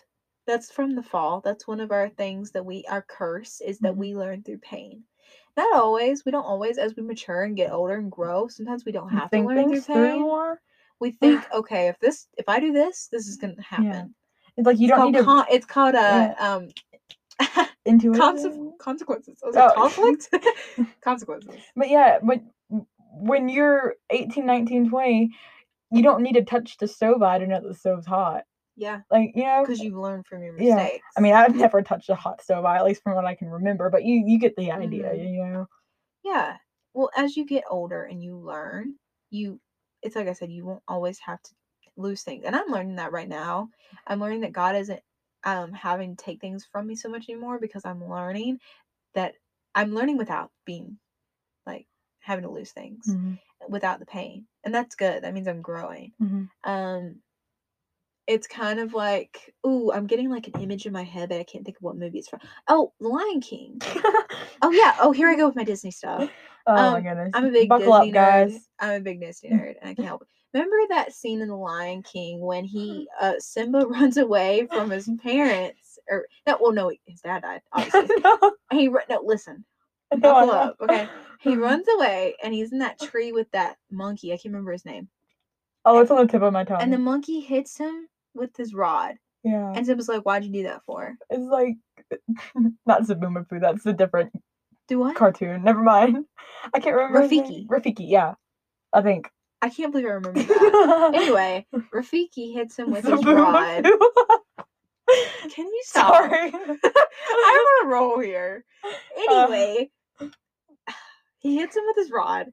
That's 0.45 0.71
from 0.71 0.95
the 0.95 1.03
fall. 1.03 1.41
That's 1.41 1.67
one 1.67 1.79
of 1.79 1.91
our 1.91 2.09
things 2.09 2.51
that 2.51 2.65
we 2.65 2.83
our 2.89 3.01
curse 3.01 3.61
is 3.61 3.79
that 3.79 3.93
Mhm. 3.93 3.97
we 3.97 4.15
learn 4.15 4.43
through 4.43 4.57
pain. 4.59 5.03
Not 5.55 5.73
always. 5.73 6.25
We 6.25 6.31
don't 6.31 6.45
always, 6.45 6.77
as 6.77 6.95
we 6.95 7.03
mature 7.03 7.43
and 7.43 7.55
get 7.55 7.71
older 7.71 7.95
and 7.95 8.11
grow. 8.11 8.47
Sometimes 8.47 8.85
we 8.85 8.91
don't 8.91 9.09
have 9.09 9.29
to 9.31 9.41
learn 9.41 9.69
through 9.69 9.81
through 9.81 10.11
pain. 10.11 10.21
more? 10.21 10.61
We 10.99 11.11
think, 11.11 11.43
okay, 11.53 11.87
if 11.87 11.99
this, 11.99 12.27
if 12.37 12.47
I 12.49 12.59
do 12.59 12.71
this, 12.71 13.07
this 13.11 13.27
is 13.27 13.37
gonna 13.37 13.61
happen. 13.61 14.13
It's 14.57 14.65
like 14.67 14.79
you 14.79 14.87
It's 14.87 14.95
don't 14.97 15.11
need 15.11 15.17
to 15.19 15.23
con- 15.25 15.45
it's 15.49 15.65
called 15.65 15.95
a 15.95 15.97
Yeah. 15.97 16.35
um, 16.39 16.69
intuition. 17.85 18.21
conse- 18.21 18.77
consequences. 18.79 19.39
Was 19.43 19.55
Oh. 19.57 19.71
conflict? 19.75 20.29
consequences. 21.01 21.55
But 21.75 21.89
yeah, 21.89 22.19
when 22.21 22.49
when 23.15 23.47
you're 23.47 23.95
18, 24.09 24.45
19, 24.45 24.89
20, 24.89 25.29
you 25.91 26.01
don't 26.01 26.23
need 26.23 26.33
to 26.33 26.43
touch 26.43 26.77
the 26.77 26.87
stove 26.87 27.21
I 27.21 27.37
don't 27.37 27.49
know 27.49 27.61
that 27.61 27.67
the 27.67 27.73
stove's 27.75 28.07
hot. 28.07 28.43
Yeah, 28.75 29.01
Like, 29.11 29.33
you 29.35 29.43
know, 29.43 29.61
because 29.61 29.79
you've 29.79 29.93
learned 29.99 30.25
from 30.25 30.41
your 30.41 30.53
mistakes. 30.53 30.93
Yeah. 30.95 30.97
I 31.15 31.21
mean, 31.21 31.33
I've 31.35 31.55
never 31.55 31.83
touched 31.83 32.09
a 32.09 32.15
hot 32.15 32.41
stove 32.41 32.65
at 32.65 32.83
least 32.83 33.03
from 33.03 33.13
what 33.13 33.23
I 33.25 33.35
can 33.35 33.49
remember, 33.51 33.91
but 33.91 34.03
you 34.03 34.23
you 34.25 34.39
get 34.39 34.55
the 34.55 34.71
idea, 34.71 35.11
Mhm. 35.13 35.31
you 35.31 35.45
know. 35.45 35.67
yeah. 36.23 36.57
Well, 36.95 37.11
as 37.15 37.37
you 37.37 37.45
get 37.45 37.65
older 37.69 38.03
and 38.03 38.23
you 38.23 38.35
learn, 38.37 38.95
you 39.29 39.59
it's 40.03 40.15
like 40.15 40.27
I 40.27 40.33
said, 40.33 40.51
you 40.51 40.65
won't 40.65 40.83
always 40.87 41.19
have 41.19 41.41
to 41.41 41.51
lose 41.97 42.23
things. 42.23 42.43
And 42.45 42.55
I'm 42.55 42.67
learning 42.67 42.95
that 42.97 43.11
right 43.11 43.27
now. 43.29 43.69
I'm 44.07 44.19
learning 44.19 44.41
that 44.41 44.51
God 44.53 44.75
isn't 44.75 45.01
um 45.45 45.73
having 45.73 46.15
to 46.15 46.23
take 46.23 46.39
things 46.39 46.65
from 46.71 46.87
me 46.87 46.95
so 46.95 47.09
much 47.09 47.29
anymore 47.29 47.59
because 47.59 47.83
I'm 47.85 48.07
learning 48.09 48.59
that 49.15 49.35
I'm 49.75 49.93
learning 49.93 50.17
without 50.17 50.51
being 50.65 50.97
like 51.65 51.87
having 52.19 52.43
to 52.43 52.51
lose 52.51 52.71
things 52.71 53.07
Mhm. 53.07 53.39
without 53.69 53.99
the 53.99 54.05
pain. 54.05 54.47
And 54.63 54.73
that's 54.73 54.95
good. 54.95 55.23
That 55.23 55.33
means 55.33 55.47
I'm 55.47 55.61
growing. 55.61 56.13
Mhm. 56.21 56.49
Um 56.63 57.21
it's 58.25 58.47
kind 58.47 58.79
of 58.79 58.93
like, 58.93 59.53
ooh, 59.67 59.91
I'm 59.91 60.07
getting 60.07 60.29
like 60.29 60.47
an 60.47 60.61
image 60.61 60.85
in 60.85 60.93
my 60.93 61.03
head, 61.03 61.27
but 61.27 61.39
I 61.41 61.43
can't 61.43 61.65
think 61.65 61.75
of 61.77 61.83
what 61.83 61.97
movie 61.97 62.19
it's 62.19 62.29
from. 62.29 62.39
Oh, 62.69 62.93
The 63.01 63.09
Lion 63.09 63.41
King. 63.41 63.81
Oh 64.61 64.71
yeah. 64.71 64.95
Oh, 65.01 65.11
here 65.11 65.27
I 65.27 65.35
go 65.35 65.45
with 65.45 65.57
my 65.57 65.65
Disney 65.65 65.91
stuff. 65.91 66.29
Oh 66.67 66.73
my 66.75 66.97
Um, 66.97 67.03
goodness. 67.03 67.31
I'm 67.33 67.45
a 67.45 67.51
big 67.51 67.69
Buckle 67.69 67.93
Disney 67.93 68.09
up, 68.09 68.13
guys. 68.13 68.53
nerd. 68.53 68.59
I'm 68.79 69.01
a 69.01 69.03
big 69.03 69.19
Disney 69.21 69.49
nerd, 69.53 69.75
and 69.81 69.89
I 69.89 69.93
can't 69.95 70.07
help 70.07 70.21
it. 70.23 70.27
Remember 70.53 70.75
that 70.89 71.13
scene 71.13 71.41
in 71.41 71.47
The 71.47 71.55
Lion 71.55 72.03
King 72.03 72.39
when 72.39 72.63
he 72.63 73.07
uh 73.21 73.33
Simba 73.39 73.79
runs 73.87 74.17
away 74.17 74.67
from 74.67 74.89
his 74.89 75.09
parents, 75.21 75.97
or 76.09 76.25
no, 76.47 76.57
well, 76.61 76.71
no, 76.71 76.91
his 77.05 77.21
dad 77.21 77.41
died. 77.41 77.61
Obviously, 77.73 78.15
no, 78.23 78.51
he 78.71 78.87
no, 78.87 79.21
listen, 79.23 79.65
no, 80.13 80.19
buckle 80.19 80.47
know. 80.47 80.53
up, 80.53 80.77
okay? 80.81 81.07
He 81.39 81.55
runs 81.57 81.85
away, 81.97 82.35
and 82.43 82.53
he's 82.53 82.71
in 82.71 82.79
that 82.79 82.99
tree 82.99 83.31
with 83.31 83.49
that 83.51 83.77
monkey. 83.91 84.31
I 84.31 84.35
can't 84.37 84.45
remember 84.53 84.71
his 84.71 84.85
name, 84.85 85.09
Oh, 85.85 85.99
it's 85.99 86.09
on 86.11 86.25
the 86.25 86.31
tip 86.31 86.41
of 86.41 86.53
my 86.53 86.63
tongue. 86.63 86.81
and 86.81 86.93
the 86.93 86.97
monkey 86.97 87.39
hits 87.41 87.77
him 87.77 88.07
with 88.33 88.55
his 88.55 88.73
rod, 88.73 89.15
yeah, 89.43 89.73
and 89.75 89.85
Simba's 89.85 90.07
like, 90.07 90.21
"Why'd 90.21 90.45
you 90.45 90.51
do 90.53 90.63
that 90.63 90.83
for?" 90.85 91.15
it's 91.29 91.43
like 91.43 91.75
not 92.85 93.01
Zabuma 93.03 93.47
Fu. 93.49 93.59
That's 93.59 93.85
a 93.85 93.91
different 93.93 94.31
Do 94.87 94.99
what? 94.99 95.15
cartoon. 95.15 95.63
Never 95.63 95.81
mind. 95.81 96.25
I 96.73 96.79
can't 96.79 96.95
remember. 96.95 97.21
Rafiki. 97.21 97.67
Rafiki. 97.67 98.09
Yeah, 98.09 98.33
I 98.91 99.01
think. 99.01 99.29
I 99.61 99.69
can't 99.69 99.91
believe 99.93 100.07
I 100.07 100.11
remember 100.11 100.41
that. 100.43 101.11
anyway, 101.15 101.65
Rafiki 101.93 102.53
hits 102.53 102.77
him 102.77 102.91
with 102.91 103.05
his 103.05 103.23
rod. 103.23 103.85
Can 105.53 105.65
you 105.67 105.81
stop? 105.85 106.13
Sorry. 106.13 106.51
I'm 106.53 106.59
on 106.59 107.85
a 107.85 107.89
roll 107.89 108.19
here. 108.19 108.65
Uh. 109.29 109.45
Anyway, 109.47 109.89
he 111.39 111.55
hits 111.55 111.75
him 111.77 111.83
with 111.87 111.95
his 111.95 112.11
rod, 112.11 112.47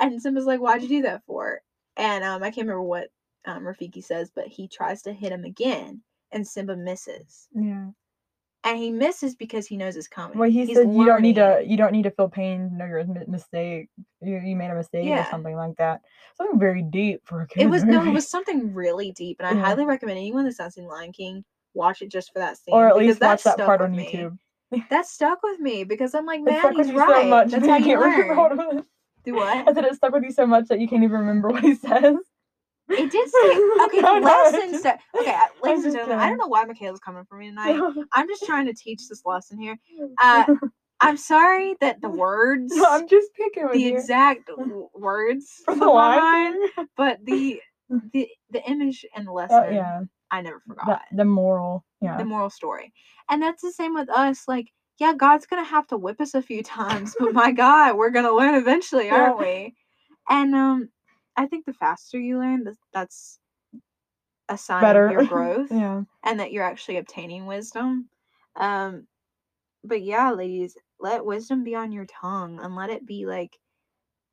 and 0.00 0.20
Simba's 0.20 0.46
like, 0.46 0.58
"Why'd 0.60 0.82
you 0.82 0.88
do 0.88 1.02
that 1.02 1.22
for?" 1.26 1.60
And 1.96 2.24
um, 2.24 2.42
I 2.42 2.46
can't 2.50 2.66
remember 2.66 2.82
what 2.82 3.08
um 3.46 3.62
Rafiki 3.62 4.02
says, 4.02 4.32
but 4.34 4.48
he 4.48 4.66
tries 4.66 5.02
to 5.02 5.12
hit 5.12 5.30
him 5.30 5.44
again, 5.44 6.02
and 6.32 6.44
Simba 6.46 6.74
misses, 6.76 7.46
yeah. 7.54 7.88
And 8.64 8.76
he 8.78 8.90
misses 8.90 9.34
because 9.34 9.66
he 9.66 9.76
knows 9.76 9.96
it's 9.96 10.08
coming. 10.08 10.38
Well, 10.38 10.50
he 10.50 10.66
He's 10.66 10.76
said 10.76 10.92
you 10.92 11.04
don't 11.04 11.22
need 11.22 11.36
to. 11.36 11.62
You 11.64 11.76
don't 11.76 11.92
need 11.92 12.02
to 12.02 12.10
feel 12.10 12.28
pain. 12.28 12.76
know 12.76 12.86
your 12.86 13.04
mi- 13.04 13.24
mistake. 13.26 13.88
You, 14.20 14.38
you 14.38 14.56
made 14.56 14.70
a 14.70 14.74
mistake 14.74 15.08
or 15.08 15.26
something 15.30 15.54
like 15.56 15.76
that. 15.76 16.00
Something 16.36 16.58
very 16.58 16.82
deep 16.82 17.20
for 17.24 17.42
a 17.42 17.46
kid. 17.46 17.62
It 17.62 17.66
was 17.70 17.84
no, 17.84 18.04
it 18.04 18.12
was 18.12 18.28
something 18.28 18.74
really 18.74 19.12
deep, 19.12 19.36
and 19.40 19.48
I 19.48 19.52
Yeah. 19.54 19.64
highly 19.66 19.84
recommend 19.84 20.18
anyone 20.18 20.44
that's 20.44 20.58
not 20.58 20.72
seen 20.72 20.86
Lion 20.86 21.12
King 21.12 21.44
watch 21.74 22.02
it 22.02 22.08
just 22.10 22.32
for 22.32 22.40
that 22.40 22.56
scene. 22.56 22.74
or 22.74 22.86
at 22.88 22.96
least 22.96 23.20
watch 23.20 23.44
that 23.44 23.58
part 23.58 23.80
on 23.80 23.94
me. 23.94 24.10
YouTube. 24.12 24.38
That 24.90 25.06
stuck 25.06 25.42
with 25.42 25.60
me 25.60 25.84
because 25.84 26.14
I'm 26.14 26.26
like, 26.26 26.42
man, 26.42 26.74
he's 26.74 26.92
right. 26.92 27.08
so 27.08 27.24
much. 27.24 27.50
That's 27.52 27.62
that 27.66 27.70
how 27.70 27.76
you 27.78 27.86
you 27.86 27.98
can't 27.98 28.00
remember 28.28 28.34
all 28.34 28.56
learn. 28.74 28.84
Do 29.24 29.38
I 29.40 29.62
what? 29.62 29.74
said 29.74 29.84
it 29.84 29.94
stuck 29.94 30.12
with 30.12 30.24
you 30.24 30.32
so 30.32 30.46
much 30.46 30.68
that 30.68 30.78
you 30.80 30.88
can't 30.88 31.02
even 31.02 31.18
remember 31.20 31.48
what 31.48 31.62
he 31.62 31.74
says. 31.74 32.16
It 32.90 33.10
did 33.10 33.28
say 33.30 33.38
okay. 33.84 34.00
The 34.00 34.20
lesson 34.24 34.80
said 34.80 34.98
okay. 35.18 35.32
I- 35.32 35.48
Ladies 35.62 35.84
and 35.84 35.94
gentlemen, 35.94 36.18
I 36.18 36.28
don't 36.28 36.38
know 36.38 36.46
why 36.48 36.64
Makaila's 36.64 37.00
coming 37.00 37.24
for 37.28 37.36
me 37.36 37.48
tonight. 37.48 37.80
I'm 38.12 38.28
just 38.28 38.44
trying 38.44 38.66
to 38.66 38.74
teach 38.74 39.08
this 39.08 39.22
lesson 39.24 39.58
here. 39.60 39.78
Uh, 40.22 40.44
I'm 41.00 41.16
sorry 41.16 41.76
that 41.80 42.00
the 42.00 42.08
words, 42.08 42.72
No, 42.74 42.84
I'm 42.88 43.06
just 43.06 43.28
picking 43.34 43.68
the 43.70 43.78
you. 43.78 43.96
exact 43.96 44.48
w- 44.48 44.88
words 44.94 45.46
From 45.64 45.78
the 45.78 45.86
my 45.86 45.92
Lion 45.92 46.20
mind, 46.20 46.70
King. 46.74 46.86
but 46.96 47.18
the 47.24 47.60
the 48.12 48.28
the 48.50 48.68
image 48.68 49.04
and 49.14 49.26
the 49.26 49.32
lesson, 49.32 49.64
Oh, 49.68 49.70
yeah, 49.70 50.00
I 50.32 50.40
never 50.40 50.60
forgot. 50.66 51.02
the, 51.12 51.18
the 51.18 51.24
moral. 51.24 51.84
Yeah, 52.00 52.16
the 52.16 52.24
moral 52.24 52.50
story. 52.50 52.92
And 53.30 53.40
that's 53.40 53.62
the 53.62 53.70
same 53.70 53.94
with 53.94 54.08
us. 54.10 54.42
Like, 54.48 54.72
yeah, 54.98 55.12
God's 55.14 55.46
gonna 55.46 55.62
have 55.64 55.86
to 55.88 55.96
whip 55.96 56.20
us 56.20 56.34
a 56.34 56.42
few 56.42 56.62
times, 56.64 57.14
but 57.20 57.32
my 57.32 57.52
God, 57.52 57.96
we're 57.96 58.10
gonna 58.10 58.32
learn 58.34 58.56
eventually, 58.56 59.08
aren't 59.10 59.38
we? 59.38 59.74
And 60.28 60.52
um, 60.54 60.88
I 61.38 61.46
think 61.46 61.64
the 61.66 61.72
faster 61.72 62.18
you 62.18 62.38
learn, 62.38 62.66
that's 62.92 63.38
a 64.48 64.58
sign 64.58 64.84
better 64.86 65.06
of 65.06 65.12
your 65.12 65.24
growth 65.26 65.70
yeah, 65.70 66.02
and 66.24 66.40
that 66.40 66.52
you're 66.52 66.64
actually 66.64 66.96
obtaining 66.96 67.46
wisdom. 67.46 68.08
Um, 68.56 69.06
but 69.84 70.02
yeah, 70.02 70.32
ladies, 70.32 70.76
let 70.98 71.24
wisdom 71.24 71.64
be 71.64 71.74
on 71.74 71.92
your 71.92 72.06
tongue 72.06 72.58
and 72.60 72.74
let 72.74 72.90
it 72.90 73.06
be 73.06 73.24
like, 73.26 73.56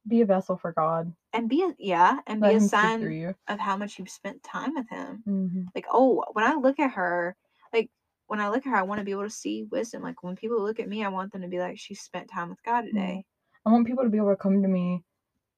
be 0.08 0.22
a 0.22 0.26
vessel 0.26 0.58
for 0.58 0.72
God. 0.72 1.14
and 1.34 1.48
be 1.50 1.64
a 1.64 1.74
yeah, 1.78 2.20
and 2.28 2.42
Let 2.42 2.50
be 2.50 2.56
a 2.56 2.62
sign 2.62 3.02
of 3.48 3.60
how 3.60 3.78
much 3.78 4.00
you've 4.00 4.10
spent 4.10 4.42
time 4.44 4.74
with 4.76 4.90
Him. 4.90 5.22
hmm 5.26 5.62
like 5.76 5.86
oh 5.92 6.24
when 6.34 6.46
i 6.46 6.54
look 6.56 6.80
at 6.80 6.92
her 6.92 7.36
like 7.74 7.90
when 8.28 8.40
i 8.40 8.50
look 8.50 8.66
at 8.66 8.70
her 8.70 8.78
i 8.78 8.82
want 8.82 9.00
to 9.00 9.06
be 9.06 9.12
able 9.12 9.24
to 9.24 9.30
see 9.30 9.64
wisdom. 9.72 10.02
Like 10.02 10.24
when 10.24 10.36
people 10.36 10.62
look 10.64 10.80
at 10.80 10.88
me 10.88 11.04
i 11.04 11.10
want 11.10 11.32
them 11.34 11.42
to 11.44 11.48
be 11.48 11.60
like 11.60 11.78
she 11.78 11.94
spent 11.94 12.30
time 12.30 12.50
with 12.50 12.64
god 12.64 12.82
today. 12.82 13.26
I 13.66 13.72
want 13.72 13.88
people 13.88 14.04
to 14.04 14.10
be 14.10 14.18
able 14.18 14.30
to 14.30 14.36
come 14.36 14.62
to 14.62 14.68
me 14.68 15.04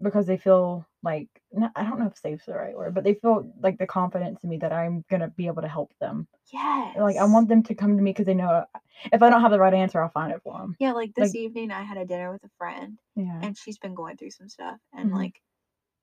because 0.01 0.27
they 0.27 0.37
feel 0.37 0.85
like 1.03 1.27
I 1.75 1.83
don't 1.83 1.99
know 1.99 2.07
if 2.07 2.17
safe's 2.17 2.45
the 2.45 2.53
right 2.53 2.75
word, 2.75 2.93
but 2.93 3.03
they 3.03 3.15
feel 3.15 3.51
like 3.61 3.77
the 3.77 3.87
confidence 3.87 4.43
in 4.43 4.49
me 4.49 4.57
that 4.57 4.73
I'm 4.73 5.03
gonna 5.09 5.29
be 5.29 5.47
able 5.47 5.61
to 5.63 5.67
help 5.67 5.91
them. 5.99 6.27
yes 6.53 6.95
Like 6.97 7.17
I 7.17 7.25
want 7.25 7.49
them 7.49 7.63
to 7.63 7.75
come 7.75 7.95
to 7.97 8.03
me 8.03 8.11
because 8.11 8.25
they 8.25 8.33
know 8.33 8.65
if 9.11 9.21
I 9.21 9.29
don't 9.29 9.41
have 9.41 9.51
the 9.51 9.59
right 9.59 9.73
answer, 9.73 10.01
I'll 10.01 10.09
find 10.09 10.31
it 10.33 10.41
for 10.43 10.57
them. 10.59 10.75
yeah 10.79 10.91
like 10.91 11.13
this 11.15 11.29
like- 11.33 11.35
evening 11.35 11.71
i 11.71 11.81
had 11.83 11.97
a 11.97 12.05
dinner 12.05 12.31
with 12.31 12.43
a 12.43 12.49
friend 12.57 12.99
Yeah. 13.15 13.39
and 13.41 13.57
she's 13.57 13.77
been 13.79 13.95
going 13.95 14.17
through 14.17 14.31
some 14.31 14.49
stuff 14.49 14.79
and 14.93 15.11
Mhm. 15.11 15.15
like 15.15 15.41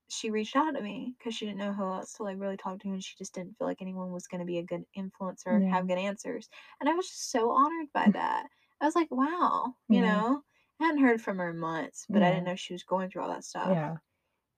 she 0.07 0.29
reached 0.29 0.55
out 0.55 0.71
to 0.75 0.81
me 0.81 1.15
because 1.17 1.33
she 1.35 1.45
didn't 1.45 1.57
know 1.59 1.73
who 1.73 1.83
else 1.83 2.13
to 2.13 2.23
like 2.23 2.39
really 2.39 2.57
talk 2.57 2.79
to 2.79 2.87
and 2.89 3.03
she 3.03 3.15
just 3.17 3.33
didn't 3.33 3.57
feel 3.57 3.67
like 3.67 3.81
anyone 3.81 4.11
was 4.11 4.27
going 4.27 4.39
to 4.39 4.45
be 4.45 4.59
a 4.59 4.63
good 4.63 4.85
influencer 4.97 5.61
Yeah. 5.61 5.69
have 5.71 5.87
good 5.87 5.97
answers 5.97 6.47
and 6.79 6.87
i 6.89 6.93
was 6.93 7.07
just 7.07 7.31
so 7.31 7.51
honored 7.51 7.87
by 7.93 8.09
that 8.11 8.45
i 8.81 8.85
was 8.85 8.95
like 8.95 9.09
wow 9.11 9.73
you 9.89 10.01
Yeah. 10.01 10.21
know 10.21 10.43
hadn't 10.79 11.01
heard 11.01 11.21
from 11.21 11.37
her 11.37 11.49
in 11.51 11.57
months 11.59 12.05
but 12.09 12.21
i 12.23 12.29
didn't 12.31 12.45
know 12.45 12.55
she 12.55 12.73
was 12.73 12.83
going 12.83 13.09
through 13.09 13.21
all 13.23 13.29
that 13.29 13.43
stuff 13.43 13.71
yeah. 13.71 13.95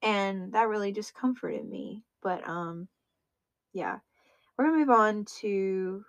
and 0.02 0.54
that 0.54 0.68
really 0.68 0.92
just 0.92 1.14
comforted 1.14 1.68
me 1.68 2.04
but 2.22 2.48
um 2.48 2.88
yeah 3.74 4.00
we're 4.58 4.66
gonna 4.66 4.78
move 4.78 4.90
on 4.90 5.26
to 5.26 6.04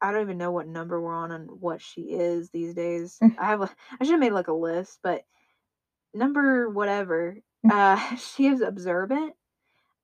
i 0.00 0.10
don't 0.12 0.22
even 0.22 0.38
know 0.38 0.50
what 0.50 0.66
number 0.66 1.00
we're 1.00 1.14
on 1.14 1.32
and 1.32 1.50
what 1.50 1.80
she 1.80 2.02
is 2.02 2.50
these 2.50 2.74
days 2.74 3.18
Mm. 3.22 3.36
i 3.38 3.46
have 3.46 3.62
a 3.62 3.70
i 4.00 4.04
should 4.04 4.12
have 4.12 4.20
made 4.20 4.32
like 4.32 4.48
a 4.48 4.52
list 4.52 4.98
but 5.02 5.24
number 6.14 6.68
whatever 6.70 7.38
Mm. 7.64 7.70
uh 7.72 8.16
she 8.16 8.46
is 8.46 8.60
observant 8.60 9.34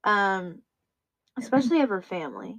um 0.04 0.62
especially 1.38 1.80
of 1.80 1.88
her 1.90 2.02
family 2.02 2.58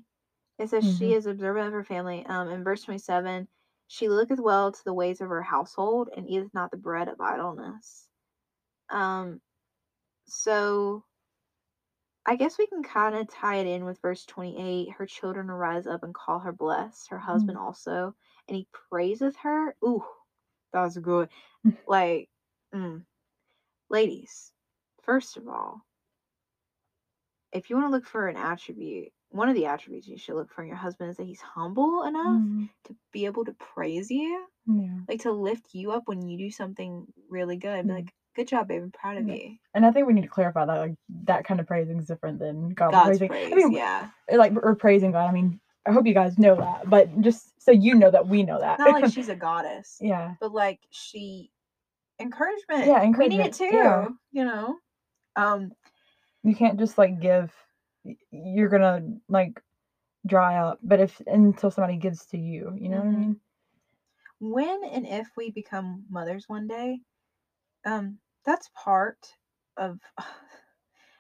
it 0.60 0.70
says 0.70 0.86
she 0.86 1.14
Mhm. 1.14 1.16
is 1.18 1.26
observant 1.26 1.68
of 1.68 1.74
her 1.74 1.84
family 1.84 2.26
um 2.28 2.50
in 2.50 2.64
verse 2.64 2.84
27 2.84 3.48
she 3.90 4.08
looketh 4.08 4.40
well 4.40 4.72
to 4.72 4.84
the 4.86 4.94
ways 4.94 5.20
of 5.20 5.28
her 5.28 5.42
household 5.42 6.10
and 6.16 6.30
eateth 6.30 6.54
not 6.54 6.72
the 6.72 6.78
bread 6.78 7.10
of 7.10 7.20
idleness 7.20 8.08
um 8.90 9.42
so 10.26 11.04
I 12.26 12.36
guess 12.36 12.60
we 12.60 12.68
can 12.68 12.84
kind 12.84 13.16
of 13.16 13.28
tie 13.28 13.56
it 13.56 13.66
in 13.66 13.86
with 13.86 14.00
verse 14.04 14.24
28. 14.26 14.92
Her 14.92 15.08
children 15.08 15.50
arise 15.50 15.88
up 15.88 16.04
and 16.04 16.14
call 16.14 16.38
her 16.38 16.52
blessed, 16.52 17.10
her 17.10 17.18
husband 17.18 17.58
also, 17.58 18.14
and 18.48 18.56
he 18.56 18.68
praiseth 18.92 19.36
her. 19.38 19.76
Ooh, 19.84 20.04
that 20.72 20.84
was 20.84 20.98
good. 20.98 21.30
Mm. 21.66 21.78
Like, 21.88 22.30
mm. 22.74 23.02
ladies, 23.90 24.52
first 25.02 25.38
of 25.38 25.48
all, 25.48 25.82
if 27.52 27.70
you 27.70 27.78
want 27.78 27.88
to 27.88 27.92
look 27.92 28.06
for 28.06 28.28
an 28.28 28.38
attribute, 28.38 29.12
one 29.30 29.50
of 29.50 29.56
the 29.56 29.66
attributes 29.68 30.08
you 30.08 30.18
should 30.18 30.36
look 30.36 30.52
for 30.52 30.62
in 30.64 30.68
your 30.68 30.78
husband 30.78 31.10
is 31.12 31.18
that 31.18 31.26
he's 31.28 31.42
humble 31.42 32.04
enough 32.04 32.42
Mhm. 32.42 32.70
to 32.86 32.96
be 33.12 33.26
able 33.26 33.46
to 33.46 33.54
praise 33.54 34.10
you, 34.10 34.48
Yeah. 34.66 35.00
like 35.08 35.22
to 35.22 35.32
lift 35.32 35.74
you 35.74 35.92
up 35.92 36.08
when 36.08 36.28
you 36.28 36.38
do 36.38 36.50
something 36.52 37.06
really 37.30 37.58
good. 37.58 37.86
Be 37.86 37.92
Mhm. 37.92 37.96
like, 37.96 38.14
good 38.36 38.48
job, 38.48 38.68
babe, 38.68 38.82
I'm 38.84 38.92
proud 38.92 39.18
of 39.18 39.28
Yeah. 39.28 39.36
you. 39.36 39.58
And 39.74 39.86
I 39.86 39.92
think 39.92 40.08
we 40.08 40.14
need 40.14 40.24
to 40.24 40.28
clarify 40.28 40.66
that 40.66 40.78
like 40.80 40.96
that 41.26 41.46
kind 41.46 41.60
of 41.60 41.68
praising 41.68 42.00
is 42.00 42.08
different 42.08 42.40
than 42.40 42.70
God 42.70 42.92
God's 42.92 43.06
praising. 43.20 43.28
praise, 43.30 43.54
I 43.54 43.56
mean, 43.56 43.72
yeah. 43.72 44.10
like 44.32 44.52
we're 44.52 44.76
praising 44.76 45.12
God. 45.12 45.30
I 45.30 45.32
mean, 45.32 45.60
I 45.86 45.92
hope 45.92 46.06
you 46.08 46.14
guys 46.14 46.38
know 46.40 46.56
that, 46.56 46.90
but 46.90 47.22
just 47.22 47.60
so 47.62 47.72
you 47.72 47.96
know 47.96 48.12
that 48.12 48.28
we 48.28 48.44
know 48.44 48.60
that. 48.60 48.80
Not 48.80 48.94
like 49.02 49.06
she's 49.14 49.30
a 49.30 49.36
goddess. 49.36 49.98
yeah. 50.02 50.36
but 50.40 50.52
like 50.54 50.80
she 50.90 51.52
encouragement. 52.20 52.86
Yeah, 52.88 53.02
encouragement. 53.04 53.18
We 53.20 53.38
need 53.38 53.46
it 53.46 53.54
too. 53.54 53.66
yeah. 53.72 54.08
You 54.32 54.46
know. 54.46 54.78
Um. 55.36 55.72
You 56.44 56.56
can't 56.56 56.80
just 56.80 56.98
like 56.98 57.20
give. 57.20 57.54
You're 58.32 58.70
gonna 58.70 59.02
like 59.28 59.62
dry 60.28 60.58
up, 60.58 60.80
but 60.84 61.00
if 61.02 61.22
until 61.28 61.72
somebody 61.72 61.98
gives 61.98 62.26
to 62.28 62.38
you, 62.38 62.76
you 62.80 62.90
know 62.90 63.00
what 63.00 63.08
I 63.08 63.12
Mhm. 63.12 63.14
mean? 63.14 63.42
When 64.40 64.84
and 64.86 65.06
if 65.06 65.36
we 65.38 65.52
become 65.52 66.06
mothers 66.10 66.48
one 66.48 66.68
day, 66.68 67.02
um, 67.86 68.20
that's 68.46 68.70
part 68.76 69.36
of. 69.78 70.00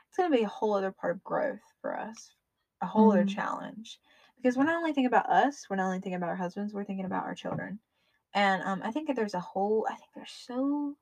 It's 0.09 0.17
gonna 0.17 0.35
be 0.35 0.43
a 0.43 0.47
whole 0.47 0.73
other 0.73 0.91
part 0.91 1.15
of 1.15 1.23
growth 1.23 1.61
for 1.81 1.97
us, 1.97 2.35
a 2.81 2.87
whole 2.87 3.11
other 3.11 3.25
Mhm. 3.25 3.25
challenge, 3.25 3.99
because 4.37 4.57
we're 4.57 4.63
not 4.63 4.77
only 4.77 4.91
thinking 4.91 5.05
about 5.07 5.29
us, 5.29 5.67
we're 5.69 5.75
not 5.77 5.85
only 5.85 5.99
thinking 5.99 6.15
about 6.15 6.29
our 6.29 6.35
husbands, 6.35 6.73
we're 6.73 6.83
thinking 6.85 7.05
about 7.05 7.25
our 7.25 7.35
children, 7.35 7.79
and 8.33 8.63
um, 8.63 8.81
I 8.83 8.91
think 8.91 9.07
that 9.07 9.15
there's 9.15 9.35
a 9.35 9.39
whole. 9.41 9.87
I 9.89 9.95
think 9.95 10.09
there's 10.15 10.31
so. 10.31 10.95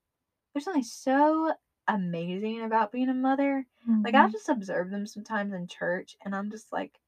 There's 0.53 0.67
only 0.67 0.83
so 0.83 1.53
amazing 1.87 2.61
about 2.63 2.91
being 2.91 3.09
a 3.09 3.13
mother. 3.13 3.65
Like 4.03 4.13
I 4.15 4.27
Mhm. 4.27 4.31
just 4.31 4.49
observe 4.49 4.89
them 4.89 5.05
sometimes 5.07 5.53
in 5.53 5.67
church, 5.67 6.17
and 6.23 6.35
I'm 6.35 6.49
just 6.51 6.71
like, 6.73 6.99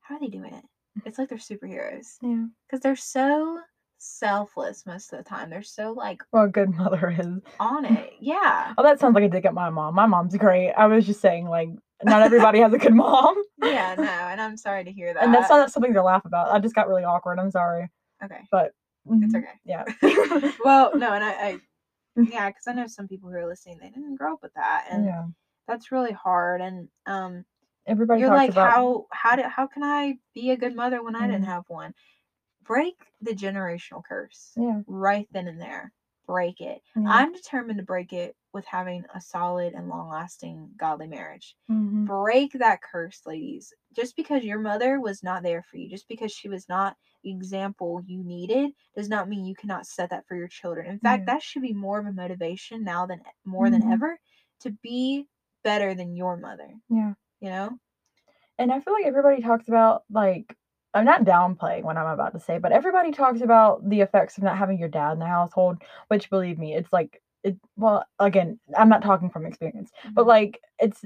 how 0.00 0.16
are 0.16 0.20
they 0.20 0.28
doing 0.28 0.54
it? 0.54 0.64
It's 1.04 1.18
like 1.18 1.28
they're 1.28 1.38
superheroes 1.38 2.16
Yeah. 2.22 2.46
because 2.66 2.80
they're 2.80 2.96
so 2.96 3.60
selfless 3.98 4.86
most 4.86 5.12
of 5.12 5.18
the 5.18 5.24
time. 5.28 5.50
They're 5.50 5.62
so 5.62 5.92
like 5.92 6.22
Well, 6.32 6.44
a 6.44 6.48
good 6.48 6.70
mother 6.76 7.10
is. 7.10 7.26
on 7.60 7.84
it. 7.84 8.14
Yeah. 8.20 8.74
Oh, 8.78 8.82
that 8.82 8.98
sounds 9.00 9.14
like 9.14 9.24
a 9.24 9.28
dig 9.28 9.44
at 9.46 9.54
my 9.54 9.70
mom. 9.70 9.94
My 9.94 10.06
mom's 10.06 10.36
great. 10.36 10.72
I 10.72 10.86
was 10.86 11.06
just 11.06 11.20
saying, 11.20 11.46
like, 11.48 11.68
not 12.04 12.22
everybody 12.22 12.60
has 12.60 12.72
a 12.72 12.78
good 12.78 12.94
mom. 12.94 13.36
Yeah, 13.58 13.94
no, 13.96 14.02
and 14.04 14.40
I'm 14.40 14.56
sorry 14.56 14.84
to 14.84 14.92
hear 14.92 15.12
that. 15.14 15.24
and 15.24 15.34
that's 15.34 15.48
not 15.48 15.72
something 15.72 15.94
to 15.94 16.02
laugh 16.02 16.24
about. 16.26 16.52
I 16.52 16.58
just 16.60 16.74
got 16.74 16.88
really 16.88 17.04
awkward. 17.04 17.38
I'm 17.38 17.50
sorry. 17.50 17.88
okay. 18.22 18.40
But 18.52 18.72
It's 19.10 19.34
mhm, 19.34 19.38
okay. 19.38 19.60
Yeah. 19.64 19.84
Well, 20.64 20.92
no, 20.96 21.12
and 21.14 21.24
I, 21.24 21.30
I 21.30 21.60
yeah, 22.22 22.50
because 22.50 22.66
I 22.66 22.72
know 22.72 22.86
some 22.86 23.08
people 23.08 23.30
who 23.30 23.36
are 23.36 23.46
listening, 23.46 23.78
they 23.78 23.90
didn't 23.90 24.16
grow 24.16 24.34
up 24.34 24.42
with 24.42 24.54
that, 24.54 24.86
and 24.90 25.06
yeah. 25.06 25.26
that's 25.68 25.92
really 25.92 26.12
hard. 26.12 26.60
And 26.62 26.88
um, 27.06 27.44
Everybody 27.86 28.20
you're 28.20 28.30
like, 28.30 28.52
about 28.52 28.54
how 28.54 29.06
how 29.12 29.36
did 29.36 29.46
how 29.46 29.66
can 29.68 29.82
I 29.84 30.18
be 30.34 30.50
a 30.50 30.56
good 30.56 30.74
mother 30.76 31.02
when 31.02 31.16
I 31.16 31.26
didn't 31.28 31.44
Mhm. 31.44 31.46
have 31.46 31.64
one? 31.68 31.94
Break 32.62 33.06
the 33.20 33.32
generational 33.32 34.04
curse 34.04 34.56
Yeah. 34.56 34.82
right 34.86 35.28
then 35.30 35.48
and 35.48 35.60
there. 35.60 35.92
Break 36.26 36.60
it. 36.60 36.82
Yeah. 36.96 37.02
I'm 37.06 37.32
determined 37.32 37.78
to 37.78 37.84
break 37.84 38.12
it 38.12 38.36
with 38.52 38.66
having 38.66 39.04
a 39.14 39.20
solid 39.20 39.74
and 39.74 39.88
long 39.88 40.08
lasting 40.10 40.74
godly 40.76 41.06
marriage. 41.08 41.56
Mhm. 41.68 42.06
Break 42.06 42.52
that 42.54 42.82
curse, 42.82 43.22
ladies. 43.26 43.72
Just 43.94 44.16
because 44.16 44.44
your 44.44 44.58
mother 44.58 45.00
was 45.00 45.22
not 45.22 45.42
there 45.42 45.62
for 45.62 45.76
you, 45.78 45.88
just 45.88 46.08
because 46.08 46.32
she 46.32 46.48
was 46.48 46.68
not 46.68 46.96
example 47.26 48.02
you 48.06 48.22
needed, 48.24 48.72
does 48.96 49.08
not 49.08 49.28
mean 49.28 49.44
you 49.44 49.54
cannot 49.54 49.86
set 49.86 50.10
that 50.10 50.26
for 50.26 50.36
your 50.36 50.48
children. 50.48 50.86
In 50.86 50.98
fact, 51.00 51.22
Yeah. 51.26 51.34
that 51.34 51.42
should 51.42 51.62
be 51.62 51.72
more 51.74 51.98
of 51.98 52.06
a 52.06 52.12
motivation 52.12 52.84
now 52.84 53.06
than 53.06 53.22
more 53.44 53.70
than 53.70 53.82
Mhm. 53.82 53.92
ever 53.92 54.18
to 54.60 54.70
be 54.70 55.28
better 55.62 55.94
than 55.94 56.16
your 56.16 56.36
mother. 56.36 56.74
Yeah. 56.88 57.14
You 57.40 57.50
know? 57.50 57.78
And 58.58 58.72
I 58.72 58.80
feel 58.80 58.94
like 58.94 59.06
everybody 59.06 59.42
talks 59.42 59.68
about 59.68 60.04
like 60.10 60.56
I'm 60.94 61.04
not 61.04 61.24
downplaying 61.24 61.82
what 61.82 61.98
I'm 61.98 62.06
about 62.06 62.32
to 62.32 62.40
say, 62.40 62.58
but 62.58 62.72
everybody 62.72 63.10
talks 63.12 63.42
about 63.42 63.86
the 63.86 64.00
effects 64.00 64.38
of 64.38 64.44
not 64.44 64.56
having 64.56 64.78
your 64.78 64.88
dad 64.88 65.12
in 65.12 65.18
the 65.18 65.26
household, 65.26 65.82
which 66.08 66.30
believe 66.30 66.58
me, 66.58 66.74
it's 66.74 66.90
like 66.92 67.22
it 67.44 67.56
well, 67.76 68.04
again, 68.18 68.58
I'm 68.76 68.88
not 68.88 69.02
talking 69.02 69.28
from 69.30 69.44
experience, 69.46 69.90
but 70.14 70.24
Mhm. 70.24 70.28
like 70.28 70.60
it's 70.78 71.04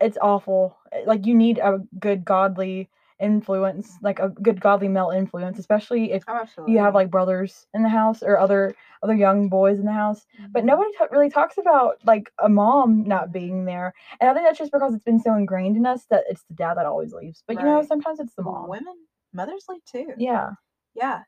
it's 0.00 0.18
awful. 0.20 0.76
Like 1.06 1.26
you 1.26 1.34
need 1.34 1.58
a 1.58 1.80
good 1.98 2.24
godly 2.24 2.90
influence, 3.22 3.98
like 4.02 4.18
a 4.20 4.28
good 4.30 4.60
godly 4.60 4.88
male 4.88 5.10
influence, 5.10 5.58
especially 5.58 6.12
if 6.12 6.24
Oh, 6.28 6.44
you 6.66 6.78
have 6.80 6.94
like 6.94 7.10
brothers 7.10 7.66
in 7.74 7.82
the 7.82 7.88
house 7.88 8.22
or 8.22 8.38
other 8.38 8.74
other 9.02 9.14
young 9.14 9.48
boys 9.48 9.78
in 9.78 9.86
the 9.86 9.92
house. 9.92 10.26
But 10.52 10.64
Mhm. 10.64 10.66
nobody 10.66 10.90
ta- 10.98 11.08
really 11.10 11.30
talks 11.30 11.58
about 11.58 11.98
like 12.04 12.32
a 12.42 12.48
mom 12.48 13.04
not 13.04 13.32
being 13.32 13.64
there, 13.66 13.94
and 14.20 14.30
I 14.30 14.34
think 14.34 14.46
that's 14.46 14.58
just 14.58 14.72
because 14.72 14.94
it's 14.94 15.04
been 15.04 15.20
so 15.20 15.34
ingrained 15.34 15.76
in 15.76 15.86
us 15.86 16.06
that 16.10 16.24
it's 16.28 16.44
the 16.44 16.54
dad 16.54 16.74
that 16.76 16.86
always 16.86 17.12
leaves. 17.14 17.42
But 17.46 17.58
you 17.58 17.64
know, 17.64 17.82
sometimes 17.82 18.20
it's 18.20 18.34
the 18.34 18.42
mom. 18.42 18.68
women, 18.68 18.96
mothers 19.32 19.64
leave 19.68 19.84
too. 19.84 20.14
Yeah, 20.18 20.50
Yeah. 20.94 21.22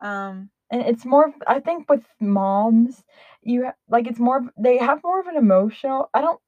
Um. 0.00 0.50
and 0.70 0.82
it's 0.82 1.04
more. 1.04 1.32
I 1.46 1.60
think 1.60 1.88
with 1.88 2.04
moms, 2.20 3.04
you 3.42 3.66
ha- 3.66 3.74
like 3.88 4.06
it's 4.06 4.18
more. 4.18 4.42
They 4.58 4.78
have 4.78 5.02
more 5.04 5.20
of 5.20 5.26
an 5.26 5.36
emotional. 5.36 6.10
I 6.14 6.20
don't. 6.20 6.40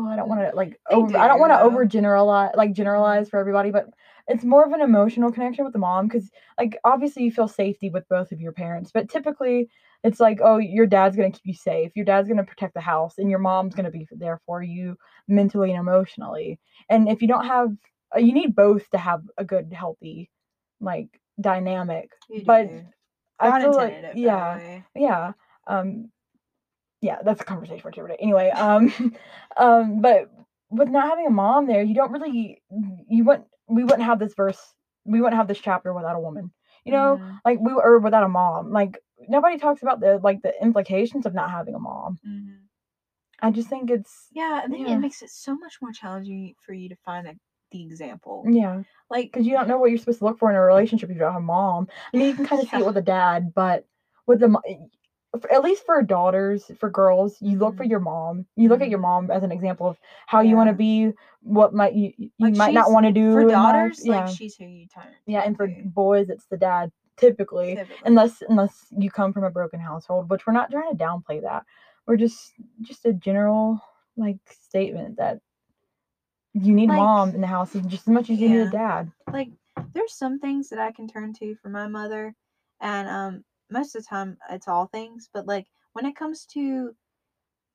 Oh, 0.00 0.06
I 0.08 0.16
don't 0.16 0.28
want 0.28 0.40
to 0.40 0.56
like. 0.56 0.80
Over, 0.90 1.16
I 1.16 1.28
don't 1.28 1.40
want 1.40 1.52
to 1.52 1.60
over 1.60 1.84
generalize, 1.84 2.52
like 2.56 2.72
generalize 2.72 3.28
for 3.28 3.38
everybody, 3.38 3.70
but 3.70 3.86
it's 4.28 4.44
more 4.44 4.64
of 4.64 4.72
an 4.72 4.80
emotional 4.80 5.32
connection 5.32 5.64
with 5.64 5.72
the 5.72 5.78
mom 5.78 6.06
because, 6.06 6.30
like, 6.58 6.78
obviously 6.84 7.24
you 7.24 7.32
feel 7.32 7.48
safety 7.48 7.90
with 7.90 8.08
both 8.08 8.32
of 8.32 8.40
your 8.40 8.52
parents, 8.52 8.90
but 8.92 9.08
typically 9.08 9.68
it's 10.04 10.20
like, 10.20 10.38
oh, 10.42 10.58
your 10.58 10.86
dad's 10.86 11.16
gonna 11.16 11.30
keep 11.30 11.44
you 11.44 11.54
safe, 11.54 11.92
your 11.94 12.04
dad's 12.04 12.28
gonna 12.28 12.44
protect 12.44 12.74
the 12.74 12.80
house, 12.80 13.18
and 13.18 13.28
your 13.28 13.38
mom's 13.40 13.74
gonna 13.74 13.90
be 13.90 14.06
there 14.12 14.40
for 14.46 14.62
you 14.62 14.96
mentally 15.28 15.70
and 15.70 15.80
emotionally. 15.80 16.58
And 16.88 17.08
if 17.08 17.20
you 17.20 17.28
don't 17.28 17.46
have, 17.46 17.70
uh, 18.14 18.18
you 18.20 18.32
need 18.32 18.54
both 18.54 18.88
to 18.90 18.98
have 18.98 19.22
a 19.36 19.44
good, 19.44 19.72
healthy, 19.72 20.30
like 20.80 21.08
dynamic. 21.40 22.10
But 22.46 22.68
do. 22.68 22.82
I 23.38 23.60
feel 23.60 23.72
like, 23.72 23.92
intended 23.92 24.10
it 24.10 24.14
that 24.14 24.18
yeah, 24.18 24.58
yeah. 24.94 25.32
Um, 25.66 26.10
yeah, 27.00 27.18
that's 27.24 27.40
a 27.40 27.44
conversation 27.44 27.80
for 27.80 27.88
another 27.88 28.08
day. 28.08 28.16
Anyway, 28.20 28.50
um, 28.50 28.92
um, 29.56 30.00
but 30.00 30.30
with 30.70 30.88
not 30.88 31.08
having 31.08 31.26
a 31.26 31.30
mom 31.30 31.66
there, 31.66 31.82
you 31.82 31.94
don't 31.94 32.12
really, 32.12 32.62
you 33.08 33.24
wouldn't, 33.24 33.46
we 33.68 33.82
wouldn't 33.84 34.02
have 34.02 34.18
this 34.18 34.34
verse, 34.34 34.60
we 35.04 35.20
wouldn't 35.20 35.36
have 35.36 35.48
this 35.48 35.58
chapter 35.58 35.92
without 35.92 36.16
a 36.16 36.20
woman. 36.20 36.52
You 36.84 36.92
know, 36.92 37.20
like 37.44 37.58
we 37.60 37.72
or 37.72 37.98
without 37.98 38.22
a 38.24 38.28
mom. 38.28 38.72
Like 38.72 38.98
nobody 39.28 39.58
talks 39.58 39.82
about 39.82 40.00
the 40.00 40.18
like 40.22 40.40
the 40.42 40.54
implications 40.62 41.26
of 41.26 41.34
not 41.34 41.50
having 41.50 41.74
a 41.74 41.78
mom. 41.78 42.18
Mhm. 42.26 42.56
I 43.42 43.50
just 43.50 43.68
think 43.68 43.90
it's 43.90 44.28
Yeah, 44.32 44.62
and 44.64 44.72
then 44.72 44.80
Yeah. 44.80 44.96
it 44.96 45.00
makes 45.00 45.22
it 45.22 45.30
so 45.30 45.54
much 45.56 45.80
more 45.82 45.92
challenging 45.92 46.54
for 46.58 46.72
you 46.72 46.88
to 46.88 46.96
find 46.96 47.26
a, 47.26 47.34
the 47.70 47.82
example. 47.82 48.44
yeah, 48.48 48.82
Like, 49.10 49.26
because 49.32 49.46
you 49.46 49.52
don't 49.52 49.68
know 49.68 49.78
what 49.78 49.90
you're 49.90 49.98
supposed 49.98 50.20
to 50.20 50.24
look 50.24 50.38
for 50.38 50.50
in 50.50 50.56
a 50.56 50.60
relationship 50.60 51.10
if 51.10 51.14
you 51.16 51.20
don't 51.20 51.32
have 51.32 51.42
a 51.42 51.44
mom. 51.44 51.88
I 52.12 52.16
mean, 52.16 52.28
you 52.28 52.34
can 52.34 52.46
kind 52.46 52.62
of 52.62 52.68
see 52.70 52.78
it 52.78 52.86
with 52.86 52.96
a 52.96 53.02
dad, 53.02 53.52
but 53.54 53.86
with 54.26 54.40
the 54.40 54.48
at 55.50 55.62
least 55.62 55.84
for 55.86 56.02
daughters, 56.02 56.70
for 56.78 56.90
girls, 56.90 57.40
you 57.40 57.56
look 57.58 57.76
for 57.76 57.84
Mhm. 57.84 57.90
your 57.90 58.00
mom. 58.00 58.46
You 58.56 58.68
look 58.68 58.80
at 58.80 58.88
your 58.88 58.98
Mhm. 58.98 59.02
mom 59.02 59.30
as 59.30 59.42
an 59.42 59.52
example 59.52 59.86
of 59.86 59.98
how 60.26 60.40
you 60.40 60.56
want 60.56 60.68
to 60.68 60.74
be, 60.74 61.12
what 61.42 61.72
might 61.72 61.94
you 61.94 62.12
you 62.16 62.30
Like, 62.38 62.56
might 62.56 62.74
not 62.74 62.90
want 62.90 63.06
to 63.06 63.12
do 63.12 63.32
for 63.32 63.44
daughters, 63.44 64.04
Yeah, 64.04 64.24
like 64.24 64.28
she's 64.28 64.56
who 64.56 64.64
you 64.64 64.86
turn. 64.88 65.14
yeah, 65.26 65.42
and 65.42 65.56
for 65.56 65.68
boys, 65.84 66.30
it's 66.30 66.46
the 66.46 66.56
dad 66.56 66.90
typically, 67.16 67.76
typically. 67.76 67.96
unless 68.06 68.42
unless 68.48 68.86
you 68.90 69.10
come 69.10 69.32
from 69.32 69.44
a 69.44 69.50
broken 69.50 69.78
household, 69.78 70.28
which 70.30 70.46
we're 70.46 70.52
not 70.52 70.70
trying 70.70 70.90
to 70.96 70.96
downplay 71.04 71.40
that. 71.42 71.64
We're 72.06 72.16
just 72.16 72.52
just 72.80 73.06
a 73.06 73.12
general 73.12 73.80
like 74.16 74.38
statement 74.50 75.16
that 75.18 75.40
you 76.54 76.74
need 76.74 76.88
Like- 76.88 76.98
a 76.98 77.02
mom 77.02 77.34
in 77.36 77.40
the 77.40 77.46
house 77.46 77.72
just 77.74 78.08
as 78.08 78.12
much 78.12 78.30
as 78.30 78.40
you 78.40 78.48
need 78.48 78.62
a 78.66 78.70
dad. 78.70 79.12
like 79.32 79.50
there's 79.92 80.12
some 80.14 80.40
things 80.40 80.68
that 80.70 80.80
I 80.80 80.90
can 80.90 81.06
turn 81.06 81.32
to 81.34 81.54
for 81.56 81.68
my 81.68 81.86
mother, 81.86 82.34
and 82.80 83.08
um 83.08 83.44
most 83.70 83.94
of 83.94 84.02
the 84.02 84.08
time 84.08 84.36
it's 84.50 84.68
all 84.68 84.86
things, 84.86 85.28
but 85.32 85.46
like 85.46 85.66
when 85.92 86.06
it 86.06 86.16
comes 86.16 86.46
to 86.46 86.94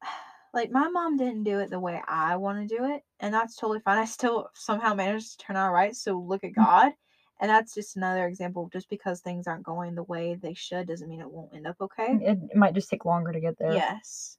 like 0.54 0.72
my 0.72 0.88
mom 0.88 1.18
didn't 1.18 1.44
do 1.44 1.60
it 1.60 1.70
the 1.70 1.80
way 1.80 2.02
I 2.08 2.36
want 2.38 2.68
to 2.68 2.76
do 2.78 2.86
it, 2.86 3.04
and 3.20 3.34
that's 3.34 3.56
totally 3.56 3.80
fine. 3.80 3.98
I 4.00 4.06
still 4.06 4.50
somehow 4.54 4.94
managed 4.94 5.32
to 5.40 5.46
turn 5.46 5.58
out 5.58 5.74
right. 5.74 5.96
So 5.96 6.18
look 6.20 6.44
at 6.44 6.54
God. 6.54 6.94
And 7.42 7.50
that's 7.52 7.74
just 7.74 7.98
another 7.98 8.28
example. 8.28 8.70
Just 8.72 8.90
because 8.90 9.20
things 9.20 9.46
aren't 9.46 9.66
going 9.66 9.94
the 9.94 10.04
way 10.04 10.36
they 10.36 10.54
should 10.54 10.88
doesn't 10.88 11.10
mean 11.10 11.20
it 11.20 11.30
won't 11.30 11.54
end 11.54 11.68
up 11.68 11.76
okay. 11.82 12.18
It, 12.22 12.40
it 12.50 12.56
might 12.56 12.74
just 12.74 12.90
take 12.90 13.04
longer 13.04 13.34
to 13.34 13.42
get 13.42 13.58
there. 13.60 13.74
Yes. 13.74 14.38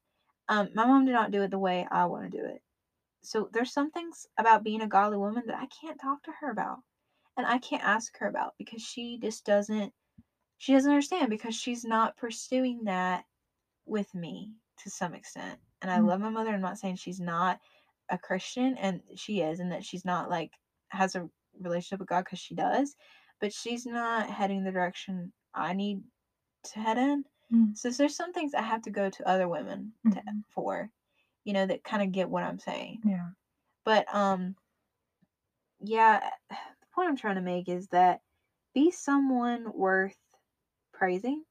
Um, 0.48 0.70
my 0.74 0.86
mom 0.86 1.04
did 1.04 1.12
not 1.12 1.30
do 1.30 1.42
it 1.42 1.50
the 1.50 1.58
way 1.58 1.86
I 1.90 2.06
want 2.06 2.30
to 2.30 2.38
do 2.38 2.44
it. 2.44 2.62
So 3.22 3.50
there's 3.52 3.72
some 3.72 3.90
things 3.90 4.26
about 4.38 4.64
being 4.64 4.80
a 4.80 4.86
godly 4.86 5.18
woman 5.18 5.42
that 5.46 5.58
I 5.58 5.66
can't 5.66 6.00
talk 6.00 6.22
to 6.22 6.32
her 6.40 6.50
about. 6.50 6.78
And 7.36 7.46
I 7.46 7.58
can't 7.58 7.84
ask 7.84 8.16
her 8.18 8.28
about 8.28 8.54
because 8.56 8.80
she 8.80 9.18
just 9.20 9.44
doesn't 9.44 9.92
she 10.58 10.72
doesn't 10.72 10.90
understand 10.90 11.30
because 11.30 11.54
she's 11.54 11.84
not 11.84 12.16
pursuing 12.16 12.84
that 12.84 13.24
with 13.86 14.14
me 14.14 14.54
to 14.78 14.90
some 14.90 15.14
extent. 15.14 15.60
And 15.82 15.90
I 15.90 15.98
Mm. 15.98 16.06
love 16.06 16.20
my 16.20 16.30
mother. 16.30 16.52
I'm 16.54 16.60
not 16.60 16.78
saying 16.78 16.96
she's 16.96 17.20
not 17.20 17.60
a 18.08 18.18
Christian 18.18 18.76
and 18.78 19.02
she 19.16 19.40
is 19.42 19.60
and 19.60 19.72
that 19.72 19.84
she's 19.84 20.04
not 20.04 20.30
like 20.30 20.52
has 20.88 21.14
a 21.14 21.28
relationship 21.60 22.00
with 22.00 22.08
God 22.08 22.24
because 22.24 22.38
she 22.38 22.54
does, 22.54 22.96
but 23.40 23.52
she's 23.52 23.86
not 23.86 24.30
heading 24.30 24.64
the 24.64 24.72
direction 24.72 25.32
I 25.54 25.72
need 25.72 26.02
to 26.64 26.80
head 26.80 26.98
in. 26.98 27.24
Mm. 27.52 27.76
So 27.76 27.90
there's 27.90 28.16
some 28.16 28.32
things 28.32 28.54
I 28.54 28.62
have 28.62 28.82
to 28.82 28.90
go 28.90 29.10
to 29.10 29.28
other 29.28 29.48
women 29.48 29.92
to, 30.12 30.20
Mhm. 30.20 30.44
for, 30.48 30.90
you 31.44 31.52
know, 31.52 31.66
that 31.66 31.84
kind 31.84 32.02
of 32.02 32.12
get 32.12 32.30
what 32.30 32.42
I'm 32.42 32.58
saying. 32.58 33.02
Yeah. 33.04 33.30
But 33.84 34.12
um, 34.14 34.56
yeah, 35.80 36.30
the 36.50 36.56
point 36.94 37.08
I'm 37.08 37.16
trying 37.16 37.36
to 37.36 37.40
make 37.40 37.68
is 37.68 37.88
that 37.88 38.22
be 38.74 38.90
someone 38.90 39.72
worth 39.72 40.16
praising, 40.96 41.44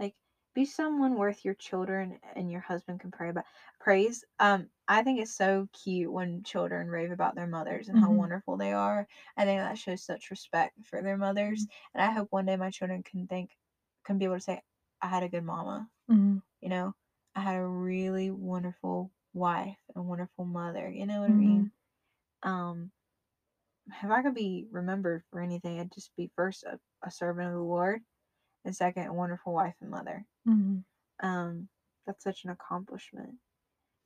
like 0.00 0.16
be 0.54 0.64
someone 0.66 1.16
worth 1.16 1.44
your 1.44 1.54
children 1.54 2.20
and 2.34 2.50
your 2.50 2.60
husband 2.62 3.00
can 3.00 3.10
pray 3.12 3.30
about 3.30 3.44
praise. 3.80 4.24
Um, 4.40 4.70
I 4.88 5.02
think 5.04 5.20
it's 5.20 5.36
so 5.36 5.68
cute 5.72 6.12
when 6.12 6.42
children 6.44 6.88
rave 6.88 7.12
about 7.12 7.34
their 7.36 7.46
mothers 7.46 7.88
and 7.88 7.98
how 7.98 8.12
Mhm. 8.12 8.12
wonderful 8.12 8.56
they 8.58 8.72
are. 8.72 9.06
I 9.36 9.44
think 9.44 9.60
that 9.60 9.78
shows 9.78 10.04
such 10.04 10.30
respect 10.30 10.84
for 10.86 11.02
their 11.02 11.16
mothers, 11.18 11.66
Mm-hmm. 11.66 11.68
and 11.94 12.02
I 12.02 12.12
hope 12.12 12.28
one 12.32 12.46
day 12.46 12.56
my 12.56 12.70
children 12.70 13.02
can 13.04 13.26
think, 13.28 13.56
can 14.04 14.18
be 14.18 14.24
able 14.26 14.36
to 14.36 14.40
say, 14.40 14.62
I 15.02 15.08
had 15.08 15.22
a 15.24 15.28
good 15.28 15.44
mama 15.44 15.90
Mhm. 16.08 16.40
you 16.60 16.68
know 16.68 16.94
i 17.34 17.40
had 17.40 17.56
a 17.56 17.66
really 17.66 18.30
wonderful 18.30 19.12
wife 19.34 19.78
and 19.94 20.06
wonderful 20.08 20.44
mother 20.44 20.88
you 20.90 21.06
know 21.06 21.20
what 21.20 21.30
i 21.30 21.34
Mhm. 21.34 21.34
mean 21.34 21.72
um 22.44 22.92
if 23.86 24.10
i 24.10 24.22
could 24.22 24.34
be 24.34 24.66
remembered 24.70 25.22
for 25.30 25.40
anything 25.40 25.80
i'd 25.80 25.92
just 25.92 26.14
be 26.16 26.30
first 26.36 26.64
a, 26.64 26.78
a 27.02 27.10
servant 27.10 27.48
of 27.48 27.54
the 27.54 27.60
lord 27.60 28.02
and 28.68 28.76
second 28.76 29.06
a 29.06 29.12
wonderful 29.12 29.52
wife 29.52 29.74
and 29.80 29.90
mother 29.90 30.24
Mhm. 30.46 30.84
um 31.20 31.68
that's 32.06 32.22
such 32.22 32.44
an 32.44 32.50
accomplishment 32.50 33.34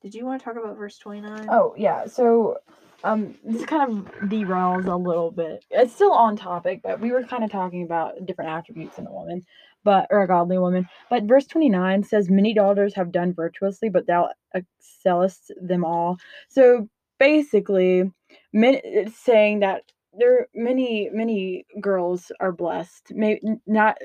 did 0.01 0.15
you 0.15 0.25
want 0.25 0.41
to 0.41 0.45
talk 0.45 0.57
about 0.57 0.77
verse 0.77 0.97
29 0.99 1.49
Oh 1.51 1.75
yeah, 1.77 2.07
so 2.07 2.59
um, 3.05 3.35
this 3.45 3.65
kind 3.67 3.91
of 3.91 4.13
derails 4.31 4.87
a 4.87 4.95
little 4.95 5.33
bit. 5.33 5.65
It's 5.71 5.93
still 5.93 6.13
on 6.13 6.37
topic, 6.37 6.83
but 6.85 7.01
we 7.01 7.11
were 7.11 7.25
kind 7.25 7.43
of 7.43 7.51
talking 7.51 7.83
about 7.83 8.25
different 8.27 8.51
attributes 8.53 8.97
in 8.99 9.07
a 9.09 9.13
woman. 9.13 9.45
but 9.85 10.07
or 10.11 10.23
a 10.23 10.29
godly 10.29 10.57
woman. 10.59 10.89
But 11.11 11.25
verse 11.25 11.47
29 11.47 12.05
says, 12.05 12.31
Many 12.31 12.55
daughters 12.55 12.95
have 12.95 13.11
done 13.11 13.33
virtuously, 13.35 13.89
but 13.89 14.07
thou 14.07 14.31
excellest 14.55 15.51
them 15.61 15.85
all. 15.85 16.19
So 16.49 16.89
basically, 17.19 18.13
it's 18.53 19.19
saying 19.19 19.61
that 19.61 19.83
there 20.13 20.33
are 20.43 20.49
many, 20.55 21.11
many 21.13 21.67
girls 21.81 22.31
are 22.39 22.53
blessed. 22.53 23.11
Maybe 23.11 23.41
not 23.67 23.99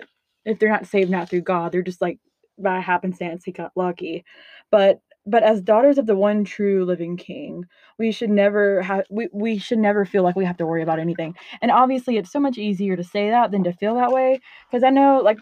if 0.47 0.59
they're 0.59 0.69
not 0.69 0.87
saved 0.87 1.11
not 1.11 1.29
through 1.29 1.41
God, 1.41 1.71
they're 1.71 1.81
just 1.81 2.01
like 2.01 2.19
by 2.59 2.79
happenstance 2.79 3.43
he 3.43 3.51
got 3.51 3.71
lucky. 3.75 4.25
But 4.71 5.01
but 5.27 5.43
as 5.43 5.61
daughters 5.61 5.97
of 5.97 6.05
the 6.05 6.15
one 6.15 6.43
true 6.45 6.85
living 6.85 7.17
king 7.17 7.65
we 7.99 8.11
should 8.11 8.29
never 8.29 8.81
have 8.81 9.03
we, 9.09 9.27
we 9.33 9.57
should 9.57 9.77
never 9.77 10.05
feel 10.05 10.23
like 10.23 10.35
we 10.37 10.45
have 10.45 10.57
to 10.57 10.65
worry 10.65 10.81
about 10.81 10.99
anything 10.99 11.35
and 11.61 11.69
obviously 11.69 12.17
it's 12.17 12.31
so 12.31 12.39
much 12.39 12.57
easier 12.57 12.95
to 12.95 13.03
say 13.03 13.29
that 13.29 13.51
than 13.51 13.63
to 13.63 13.73
feel 13.73 13.95
that 13.95 14.11
way 14.11 14.39
because 14.71 14.83
i 14.83 14.89
know 14.89 15.19
like 15.23 15.37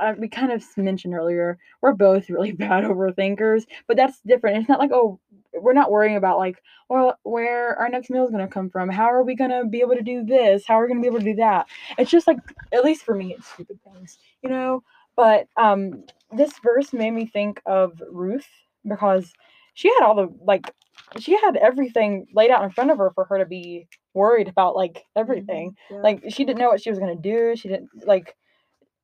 I, 0.00 0.12
we 0.12 0.28
kind 0.28 0.52
of 0.52 0.62
mentioned 0.76 1.14
earlier 1.14 1.58
we're 1.82 1.94
both 1.94 2.30
really 2.30 2.52
bad 2.66 2.84
overthinkers 2.84 3.64
but 3.86 3.96
that's 3.96 4.20
different 4.26 4.58
it's 4.58 4.68
not 4.68 4.78
like 4.78 4.92
oh 4.92 5.18
we're 5.62 5.72
not 5.72 5.90
worrying 5.90 6.16
about 6.16 6.38
like 6.38 6.62
well 6.88 7.18
where 7.22 7.76
our 7.76 7.88
next 7.88 8.10
meal 8.10 8.24
is 8.24 8.30
going 8.30 8.46
to 8.46 8.52
come 8.52 8.70
from 8.70 8.88
how 8.88 9.04
are 9.04 9.22
we 9.22 9.34
going 9.34 9.50
to 9.50 9.64
be 9.68 9.80
able 9.80 9.94
to 9.94 10.02
do 10.02 10.24
this 10.24 10.66
how 10.66 10.74
are 10.74 10.82
we 10.82 10.88
going 10.88 11.02
to 11.02 11.02
be 11.02 11.08
able 11.08 11.18
to 11.18 11.32
do 11.32 11.36
that 11.36 11.66
it's 11.98 12.10
just 12.10 12.26
like 12.26 12.38
at 12.72 12.84
least 12.84 13.04
for 13.04 13.14
me 13.14 13.34
it's 13.34 13.48
stupid 13.48 13.78
things 13.84 14.18
you 14.42 14.50
know 14.50 14.82
but 15.16 15.46
um 15.56 16.04
this 16.32 16.52
verse 16.62 16.92
made 16.92 17.10
me 17.10 17.26
think 17.26 17.60
of 17.66 18.02
ruth 18.10 18.46
because 18.86 19.32
she 19.74 19.88
had 19.88 20.02
all 20.02 20.14
the 20.14 20.28
like 20.44 20.72
she 21.18 21.32
had 21.32 21.56
everything 21.56 22.26
laid 22.34 22.50
out 22.50 22.64
in 22.64 22.70
front 22.70 22.90
of 22.90 22.98
her 22.98 23.10
for 23.14 23.24
her 23.24 23.38
to 23.38 23.46
be 23.46 23.86
worried 24.14 24.48
about 24.48 24.76
like 24.76 25.04
everything. 25.16 25.70
Mm-hmm. 25.70 25.94
Yeah. 25.94 26.00
Like 26.00 26.24
she 26.28 26.44
didn't 26.44 26.58
know 26.58 26.68
what 26.68 26.82
she 26.82 26.90
was 26.90 26.98
gonna 26.98 27.14
do. 27.14 27.54
She 27.56 27.68
didn't 27.68 27.88
like 28.04 28.34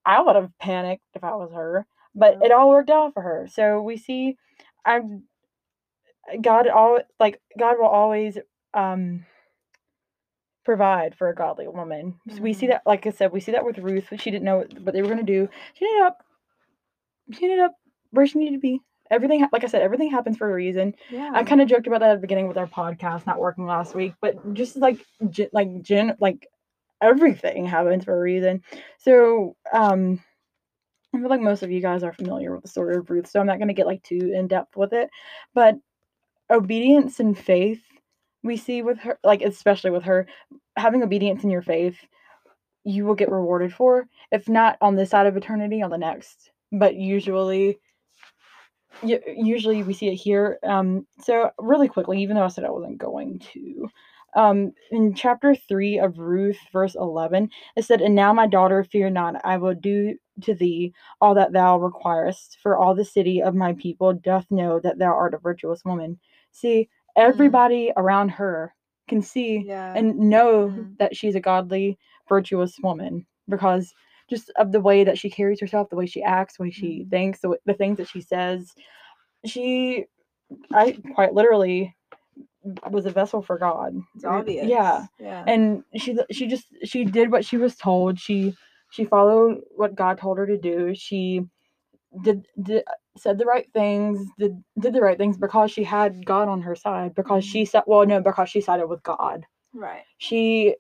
I 0.04 0.20
would 0.20 0.36
have 0.36 0.50
panicked 0.58 1.04
if 1.14 1.24
I 1.24 1.34
was 1.34 1.52
her. 1.54 1.86
But 2.14 2.38
yeah. 2.40 2.46
it 2.46 2.52
all 2.52 2.68
worked 2.68 2.90
out 2.90 3.14
for 3.14 3.22
her. 3.22 3.48
So 3.50 3.80
we 3.82 3.96
see 3.96 4.36
I 4.84 5.00
God 6.40 6.68
all 6.68 7.00
like 7.20 7.40
God 7.58 7.76
will 7.78 7.86
always 7.86 8.38
um 8.72 9.24
provide 10.64 11.14
for 11.14 11.28
a 11.28 11.34
godly 11.34 11.68
woman. 11.68 12.14
So 12.34 12.40
we 12.40 12.52
see 12.52 12.66
mm-hmm. 12.66 12.72
that 12.72 12.82
like 12.86 13.06
I 13.06 13.10
said, 13.10 13.32
we 13.32 13.40
see 13.40 13.52
that 13.52 13.64
with 13.64 13.78
Ruth. 13.78 14.08
She 14.18 14.30
didn't 14.30 14.44
know 14.44 14.64
what 14.80 14.94
they 14.94 15.02
were 15.02 15.08
gonna 15.08 15.22
do. 15.22 15.48
She 15.74 15.84
ended 15.84 16.02
up 16.02 16.24
she 17.32 17.44
ended 17.44 17.60
up 17.60 17.74
where 18.10 18.26
she 18.26 18.38
needed 18.38 18.56
to 18.56 18.60
be 18.60 18.80
everything 19.10 19.46
like 19.52 19.64
i 19.64 19.66
said 19.66 19.82
everything 19.82 20.10
happens 20.10 20.36
for 20.36 20.50
a 20.50 20.54
reason 20.54 20.94
yeah 21.10 21.30
i 21.34 21.42
kind 21.42 21.60
of 21.60 21.68
joked 21.68 21.86
about 21.86 22.00
that 22.00 22.10
at 22.10 22.14
the 22.14 22.20
beginning 22.20 22.48
with 22.48 22.56
our 22.56 22.66
podcast 22.66 23.26
not 23.26 23.38
working 23.38 23.66
last 23.66 23.94
week 23.94 24.14
but 24.20 24.54
just 24.54 24.76
like 24.76 24.98
like 25.52 25.82
gen 25.82 26.16
like 26.20 26.48
everything 27.02 27.66
happens 27.66 28.04
for 28.04 28.16
a 28.16 28.20
reason 28.20 28.62
so 28.98 29.56
um 29.72 30.20
i 31.14 31.18
feel 31.18 31.28
like 31.28 31.40
most 31.40 31.62
of 31.62 31.70
you 31.70 31.80
guys 31.80 32.02
are 32.02 32.12
familiar 32.12 32.54
with 32.54 32.62
the 32.62 32.68
story 32.68 32.96
of 32.96 33.10
ruth 33.10 33.28
so 33.28 33.40
i'm 33.40 33.46
not 33.46 33.58
going 33.58 33.68
to 33.68 33.74
get 33.74 33.86
like 33.86 34.02
too 34.02 34.32
in 34.34 34.48
depth 34.48 34.76
with 34.76 34.92
it 34.92 35.10
but 35.54 35.74
obedience 36.50 37.20
and 37.20 37.38
faith 37.38 37.80
we 38.42 38.56
see 38.56 38.82
with 38.82 38.98
her 38.98 39.18
like 39.24 39.42
especially 39.42 39.90
with 39.90 40.02
her 40.02 40.26
having 40.76 41.02
obedience 41.02 41.44
in 41.44 41.50
your 41.50 41.62
faith 41.62 41.96
you 42.84 43.04
will 43.04 43.14
get 43.14 43.30
rewarded 43.30 43.72
for 43.72 44.06
if 44.30 44.48
not 44.48 44.76
on 44.80 44.94
this 44.94 45.10
side 45.10 45.26
of 45.26 45.36
eternity 45.36 45.82
on 45.82 45.90
the 45.90 45.98
next 45.98 46.50
but 46.72 46.94
usually 46.96 47.78
usually 49.02 49.82
we 49.82 49.94
see 49.94 50.08
it 50.08 50.16
here. 50.16 50.58
Um, 50.62 51.06
so 51.20 51.50
really 51.58 51.88
quickly, 51.88 52.22
even 52.22 52.36
though 52.36 52.44
I 52.44 52.48
said 52.48 52.64
I 52.64 52.70
wasn't 52.70 52.98
going 52.98 53.40
to, 53.52 53.88
um, 54.36 54.72
in 54.90 55.14
chapter 55.14 55.54
three 55.54 55.98
of 55.98 56.18
Ruth, 56.18 56.58
verse 56.72 56.94
eleven, 56.96 57.50
it 57.76 57.84
said, 57.84 58.00
"And 58.00 58.14
now, 58.14 58.32
my 58.32 58.46
daughter, 58.46 58.82
fear 58.84 59.10
not; 59.10 59.40
I 59.44 59.56
will 59.58 59.74
do 59.74 60.16
to 60.42 60.54
thee 60.54 60.92
all 61.20 61.34
that 61.34 61.52
thou 61.52 61.78
requirest. 61.78 62.58
For 62.62 62.76
all 62.76 62.94
the 62.94 63.04
city 63.04 63.42
of 63.42 63.54
my 63.54 63.74
people 63.74 64.12
doth 64.12 64.50
know 64.50 64.80
that 64.80 64.98
thou 64.98 65.12
art 65.12 65.34
a 65.34 65.38
virtuous 65.38 65.84
woman." 65.84 66.18
See, 66.54 66.88
mm. 66.88 67.22
everybody 67.22 67.88
mm. 67.88 67.92
around 67.96 68.30
her 68.30 68.74
can 69.08 69.20
see 69.20 69.64
yeah. 69.66 69.92
and 69.94 70.18
know 70.18 70.68
mm. 70.68 70.96
that 70.98 71.14
she's 71.14 71.34
a 71.34 71.40
godly, 71.40 71.98
virtuous 72.28 72.78
woman 72.82 73.26
because 73.48 73.92
just 74.30 74.50
of 74.56 74.72
the 74.72 74.80
way 74.80 75.04
that 75.04 75.18
she 75.18 75.28
carries 75.28 75.60
herself, 75.60 75.90
the 75.90 75.96
way 75.96 76.06
she 76.06 76.22
acts, 76.22 76.56
the 76.56 76.62
way 76.62 76.70
she 76.70 77.00
mm-hmm. 77.00 77.10
thinks, 77.10 77.40
the, 77.40 77.58
the 77.66 77.74
things 77.74 77.98
that 77.98 78.08
she 78.08 78.22
says. 78.22 78.72
She, 79.44 80.06
I 80.72 80.96
quite 81.14 81.34
literally 81.34 81.94
was 82.90 83.04
a 83.04 83.10
vessel 83.10 83.42
for 83.42 83.58
God. 83.58 83.94
It's 84.14 84.24
obvious. 84.24 84.66
Yeah. 84.66 85.04
Yeah. 85.20 85.44
And 85.46 85.84
she 85.96 86.16
she 86.30 86.46
just 86.46 86.64
she 86.84 87.04
did 87.04 87.30
what 87.30 87.44
she 87.44 87.58
was 87.58 87.76
told. 87.76 88.18
She 88.18 88.54
she 88.90 89.04
followed 89.04 89.60
what 89.76 89.94
God 89.94 90.18
told 90.18 90.38
her 90.38 90.46
to 90.46 90.56
do. 90.56 90.94
She 90.94 91.42
did, 92.22 92.46
did 92.60 92.84
said 93.16 93.38
the 93.38 93.44
right 93.44 93.70
things, 93.72 94.26
did 94.38 94.62
did 94.78 94.92
the 94.92 95.00
right 95.00 95.18
things 95.18 95.36
because 95.36 95.70
she 95.70 95.84
had 95.84 96.24
God 96.24 96.48
on 96.48 96.62
her 96.62 96.74
side. 96.74 97.14
Because 97.14 97.44
she 97.44 97.62
mm-hmm. 97.62 97.70
said 97.70 97.82
well 97.86 98.06
no, 98.06 98.20
because 98.20 98.48
she 98.48 98.60
sided 98.60 98.86
with 98.86 99.02
God. 99.02 99.46
Right. 99.72 100.02
She 100.18 100.76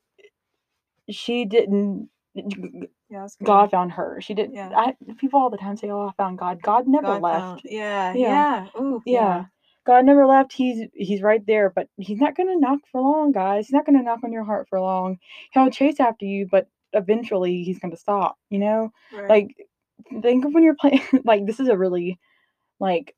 she 1.10 1.44
didn't 1.44 2.08
yeah, 2.34 3.28
God 3.42 3.70
found 3.70 3.92
her. 3.92 4.20
She 4.20 4.34
didn't. 4.34 4.54
Yeah. 4.54 4.70
I, 4.74 4.94
people 5.18 5.38
all 5.38 5.50
the 5.50 5.56
time 5.56 5.76
say, 5.76 5.88
"Oh, 5.90 6.08
I 6.08 6.12
found 6.16 6.38
God." 6.38 6.60
God 6.62 6.88
never 6.88 7.06
God 7.06 7.22
left. 7.22 7.40
Found, 7.40 7.60
yeah, 7.64 8.12
yeah, 8.14 8.66
yeah. 8.74 8.80
Ooh, 8.80 9.02
yeah. 9.06 9.20
yeah. 9.20 9.44
God 9.86 10.04
never 10.04 10.26
left. 10.26 10.52
He's 10.52 10.88
he's 10.94 11.22
right 11.22 11.44
there, 11.46 11.70
but 11.70 11.88
he's 11.96 12.20
not 12.20 12.36
gonna 12.36 12.56
knock 12.56 12.80
for 12.90 13.00
long, 13.00 13.32
guys. 13.32 13.66
He's 13.66 13.72
not 13.74 13.86
gonna 13.86 14.02
knock 14.02 14.20
on 14.24 14.32
your 14.32 14.44
heart 14.44 14.68
for 14.68 14.80
long. 14.80 15.18
He'll 15.52 15.70
chase 15.70 16.00
after 16.00 16.24
you, 16.24 16.48
but 16.50 16.68
eventually 16.92 17.62
he's 17.62 17.78
gonna 17.78 17.96
stop. 17.96 18.36
You 18.50 18.58
know, 18.58 18.92
right. 19.12 19.28
like 19.28 19.56
think 20.22 20.44
of 20.44 20.54
when 20.54 20.62
you're 20.62 20.76
playing. 20.76 21.02
like 21.24 21.46
this 21.46 21.60
is 21.60 21.68
a 21.68 21.76
really 21.76 22.18
like 22.80 23.14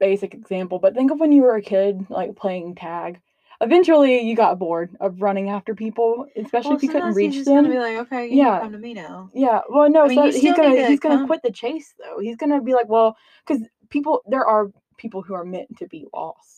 basic 0.00 0.34
example, 0.34 0.78
but 0.78 0.94
think 0.94 1.10
of 1.10 1.20
when 1.20 1.32
you 1.32 1.42
were 1.42 1.56
a 1.56 1.62
kid, 1.62 2.06
like 2.10 2.36
playing 2.36 2.74
tag 2.74 3.20
eventually 3.60 4.20
you 4.20 4.36
got 4.36 4.58
bored 4.58 4.96
of 5.00 5.20
running 5.20 5.50
after 5.50 5.74
people, 5.74 6.26
especially 6.36 6.70
well, 6.70 6.76
if 6.76 6.82
you 6.82 6.88
couldn't 6.90 7.14
reach 7.14 7.34
he's 7.34 7.44
them. 7.44 7.64
Gonna 7.64 7.70
be 7.70 7.78
like, 7.78 7.96
okay, 7.98 8.28
yeah, 8.28 8.60
come 8.60 8.72
to 8.72 8.78
me 8.78 8.94
now. 8.94 9.30
Yeah, 9.34 9.60
well, 9.68 9.90
no, 9.90 10.04
I 10.04 10.08
mean, 10.08 10.32
so 10.32 10.38
he's 10.38 10.54
gonna 10.54 10.86
he's 10.86 11.00
gonna 11.00 11.26
quit 11.26 11.42
the 11.42 11.52
chase 11.52 11.94
though. 11.98 12.20
He's 12.20 12.36
gonna 12.36 12.62
be 12.62 12.74
like, 12.74 12.88
well, 12.88 13.16
because 13.46 13.62
people 13.90 14.22
there 14.26 14.46
are 14.46 14.70
people 14.96 15.22
who 15.22 15.34
are 15.34 15.44
meant 15.44 15.76
to 15.78 15.86
be 15.86 16.06
lost. 16.12 16.57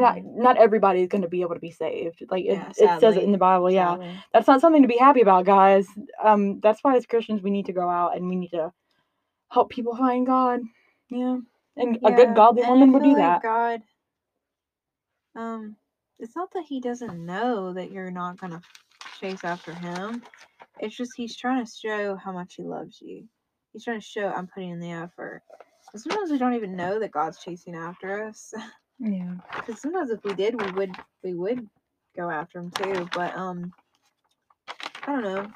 Mm-hmm. 0.00 0.36
not 0.38 0.56
not 0.56 0.56
everybody 0.56 1.02
is 1.02 1.08
going 1.08 1.22
to 1.22 1.28
be 1.28 1.42
able 1.42 1.54
to 1.54 1.60
be 1.60 1.70
saved. 1.70 2.22
Like 2.30 2.44
it, 2.44 2.54
yeah, 2.54 2.70
it 2.76 3.00
says 3.00 3.16
it 3.16 3.22
in 3.22 3.32
the 3.32 3.38
Bible. 3.38 3.70
Yeah, 3.70 3.94
sadly. 3.94 4.20
that's 4.32 4.46
not 4.46 4.60
something 4.60 4.82
to 4.82 4.88
be 4.88 4.96
happy 4.96 5.20
about, 5.20 5.44
guys. 5.44 5.86
Um, 6.22 6.60
that's 6.60 6.82
why 6.82 6.96
as 6.96 7.06
Christians 7.06 7.42
we 7.42 7.50
need 7.50 7.66
to 7.66 7.72
go 7.72 7.88
out 7.88 8.16
and 8.16 8.28
we 8.28 8.36
need 8.36 8.50
to 8.50 8.72
help 9.50 9.70
people 9.70 9.96
find 9.96 10.26
God. 10.26 10.60
Yeah, 11.10 11.38
and 11.76 11.98
yeah, 12.00 12.08
a 12.08 12.12
good 12.12 12.34
godly 12.34 12.62
woman 12.62 12.92
would 12.92 13.02
do 13.02 13.10
like 13.10 13.18
that. 13.18 13.42
God, 13.42 13.82
um, 15.36 15.76
it's 16.18 16.36
not 16.36 16.52
that 16.54 16.64
he 16.68 16.80
doesn't 16.80 17.24
know 17.24 17.72
that 17.72 17.90
you're 17.90 18.10
not 18.10 18.38
gonna 18.38 18.60
chase 19.20 19.44
after 19.44 19.74
him. 19.74 20.22
It's 20.80 20.96
just 20.96 21.12
he's 21.16 21.36
trying 21.36 21.64
to 21.64 21.70
show 21.70 22.16
how 22.16 22.32
much 22.32 22.54
he 22.56 22.62
loves 22.62 23.00
you. 23.00 23.26
He's 23.72 23.84
trying 23.84 24.00
to 24.00 24.06
show 24.06 24.28
I'm 24.28 24.46
putting 24.46 24.70
in 24.70 24.80
the 24.80 24.92
effort. 24.92 25.42
And 25.92 26.00
sometimes 26.00 26.30
we 26.30 26.38
don't 26.38 26.54
even 26.54 26.76
know 26.76 26.98
that 26.98 27.12
God's 27.12 27.38
chasing 27.38 27.74
after 27.74 28.24
us. 28.24 28.52
Yeah. 28.98 29.34
Because 29.54 29.80
sometimes 29.80 30.10
if 30.10 30.22
we 30.24 30.34
did, 30.34 30.60
we 30.60 30.70
would 30.72 30.92
we 31.22 31.34
would 31.34 31.68
go 32.16 32.30
after 32.30 32.58
him 32.58 32.70
too. 32.70 33.08
But 33.14 33.36
um, 33.36 33.72
I 35.06 35.12
don't 35.12 35.22
know. 35.22 35.46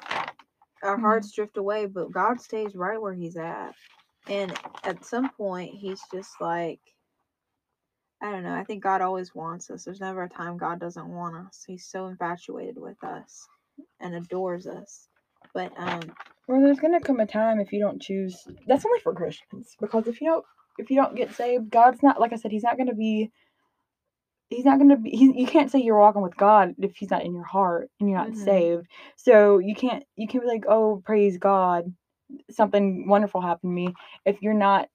Our 0.83 0.95
mm-hmm. 0.95 1.01
hearts 1.01 1.31
drift 1.31 1.57
away, 1.57 1.85
but 1.85 2.11
God 2.11 2.41
stays 2.41 2.75
right 2.75 3.01
where 3.01 3.13
He's 3.13 3.37
at. 3.37 3.73
And 4.27 4.53
at 4.83 5.05
some 5.05 5.29
point, 5.31 5.73
He's 5.73 6.01
just 6.13 6.31
like, 6.39 6.79
I 8.21 8.31
don't 8.31 8.43
know. 8.43 8.53
I 8.53 8.63
think 8.63 8.83
God 8.83 9.01
always 9.01 9.33
wants 9.33 9.69
us. 9.69 9.83
There's 9.83 10.01
never 10.01 10.23
a 10.23 10.29
time 10.29 10.57
God 10.57 10.79
doesn't 10.79 11.07
want 11.07 11.47
us. 11.47 11.63
He's 11.65 11.85
so 11.85 12.07
infatuated 12.07 12.77
with 12.77 13.01
us 13.03 13.47
and 13.99 14.15
adores 14.15 14.67
us. 14.67 15.07
But 15.53 15.71
um 15.77 16.01
well 16.47 16.61
there's 16.61 16.79
gonna 16.79 16.99
come 16.99 17.21
a 17.21 17.25
time 17.25 17.59
if 17.59 17.71
you 17.71 17.79
don't 17.79 18.01
choose 18.01 18.45
that's 18.67 18.85
only 18.85 18.99
for 18.99 19.13
Christians. 19.13 19.75
Because 19.79 20.07
if 20.07 20.19
you 20.19 20.27
don't 20.27 20.45
if 20.79 20.89
you 20.89 20.95
don't 20.95 21.15
get 21.15 21.33
saved, 21.33 21.69
God's 21.69 22.01
not 22.03 22.19
like 22.19 22.33
I 22.33 22.37
said, 22.37 22.51
he's 22.51 22.63
not 22.63 22.77
gonna 22.77 22.95
be 22.95 23.31
he's 24.49 24.65
not 24.65 24.79
gonna 24.79 24.97
be 24.97 25.11
he, 25.11 25.41
you 25.41 25.47
can't 25.47 25.71
say 25.71 25.79
you're 25.79 25.99
walking 25.99 26.21
with 26.21 26.37
God 26.37 26.75
if 26.79 26.95
he's 26.95 27.11
not 27.11 27.23
in 27.23 27.33
your 27.33 27.43
heart 27.43 27.89
and 27.99 28.09
you're 28.09 28.19
not 28.19 28.29
mm-hmm. 28.29 28.43
saved. 28.43 28.87
So 29.15 29.59
you 29.59 29.75
can't 29.75 30.03
you 30.15 30.27
can't 30.27 30.43
be 30.43 30.49
like, 30.49 30.65
oh 30.67 31.01
praise 31.05 31.37
God, 31.37 31.93
something 32.49 33.07
wonderful 33.07 33.41
happened 33.41 33.71
to 33.71 33.75
me 33.75 33.93
if 34.25 34.41
you're 34.41 34.53
not 34.53 34.89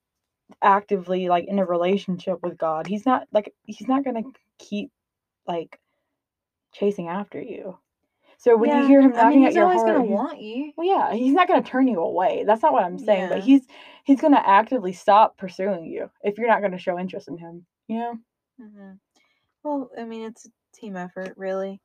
actively 0.62 1.28
like 1.28 1.46
in 1.46 1.58
a 1.58 1.64
relationship 1.64 2.38
with 2.42 2.58
God. 2.58 2.86
He's 2.86 3.06
not 3.06 3.26
like 3.32 3.52
he's 3.64 3.88
not 3.88 4.04
gonna 4.04 4.22
keep 4.58 4.90
like 5.46 5.78
chasing 6.72 7.08
after 7.08 7.40
you. 7.40 7.78
So 8.44 8.58
when 8.58 8.68
yeah, 8.68 8.82
you 8.82 8.88
hear 8.88 9.00
him 9.00 9.12
knocking 9.12 9.26
I 9.26 9.30
mean, 9.30 9.46
at 9.46 9.54
your 9.54 9.64
heart, 9.64 9.72
he's 9.72 9.82
always 9.84 9.96
gonna 9.96 10.12
want 10.12 10.38
you. 10.38 10.70
Well, 10.76 10.86
yeah, 10.86 11.14
he's 11.14 11.32
not 11.32 11.48
gonna 11.48 11.62
turn 11.62 11.88
you 11.88 12.00
away. 12.00 12.44
That's 12.46 12.62
not 12.62 12.74
what 12.74 12.84
I'm 12.84 12.98
saying. 12.98 13.22
Yeah. 13.22 13.28
But 13.30 13.40
he's 13.40 13.62
he's 14.04 14.20
gonna 14.20 14.42
actively 14.44 14.92
stop 14.92 15.38
pursuing 15.38 15.86
you 15.86 16.10
if 16.22 16.36
you're 16.36 16.48
not 16.48 16.60
gonna 16.60 16.76
show 16.76 16.98
interest 16.98 17.28
in 17.28 17.38
him. 17.38 17.64
You 17.88 17.98
know. 17.98 18.18
Mm-hmm. 18.60 18.90
Well, 19.62 19.90
I 19.98 20.04
mean, 20.04 20.26
it's 20.26 20.44
a 20.44 20.50
team 20.78 20.94
effort, 20.94 21.32
really. 21.38 21.80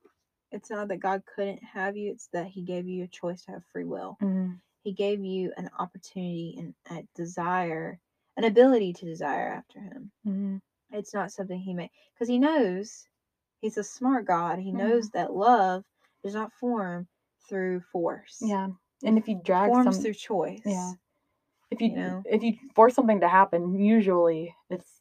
It's 0.52 0.68
not 0.68 0.88
that 0.88 1.00
God 1.00 1.22
couldn't 1.34 1.64
have 1.64 1.96
you; 1.96 2.10
it's 2.10 2.28
that 2.34 2.48
He 2.48 2.60
gave 2.60 2.86
you 2.86 3.04
a 3.04 3.08
choice 3.08 3.42
to 3.46 3.52
have 3.52 3.62
free 3.72 3.86
will. 3.86 4.18
Mm-hmm. 4.22 4.52
He 4.82 4.92
gave 4.92 5.24
you 5.24 5.54
an 5.56 5.70
opportunity 5.78 6.56
and 6.58 6.74
a 6.90 7.06
desire, 7.14 7.98
an 8.36 8.44
ability 8.44 8.92
to 8.92 9.06
desire 9.06 9.48
after 9.48 9.80
Him. 9.80 10.12
Mhm. 10.26 10.60
It's 10.90 11.14
not 11.14 11.32
something 11.32 11.58
He 11.58 11.72
made 11.72 11.90
because 12.12 12.28
He 12.28 12.38
knows 12.38 13.06
He's 13.62 13.78
a 13.78 13.84
smart 13.84 14.26
God. 14.26 14.58
He 14.58 14.72
knows 14.72 15.08
that 15.10 15.32
love 15.32 15.84
does 16.22 16.34
not 16.34 16.52
form 16.52 17.06
through 17.48 17.80
force. 17.92 18.38
Yeah. 18.40 18.68
And 19.04 19.16
if 19.18 19.28
you 19.28 19.36
It 19.38 19.44
drag 19.44 19.68
forms 19.70 19.96
some 19.96 20.02
through 20.02 20.14
choice. 20.14 20.62
yeah. 20.64 20.92
If 21.70 21.80
you, 21.80 21.88
you 21.90 21.96
know? 21.96 22.22
if 22.26 22.42
you 22.42 22.54
force 22.74 22.94
something 22.94 23.20
to 23.20 23.28
happen, 23.28 23.74
usually 23.78 24.54
it's 24.70 25.00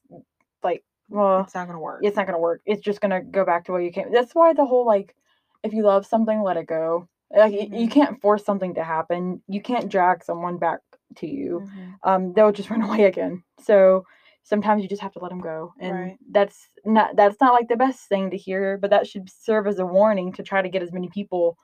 like 0.63 0.84
well 1.09 1.41
It's 1.41 1.55
not 1.55 1.65
gonna 1.67 1.80
work. 1.80 2.01
it's 2.03 2.15
not 2.15 2.28
gonna 2.28 2.39
work. 2.39 2.61
It's 2.65 2.82
just 2.82 3.01
gonna 3.01 3.22
go 3.24 3.43
back 3.43 3.65
to 3.65 3.72
where 3.72 3.82
you 3.82 3.91
came. 3.91 4.11
That's 4.11 4.36
why 4.36 4.53
the 4.53 4.65
whole 4.65 4.86
like, 4.86 5.15
if 5.63 5.74
you 5.74 5.84
love 5.84 6.05
something, 6.05 6.41
let 6.41 6.57
it 6.57 6.67
go. 6.67 7.07
Like 7.36 7.53
y- 7.53 7.70
you 7.72 7.88
can't 7.89 8.22
force 8.22 8.45
something 8.45 8.76
to 8.76 8.84
happen. 8.84 9.41
You 9.47 9.61
can't 9.61 9.89
drag 9.89 10.24
someone 10.24 10.57
back 10.57 10.80
to 11.17 11.28
you. 11.28 11.61
Mhm. 11.67 11.95
Um, 12.03 12.34
they'll 12.34 12.51
just 12.51 12.70
run 12.72 12.84
away 12.84 13.03
again. 13.05 13.43
So 13.63 14.05
sometimes 14.50 14.82
you 14.82 14.89
just 14.89 15.02
have 15.02 15.14
to 15.14 15.20
let 15.20 15.30
them 15.30 15.39
go, 15.41 15.74
and 15.80 15.93
Right. 15.93 16.18
that's 16.32 16.68
not 16.84 17.16
that's 17.16 17.39
not 17.39 17.54
like 17.54 17.68
the 17.70 17.78
best 17.78 18.10
thing 18.10 18.32
to 18.32 18.38
hear, 18.38 18.78
but 18.78 18.89
that 18.89 19.08
should 19.08 19.30
serve 19.30 19.68
as 19.68 19.80
a 19.80 19.86
warning 19.86 20.34
to 20.34 20.43
try 20.43 20.62
to 20.62 20.70
get 20.70 20.82
as 20.84 20.91
many 20.91 21.08
people 21.10 21.56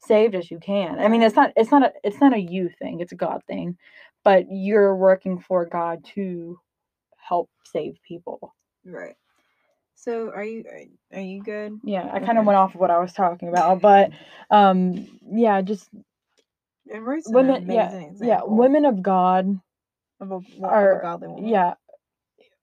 saved 0.00 0.34
as 0.34 0.50
you 0.50 0.58
can. 0.58 0.98
I 0.98 1.08
mean, 1.08 1.22
it's 1.22 1.36
not 1.36 1.52
it's 1.56 1.70
not 1.70 1.84
a 1.84 1.92
it's 2.02 2.20
not 2.20 2.34
a 2.34 2.40
you 2.40 2.70
thing. 2.80 3.00
It's 3.00 3.12
a 3.12 3.16
God 3.16 3.42
thing, 3.46 3.76
but 4.24 4.46
you're 4.50 4.96
working 4.96 5.38
for 5.38 5.66
God 5.66 6.04
to 6.14 6.58
help 7.18 7.50
save 7.66 7.98
people. 8.06 8.54
Right. 8.84 9.14
So 9.94 10.30
are 10.34 10.42
you 10.42 10.64
are, 11.12 11.20
you 11.20 11.42
good? 11.42 11.78
Yeah, 11.84 12.08
I 12.12 12.18
kind 12.18 12.38
of 12.38 12.44
went 12.44 12.56
off 12.56 12.74
of 12.74 12.80
what 12.80 12.90
I 12.90 12.98
was 12.98 13.12
talking 13.12 13.48
about, 13.48 13.80
but 13.80 14.10
um, 14.50 15.06
yeah, 15.30 15.60
just 15.60 15.88
women. 17.26 17.70
Yeah, 17.70 18.10
yeah, 18.20 18.40
women 18.44 18.84
of 18.84 19.02
God 19.02 19.60
of 20.20 20.30
a, 20.30 20.34
of 20.36 20.44
are 20.64 21.00
godly 21.02 21.28
woman. 21.28 21.48
yeah 21.48 21.74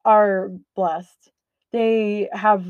are 0.09 0.51
blessed. 0.75 1.31
They 1.71 2.29
have. 2.33 2.65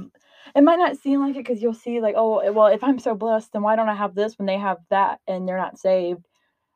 It 0.56 0.64
might 0.64 0.80
not 0.80 0.98
seem 0.98 1.22
like 1.22 1.36
it 1.36 1.46
because 1.46 1.62
you'll 1.62 1.74
see 1.74 2.02
like, 2.02 2.16
oh, 2.18 2.52
well, 2.52 2.68
if 2.68 2.84
I'm 2.84 3.00
so 3.00 3.16
blessed, 3.16 3.54
then 3.54 3.62
why 3.62 3.76
don't 3.76 3.90
I 3.90 3.96
have 3.96 4.16
this 4.16 4.38
when 4.38 4.46
they 4.46 4.58
have 4.58 4.78
that 4.90 5.20
and 5.28 5.48
they're 5.48 5.58
not 5.58 5.78
saved? 5.78 6.28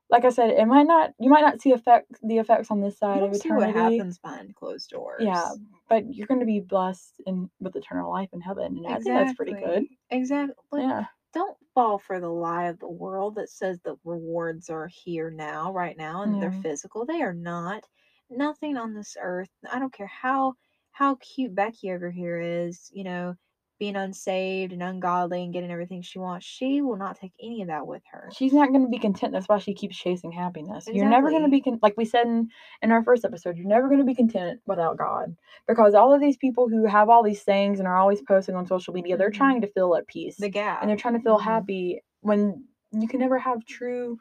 Like 0.10 0.26
I 0.26 0.30
said, 0.30 0.52
it 0.52 0.66
might 0.68 0.86
not. 0.86 1.12
You 1.20 1.30
might 1.30 1.42
not 1.42 1.60
see 1.60 1.72
effect 1.72 2.08
the 2.22 2.38
effects 2.38 2.70
on 2.70 2.82
this 2.82 3.00
side 3.00 3.24
of 3.24 3.36
see 3.36 3.50
what 3.50 3.74
happens 3.74 4.20
behind 4.20 4.56
closed 4.56 4.90
doors. 4.92 5.24
Yeah, 5.24 5.50
but 5.90 6.14
you're 6.14 6.28
going 6.28 6.40
to 6.40 6.46
be 6.46 6.60
blessed 6.60 7.22
in 7.26 7.50
with 7.60 7.76
eternal 7.76 8.12
life 8.12 8.30
in 8.32 8.40
heaven, 8.40 8.78
and 8.78 8.88
I 8.88 9.00
think 9.00 9.06
that's 9.06 9.34
pretty 9.34 9.54
good. 9.54 9.86
Exactly. 10.12 10.82
Yeah. 10.82 11.06
Don't 11.34 11.58
fall 11.74 11.98
for 11.98 12.20
the 12.20 12.30
lie 12.30 12.66
of 12.66 12.78
the 12.78 12.88
world 12.88 13.36
that 13.36 13.50
says 13.50 13.80
the 13.80 13.96
rewards 14.04 14.70
are 14.70 14.88
here 14.88 15.32
now, 15.32 15.74
right 15.74 15.98
now, 15.98 16.22
and 16.22 16.40
they're 16.40 16.52
physical. 16.62 17.08
They 17.08 17.24
are 17.24 17.34
not. 17.34 17.84
Nothing 18.30 18.78
on 18.78 18.94
this 18.94 19.16
earth. 19.22 19.50
I 19.72 19.80
don't 19.80 19.94
care 19.94 20.08
how 20.08 20.54
how 20.92 21.16
cute 21.16 21.56
Becky 21.56 21.92
over 21.92 22.10
here 22.12 22.40
is. 22.40 22.90
You 22.94 23.04
know, 23.04 23.36
being 23.80 23.96
unsaved 23.96 24.72
and 24.74 24.82
ungodly 24.84 25.44
and 25.44 25.52
getting 25.54 25.72
everything 25.72 26.02
she 26.02 26.20
wants. 26.20 26.46
She 26.46 26.82
will 26.82 26.96
not 26.96 27.20
take 27.20 27.34
any 27.42 27.62
of 27.62 27.68
that 27.68 27.86
with 27.86 28.02
her. 28.12 28.30
She's 28.34 28.54
not 28.54 28.70
going 28.70 28.84
to 28.84 28.88
be 28.90 29.00
content. 29.00 29.34
That's 29.34 29.48
why 29.50 29.58
she 29.58 29.74
keeps 29.74 29.98
chasing 29.98 30.32
happiness. 30.32 30.88
You're 30.88 31.10
never 31.10 31.30
going 31.30 31.44
to 31.44 31.50
be 31.50 31.62
con- 31.62 31.80
like 31.82 31.96
we 31.98 32.06
said 32.06 32.26
in, 32.28 32.50
in 32.82 32.92
our 32.92 33.04
first 33.04 33.26
episode. 33.26 33.58
You're 33.58 33.68
never 33.68 33.88
going 33.88 34.00
to 34.00 34.06
be 34.06 34.16
content 34.16 34.62
without 34.66 34.98
God 34.98 35.36
because 35.68 35.94
all 35.96 36.14
of 36.14 36.22
these 36.22 36.38
people 36.38 36.70
who 36.70 36.86
have 36.86 37.10
all 37.10 37.24
these 37.24 37.44
things 37.44 37.80
and 37.80 37.88
are 37.88 37.98
always 37.98 38.22
posting 38.22 38.56
on 38.56 38.68
social 38.68 38.94
media, 38.94 39.18
they're 39.18 39.32
Mhm. 39.32 39.36
trying 39.36 39.62
to 39.62 39.68
feel 39.68 39.96
at 39.96 40.08
peace 40.08 40.38
The 40.38 40.50
gap. 40.50 40.82
and 40.82 40.90
they're 40.90 40.98
trying 40.98 41.16
to 41.16 41.20
feel 41.22 41.40
Mhm. 41.40 41.44
happy 41.44 42.02
when 42.22 42.64
you 42.92 43.08
can 43.08 43.20
never 43.20 43.40
have 43.40 43.66
true 43.66 44.18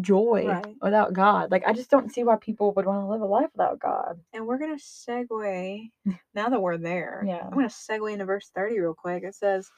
joy 0.00 0.44
Right. 0.46 0.76
without 0.80 1.12
God. 1.12 1.50
Like 1.50 1.64
I 1.66 1.72
just 1.72 1.90
don't 1.90 2.12
see 2.12 2.24
why 2.24 2.36
people 2.36 2.72
would 2.72 2.86
want 2.86 3.02
to 3.02 3.06
live 3.10 3.20
a 3.20 3.26
life 3.26 3.50
without 3.52 3.78
God. 3.78 4.20
And 4.32 4.46
we're 4.46 4.58
gonna 4.58 4.76
segue 4.76 5.90
now 6.34 6.48
that 6.48 6.60
we're 6.62 6.78
there. 6.78 7.24
Yeah. 7.26 7.44
I'm 7.44 7.50
gonna 7.50 7.66
segue 7.68 8.12
into 8.12 8.24
verse 8.24 8.50
30 8.54 8.78
real 8.78 8.94
quick. 8.94 9.24
It 9.24 9.34
says, 9.34 9.70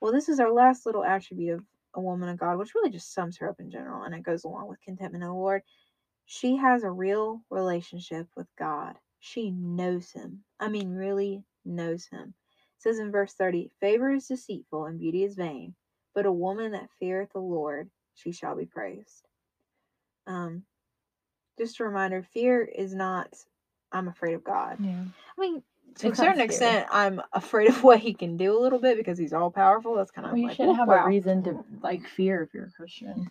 Well, 0.00 0.12
this 0.12 0.28
is 0.28 0.40
our 0.40 0.52
last 0.52 0.86
little 0.86 1.04
attribute 1.04 1.54
of 1.54 1.64
a 1.94 2.00
woman 2.00 2.28
of 2.28 2.38
God, 2.38 2.58
which 2.58 2.74
really 2.74 2.90
just 2.90 3.14
sums 3.14 3.38
her 3.38 3.48
up 3.48 3.60
in 3.60 3.70
general, 3.70 4.02
and 4.02 4.14
it 4.14 4.22
goes 4.22 4.44
along 4.44 4.68
with 4.68 4.80
contentment 4.82 5.22
in 5.22 5.28
the 5.30 5.34
Lord. 5.34 5.62
She 6.26 6.56
has 6.56 6.82
a 6.82 6.90
real 6.90 7.42
relationship 7.50 8.26
with 8.36 8.46
God. 8.58 8.96
She 9.20 9.50
knows 9.50 10.10
him. 10.10 10.42
I 10.58 10.68
mean, 10.68 10.90
really 10.90 11.44
knows 11.64 12.06
him. 12.06 12.34
It 12.76 12.82
says 12.82 12.98
in 12.98 13.10
verse 13.12 13.34
30, 13.34 13.70
Favor 13.80 14.10
is 14.10 14.26
deceitful 14.26 14.86
and 14.86 14.98
beauty 14.98 15.24
is 15.24 15.34
vain, 15.36 15.74
but 16.14 16.26
a 16.26 16.32
woman 16.32 16.72
that 16.72 16.90
feareth 16.98 17.32
the 17.32 17.40
Lord, 17.40 17.90
she 18.14 18.32
shall 18.32 18.56
be 18.56 18.66
praised. 18.66 19.24
Um, 20.26 20.64
just 21.58 21.80
a 21.80 21.84
reminder, 21.84 22.22
fear 22.32 22.62
is 22.64 22.94
not 22.94 23.34
I'm 23.92 24.08
afraid 24.08 24.34
of 24.34 24.44
God. 24.44 24.78
Yeah. 24.80 25.04
I 25.38 25.40
mean, 25.40 25.62
to 25.96 26.08
It's 26.08 26.18
a 26.18 26.22
certain 26.22 26.40
extent, 26.40 26.88
I'm 26.90 27.20
afraid 27.32 27.68
of 27.68 27.82
what 27.84 28.00
he 28.00 28.14
can 28.14 28.36
do 28.36 28.58
a 28.58 28.60
little 28.60 28.78
bit 28.80 28.96
because 28.96 29.18
he's 29.18 29.32
all 29.32 29.50
powerful. 29.50 29.94
That's 29.94 30.10
kind 30.10 30.26
of 30.26 30.32
Well, 30.32 30.40
you 30.40 30.48
like, 30.48 30.56
shouldn't 30.56 30.74
"Ooh, 30.74 30.78
have 30.80 30.88
wow." 30.88 31.04
a 31.04 31.08
reason 31.08 31.42
to 31.44 31.64
like 31.82 32.06
fear 32.08 32.42
if 32.42 32.54
you're 32.54 32.66
a 32.66 32.70
Christian. 32.72 33.30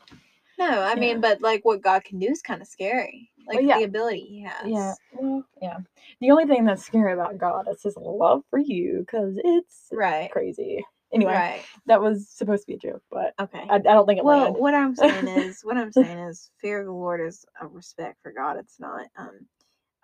No, 0.58 0.70
I 0.82 0.96
mean, 0.96 1.20
but 1.22 1.41
like 1.41 1.66
what 1.66 1.82
God 1.82 2.04
can 2.04 2.20
do 2.20 2.28
is 2.28 2.41
kind 2.41 2.62
of 2.62 2.68
scary. 2.68 3.32
Like 3.48 3.58
Well, 3.58 3.68
yeah. 3.68 3.78
the 3.80 3.84
ability 3.86 4.22
he 4.22 4.41
has. 4.44 4.72
Yeah. 4.72 4.94
Well, 5.14 5.44
yeah. 5.62 5.78
The 6.22 6.32
only 6.32 6.46
thing 6.46 6.66
that's 6.66 6.86
scary 6.86 7.14
about 7.14 7.38
God 7.38 7.68
is 7.70 7.82
his 7.84 7.98
love 7.98 8.44
for 8.50 8.60
you 8.60 9.00
because 9.00 9.39
it's 9.44 9.88
Right. 9.91 10.32
crazy. 10.32 10.86
Anyway, 11.14 11.34
Right. 11.34 11.68
that 11.88 12.01
was 12.01 12.30
supposed 12.30 12.64
to 12.64 12.68
be 12.68 12.76
a 12.76 12.91
joke, 12.91 13.03
but 13.11 13.36
Okay. 13.41 13.70
I, 13.70 13.76
I 13.76 13.80
don't 13.80 14.07
think 14.07 14.20
it 14.20 14.26
well, 14.26 14.26
landed. 14.26 14.61
what 14.61 14.74
I'm 14.76 14.95
saying 14.95 15.28
is, 15.30 15.61
what 15.64 15.78
I'm 15.78 15.91
saying 15.93 16.20
is, 16.20 16.51
fear 16.61 16.82
of 16.82 16.88
the 16.88 16.93
Lord 16.93 17.22
is 17.22 17.45
a 17.61 17.68
respect 17.68 18.18
for 18.24 18.32
God. 18.34 18.57
It's 18.57 18.80
not, 18.80 19.07
um, 19.18 19.39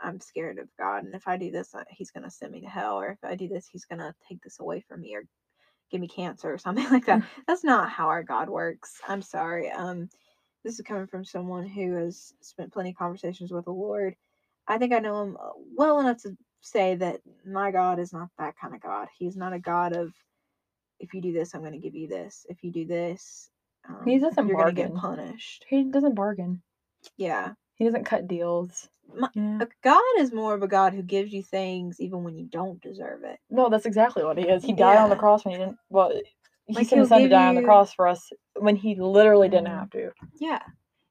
I'm 0.01 0.19
scared 0.21 0.59
of 0.59 0.69
God, 0.79 1.05
and 1.05 1.15
if 1.15 1.27
I 1.27 1.37
do 1.37 1.51
this, 1.51 1.75
uh, 1.75 1.83
He's 1.89 2.11
gonna 2.11 2.31
send 2.31 2.53
me 2.53 2.61
to 2.61 2.67
hell, 2.67 2.97
or 2.99 3.09
if 3.11 3.19
I 3.23 3.35
do 3.35 3.47
this, 3.49 3.67
He's 3.71 3.85
gonna 3.85 4.15
take 4.29 4.41
this 4.43 4.59
away 4.61 4.81
from 4.87 5.01
me, 5.01 5.15
or 5.15 5.23
give 5.91 6.01
me 6.01 6.09
cancer, 6.09 6.53
or 6.53 6.59
something 6.59 6.85
like 6.91 7.05
that. 7.07 7.23
That's 7.47 7.63
not 7.65 7.89
how 7.91 8.07
our 8.09 8.23
God 8.23 8.49
works. 8.49 8.95
I'm 9.07 9.21
sorry. 9.23 9.71
Um, 9.71 10.09
this 10.65 10.75
is 10.79 10.85
coming 10.85 11.07
from 11.07 11.25
someone 11.25 11.67
who 11.67 11.95
has 11.97 12.33
spent 12.41 12.73
plenty 12.73 12.91
of 12.91 12.97
conversations 12.97 13.51
with 13.51 13.65
the 13.65 13.71
Lord. 13.71 14.15
I 14.67 14.79
think 14.79 14.93
I 14.93 14.99
know 14.99 15.23
Him 15.23 15.37
uh, 15.41 15.51
well 15.77 16.01
enough 16.01 16.21
to 16.23 16.37
say 16.61 16.95
that 16.97 17.21
my 17.45 17.71
God 17.71 17.99
is 17.99 18.13
not 18.13 18.29
that 18.39 18.55
kind 18.61 18.75
of 18.75 18.81
God. 18.81 19.09
He's 19.17 19.37
not 19.37 19.53
a 19.53 19.59
God 19.59 19.95
of, 19.95 20.13
if 20.99 21.13
you 21.13 21.21
do 21.21 21.31
this, 21.33 21.53
I'm 21.53 21.61
going 21.61 21.73
to 21.73 21.77
give 21.79 21.95
you 21.95 22.07
this. 22.07 22.45
If 22.49 22.63
you 22.63 22.71
do 22.71 22.85
this, 22.85 23.49
um, 23.87 24.01
He 24.05 24.19
doesn't 24.19 24.47
you're 24.47 24.57
going 24.57 24.75
to 24.75 24.81
get 24.81 24.93
punished. 24.95 25.65
he 25.69 25.83
doesn't 25.83 26.15
bargain. 26.15 26.61
Yeah. 27.17 27.53
He 27.75 27.85
doesn't 27.85 28.03
cut 28.05 28.27
deals. 28.27 28.89
My- 29.13 29.29
Yeah. 29.33 29.59
God 29.81 30.01
is 30.19 30.31
more 30.33 30.53
of 30.53 30.61
a 30.61 30.67
God 30.67 30.93
who 30.93 31.01
gives 31.01 31.31
you 31.33 31.41
things 31.43 31.99
even 31.99 32.23
when 32.23 32.35
you 32.37 32.45
don't 32.45 32.81
deserve 32.81 33.23
it. 33.23 33.39
No, 33.49 33.69
that's 33.69 33.85
exactly 33.85 34.23
what 34.23 34.37
he 34.37 34.47
is. 34.47 34.63
He 34.63 34.73
died 34.73 34.97
on 34.97 35.09
the 35.09 35.15
cross 35.15 35.45
when 35.45 35.53
he 35.53 35.59
didn't. 35.59 35.77
Well, 35.89 36.11
he 36.67 36.75
Like, 36.75 36.87
sent 36.87 36.99
his 36.99 37.09
son 37.09 37.21
to 37.21 37.29
die 37.29 37.47
on 37.47 37.55
the 37.55 37.63
cross 37.63 37.93
for 37.93 38.07
us 38.07 38.29
when 38.57 38.75
he 38.75 38.95
literally 38.95 39.49
didn't 39.49 39.67
Mhm. 39.67 39.79
have 39.79 39.89
to. 39.91 40.11
Yeah. 40.35 40.61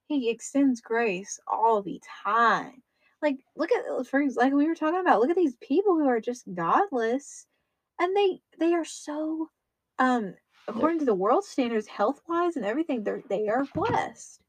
He 0.07 0.30
extends 0.30 0.80
grace 0.80 1.41
all 1.47 1.82
the 1.82 2.01
time. 2.24 2.82
Like, 3.20 3.39
look 3.57 3.72
at, 3.72 4.07
for 4.07 4.22
ex- 4.22 4.36
like 4.36 4.53
we 4.53 4.66
were 4.68 4.74
talking 4.76 5.01
about, 5.01 5.20
look 5.20 5.30
at 5.30 5.36
these 5.36 5.57
people 5.57 5.97
who 5.99 6.07
are 6.07 6.20
just 6.20 6.45
godless 6.55 7.47
and 7.99 8.16
they 8.16 8.41
they 8.61 8.74
are 8.74 8.84
so 8.84 9.49
um 9.99 10.34
according 10.68 10.99
to 10.99 11.05
the 11.05 11.14
world 11.14 11.44
standards 11.44 11.86
health 11.86 12.20
wise 12.28 12.57
and 12.57 12.64
everything 12.64 13.03
they're 13.05 13.22
they 13.28 13.49
are 13.49 13.64
blessed 13.74 14.40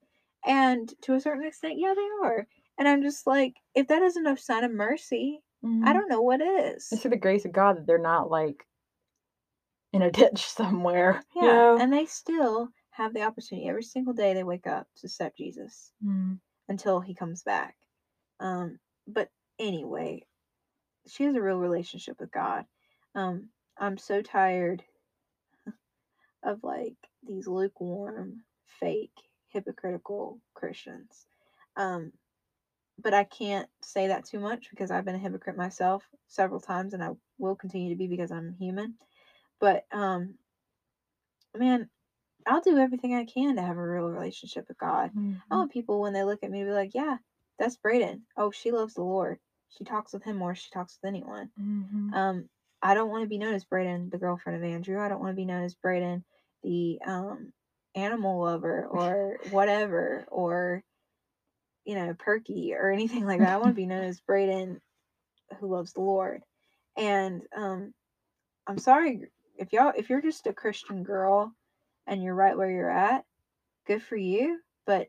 and 0.46 0.94
to 1.02 1.14
a 1.14 1.20
certain 1.20 1.46
extent 1.46 1.76
yeah 1.78 1.94
they 1.96 2.28
are 2.28 2.48
and 2.78 2.88
i'm 2.88 3.02
just 3.02 3.26
like 3.28 3.56
if 3.76 3.88
that 3.88 4.02
isn't 4.02 4.28
a 4.28 4.38
sign 4.38 4.64
of 4.64 4.72
mercy 4.72 5.42
i 5.64 5.68
Mhm. 5.68 5.94
don't 5.94 6.10
know 6.10 6.22
what 6.22 6.42
is 6.42 6.88
It's 6.92 7.02
through 7.02 7.12
the 7.12 7.18
grace 7.18 7.46
of 7.46 7.52
God 7.52 7.78
that 7.78 7.86
they're 7.88 7.98
not 7.98 8.30
like 8.30 8.66
in 9.92 10.02
a 10.02 10.12
ditch 10.12 10.46
somewhere. 10.46 11.24
yeah 11.36 11.42
You 11.44 11.48
know? 11.48 11.78
and 11.80 11.92
they 11.94 12.06
still 12.06 12.70
have 12.92 13.14
the 13.14 13.24
opportunity 13.24 13.68
every 13.68 13.84
single 13.84 14.14
day 14.14 14.34
they 14.34 14.44
wake 14.44 14.68
up 14.68 14.88
to 14.98 15.08
accept 15.08 15.38
jesus 15.38 15.92
Mm. 16.04 16.40
until 16.68 17.00
he 17.02 17.14
comes 17.16 17.44
back 17.44 17.76
um 18.40 18.80
but 19.08 19.30
anyway 19.58 20.26
she 21.08 21.24
has 21.24 21.36
a 21.36 21.42
real 21.42 21.58
relationship 21.60 22.20
with 22.20 22.32
god 22.32 22.66
um 23.16 23.50
i'm 23.78 23.98
so 23.98 24.22
tired 24.22 24.84
of 26.44 26.64
like 26.64 26.96
these 27.28 27.48
lukewarm, 27.48 28.44
fake, 28.80 29.14
hypocritical 29.50 30.40
Christians. 30.54 31.26
Um, 31.76 32.12
but 33.02 33.14
I 33.14 33.24
can't 33.24 33.70
say 33.82 34.08
that 34.08 34.26
too 34.26 34.40
much 34.40 34.70
because 34.70 34.92
I've 34.92 35.06
been 35.06 35.16
a 35.16 35.20
hypocrite 35.20 35.58
myself 35.58 36.04
several 36.28 36.60
times 36.60 36.94
and 36.94 37.04
I 37.04 37.12
will 37.38 37.56
continue 37.56 37.90
to 37.90 37.96
be 37.96 38.08
because 38.08 38.32
I'm 38.32 38.56
human. 38.60 38.96
But 39.60 39.86
um 39.92 40.36
man, 41.58 41.90
I'll 42.46 42.62
do 42.62 42.78
everything 42.78 43.16
I 43.16 43.26
can 43.26 43.56
to 43.56 43.62
have 43.62 43.78
a 43.78 43.88
real 43.88 44.10
relationship 44.10 44.68
with 44.68 44.78
God. 44.78 45.12
I 45.16 45.18
Mhm. 45.18 45.42
want 45.50 45.72
people 45.72 46.00
when 46.00 46.14
they 46.14 46.24
look 46.24 46.44
at 46.44 46.52
me 46.52 46.60
to 46.60 46.66
be 46.66 46.72
like, 46.72 46.94
Yeah, 46.94 47.18
that's 47.58 47.78
Brayden. 47.78 48.22
Oh, 48.38 48.52
she 48.52 48.72
loves 48.72 48.94
the 48.94 49.04
Lord. 49.04 49.40
She 49.70 49.84
talks 49.84 50.14
with 50.14 50.24
him 50.24 50.38
more 50.38 50.56
she 50.56 50.70
talks 50.72 50.98
with 51.02 51.08
anyone. 51.08 51.52
Mhm. 51.60 52.14
Um, 52.14 52.50
I 52.82 52.94
don't 52.94 53.10
want 53.10 53.24
to 53.24 53.30
be 53.30 53.38
known 53.38 53.54
as 53.54 53.66
Brayden, 53.66 54.10
the 54.12 54.18
girlfriend 54.18 54.64
of 54.64 54.70
Andrew. 54.70 55.00
I 55.00 55.10
don't 55.10 55.20
want 55.20 55.32
to 55.32 55.36
be 55.36 55.46
known 55.46 55.64
as 55.64 55.76
Brayden, 55.76 56.24
the 56.64 57.00
um 57.06 57.52
animal 57.96 58.42
lover 58.42 58.88
or 58.90 59.38
whatever 59.52 60.26
or 60.30 60.84
you 61.86 61.96
know, 61.96 62.14
perky 62.18 62.74
or 62.74 62.92
anything 62.92 63.26
like 63.26 63.40
that. 63.40 63.52
I 63.54 63.58
want 63.58 63.72
to 63.72 63.82
be 63.82 63.88
known 63.88 64.04
as 64.04 64.22
Braden 64.22 64.80
who 65.60 65.68
loves 65.68 65.94
the 65.94 66.02
Lord. 66.02 66.44
And 66.98 67.42
um 67.56 67.94
I'm 68.68 68.78
sorry 68.78 69.24
if 69.58 69.74
y'all 69.74 69.94
if 69.96 70.10
you're 70.10 70.22
just 70.22 70.48
a 70.48 70.54
Christian 70.54 71.04
girl 71.04 71.54
and 72.08 72.24
you're 72.24 72.36
right 72.36 72.58
where 72.58 72.70
you're 72.70 72.92
at, 72.92 73.26
good 73.88 74.02
for 74.04 74.16
you, 74.16 74.60
but 74.86 75.08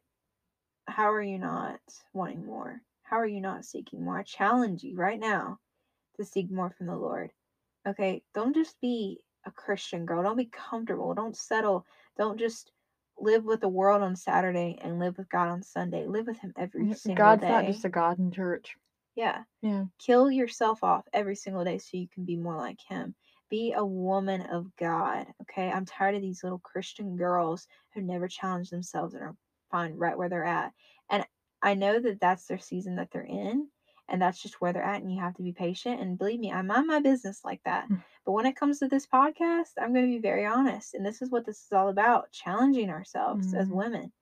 how 0.87 1.13
are 1.13 1.23
you 1.23 1.39
not 1.39 1.81
wanting 2.13 2.45
more? 2.45 2.81
How 3.03 3.17
are 3.17 3.27
you 3.27 3.41
not 3.41 3.65
seeking 3.65 4.05
more? 4.05 4.19
I 4.19 4.23
challenge 4.23 4.83
you 4.83 4.97
right 4.97 5.19
now 5.19 5.59
to 6.17 6.25
seek 6.25 6.51
more 6.51 6.71
from 6.71 6.87
the 6.87 6.97
Lord. 6.97 7.31
Okay, 7.87 8.23
don't 8.35 8.55
just 8.55 8.81
be 8.81 9.19
a 9.47 9.51
Christian 9.51 10.05
girl. 10.07 10.23
Don't 10.23 10.37
be 10.37 10.51
comfortable. 10.53 11.15
Don't 11.15 11.37
settle. 11.37 11.87
Don't 12.19 12.39
just 12.39 12.73
live 13.19 13.45
with 13.45 13.61
the 13.61 13.69
world 13.69 14.03
on 14.03 14.17
Saturday 14.17 14.79
and 14.83 14.99
live 14.99 15.17
with 15.19 15.29
God 15.29 15.49
on 15.49 15.63
Sunday. 15.63 16.07
Live 16.07 16.27
with 16.27 16.39
Him 16.39 16.53
every 16.59 16.93
single 16.95 17.25
God's 17.25 17.43
day. 17.43 17.49
God's 17.49 17.67
not 17.67 17.73
just 17.73 17.85
a 17.85 17.89
God 17.89 18.19
in 18.19 18.31
church. 18.31 18.75
yeah. 19.15 19.43
Yeah. 19.63 19.85
Kill 19.99 20.31
yourself 20.31 20.83
off 20.83 21.05
every 21.13 21.37
single 21.37 21.65
day 21.65 21.79
so 21.79 21.97
you 21.97 22.09
can 22.13 22.25
be 22.25 22.37
more 22.37 22.57
like 22.57 22.79
Him. 22.89 23.15
Be 23.51 23.73
a 23.73 23.85
woman 23.85 24.43
of 24.43 24.67
God. 24.79 25.27
Okay, 25.43 25.71
I'm 25.71 25.85
tired 25.85 26.15
of 26.15 26.23
these 26.23 26.43
little 26.45 26.61
Christian 26.61 27.17
girls 27.17 27.67
who 27.95 28.03
never 28.03 28.29
challenge 28.29 28.71
themselves 28.71 29.15
and 29.15 29.23
are 29.23 29.37
fine 29.71 29.95
right 29.95 30.17
where 30.17 30.29
they're 30.29 30.45
at. 30.45 30.73
And 31.11 31.25
I 31.63 31.75
know 31.75 31.99
that 32.01 32.21
that's 32.21 32.47
their 32.47 32.59
season 32.59 32.97
that 32.97 33.09
they're 33.13 33.23
in, 33.23 33.69
and 34.11 34.21
that's 34.21 34.43
just 34.43 34.61
where 34.61 34.73
they're 34.73 34.83
at. 34.83 35.03
And 35.03 35.13
you 35.13 35.21
have 35.21 35.35
to 35.37 35.43
be 35.43 35.53
patient. 35.53 36.01
And 36.01 36.19
believe 36.19 36.41
me, 36.41 36.53
I 36.53 36.63
mind 36.63 36.87
my 36.87 37.01
business 37.01 37.41
like 37.45 37.61
that. 37.65 37.89
Mm. 37.89 38.03
But 38.27 38.33
when 38.33 38.47
it 38.47 38.57
comes 38.57 38.79
to 38.81 38.89
this 38.89 39.07
podcast, 39.07 39.71
I'm 39.81 39.93
going 39.95 40.07
to 40.07 40.13
be 40.17 40.21
very 40.21 40.45
honest. 40.45 40.95
And 40.95 41.05
this 41.07 41.23
is 41.23 41.31
what 41.31 41.47
this 41.47 41.59
is 41.65 41.73
all 41.73 41.89
about 41.89 42.31
challenging 42.33 42.91
ourselves 42.91 43.55
as 43.55 43.69
Mhm. 43.69 43.75
women. 43.75 44.13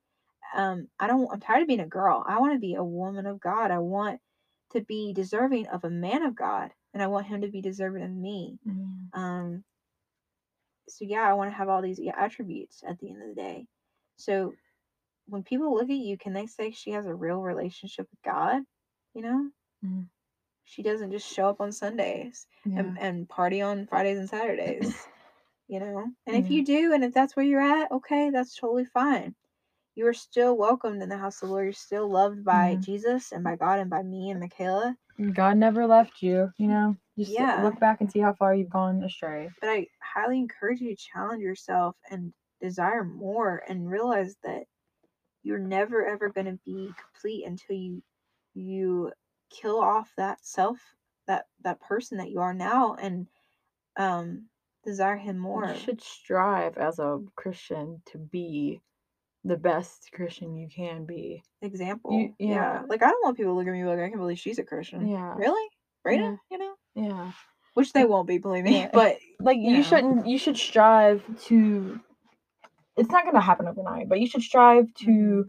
Um, 0.55 0.89
I 0.99 1.07
don't, 1.07 1.29
I'm 1.33 1.41
tired 1.41 1.63
of 1.63 1.69
being 1.69 1.81
a 1.81 1.87
girl. 1.87 2.25
I 2.27 2.39
want 2.41 2.55
to 2.55 2.59
be 2.59 2.75
a 2.75 2.85
woman 2.85 3.27
of 3.27 3.41
God. 3.41 3.71
I 3.71 3.79
want 3.79 4.21
to 4.73 4.81
be 4.83 5.13
deserving 5.13 5.67
of 5.69 5.85
a 5.85 5.91
man 5.91 6.23
of 6.23 6.35
God, 6.35 6.73
and 6.95 7.03
I 7.03 7.07
want 7.07 7.27
him 7.27 7.41
to 7.43 7.49
be 7.49 7.61
deserving 7.61 8.03
of 8.03 8.11
me. 8.11 8.59
Mm. 8.67 9.09
Um, 9.15 9.65
so 10.89 11.05
yeah, 11.05 11.23
I 11.23 11.35
want 11.35 11.51
to 11.51 11.57
have 11.57 11.69
all 11.69 11.83
these 11.83 12.01
attributes 12.17 12.83
at 12.87 12.99
the 12.99 13.11
end 13.11 13.23
of 13.23 13.29
the 13.29 13.35
day. 13.35 13.67
So 14.17 14.55
when 15.27 15.43
people 15.43 15.75
look 15.75 15.91
at 15.91 15.97
you, 15.97 16.17
can 16.17 16.33
they 16.33 16.47
say 16.47 16.71
she 16.71 16.93
has 16.93 17.07
a 17.07 17.15
real 17.15 17.41
relationship 17.41 18.09
with 18.11 18.23
God? 18.23 18.63
You 19.15 19.23
know, 19.23 19.51
Mhm. 19.85 20.09
she 20.65 20.83
doesn't 20.83 21.11
just 21.13 21.27
show 21.33 21.49
up 21.49 21.61
on 21.61 21.73
Sundays 21.73 22.47
Yeah. 22.65 22.81
and, 22.81 22.99
and 22.99 23.29
party 23.29 23.63
on 23.63 23.87
Fridays 23.87 24.19
and 24.19 24.29
Saturdays. 24.29 24.81
you 25.69 25.81
know, 25.81 26.07
and 26.27 26.37
if 26.37 26.51
you 26.51 26.65
do, 26.65 26.93
and 26.93 27.05
if 27.05 27.15
that's 27.15 27.37
where 27.37 27.45
you're 27.45 27.61
at, 27.61 27.91
okay, 27.93 28.31
that's 28.31 28.55
totally 28.57 28.85
fine. 28.87 29.35
You 29.95 30.07
are 30.07 30.15
still 30.15 30.57
welcomed 30.57 31.03
in 31.03 31.09
the 31.09 31.17
house 31.19 31.43
of 31.43 31.49
the 31.49 31.53
Lord. 31.53 31.65
You're 31.65 31.73
still 31.73 32.09
loved 32.09 32.45
by 32.45 32.77
Mhm. 32.77 32.85
Jesus 32.85 33.33
and 33.33 33.43
by 33.45 33.57
God 33.57 33.79
and 33.81 33.91
by 33.91 34.03
me 34.03 34.31
and 34.31 34.43
Makaila. 34.43 34.97
God 35.35 35.57
never 35.57 35.87
left 35.87 36.23
you, 36.23 36.53
you 36.59 36.69
know? 36.69 36.97
Just 37.17 37.33
Yeah. 37.33 37.63
look 37.65 37.81
back 37.81 38.01
and 38.01 38.11
see 38.11 38.21
how 38.21 38.33
far 38.35 38.55
you've 38.55 38.71
gone 38.71 39.03
astray. 39.03 39.51
but 39.61 39.69
I 39.71 39.89
highly 40.01 40.39
encourage 40.39 40.81
you 40.81 40.91
to 40.95 40.97
challenge 40.97 41.43
yourself 41.43 41.97
and 42.11 42.33
desire 42.61 43.05
more 43.05 43.63
and 43.69 43.91
realize 43.91 44.37
that 44.45 44.65
you're 45.43 45.59
never 45.59 46.07
ever 46.07 46.29
going 46.29 46.47
to 46.47 46.59
be 46.65 46.93
complete 47.01 47.45
until 47.47 47.77
you 47.77 48.03
you 48.55 49.13
kill 49.51 49.81
off 49.81 50.11
that 50.17 50.39
self 50.45 50.79
that 51.27 51.47
that 51.63 51.81
person 51.81 52.19
that 52.19 52.31
you 52.31 52.41
are 52.41 52.55
now 52.55 52.95
and 53.01 53.27
um 53.99 54.45
desire 54.85 55.17
him 55.17 55.39
more 55.39 55.67
You 55.69 55.77
should 55.79 56.01
strive 56.03 56.79
as 56.79 56.99
a 56.99 57.21
Christian 57.37 58.01
to 58.13 58.19
be 58.19 58.81
the 59.45 59.57
best 59.57 60.11
Christian 60.13 60.57
you 60.57 60.69
can 60.69 61.05
be. 61.05 61.43
example 61.63 62.13
yeah. 62.39 62.49
yeah. 62.55 62.83
like 62.89 63.03
i 63.03 63.07
don't 63.09 63.23
want 63.25 63.37
people 63.37 63.53
to 63.53 63.57
look 63.59 63.67
at 63.67 63.73
me 63.73 63.85
like 63.85 63.99
i 63.99 64.09
can't 64.09 64.19
believe 64.21 64.39
she's 64.39 64.59
a 64.59 64.65
christian 64.65 65.07
Yeah. 65.07 65.35
really 65.37 65.69
Brayden? 66.07 66.39
Yeah. 66.51 66.57
you 66.57 66.59
know 66.59 66.75
Yeah. 66.95 67.33
which 67.75 67.93
they 67.93 68.05
won't 68.05 68.27
be 68.29 68.39
believe 68.39 68.65
me 68.65 68.81
Yeah. 68.81 68.91
but 68.93 69.19
Like 69.41 69.57
you 69.59 69.71
you, 69.71 69.77
know. 69.79 69.83
shouldn't 69.83 70.27
you 70.27 70.39
should 70.39 70.57
strive 70.57 71.23
to 71.47 71.99
it's 72.97 73.11
not 73.11 73.25
gonna 73.25 73.41
happen 73.41 73.69
overnight, 73.69 74.09
but 74.09 74.19
you 74.21 74.27
should 74.27 74.43
strive 74.43 74.93
to 75.05 75.47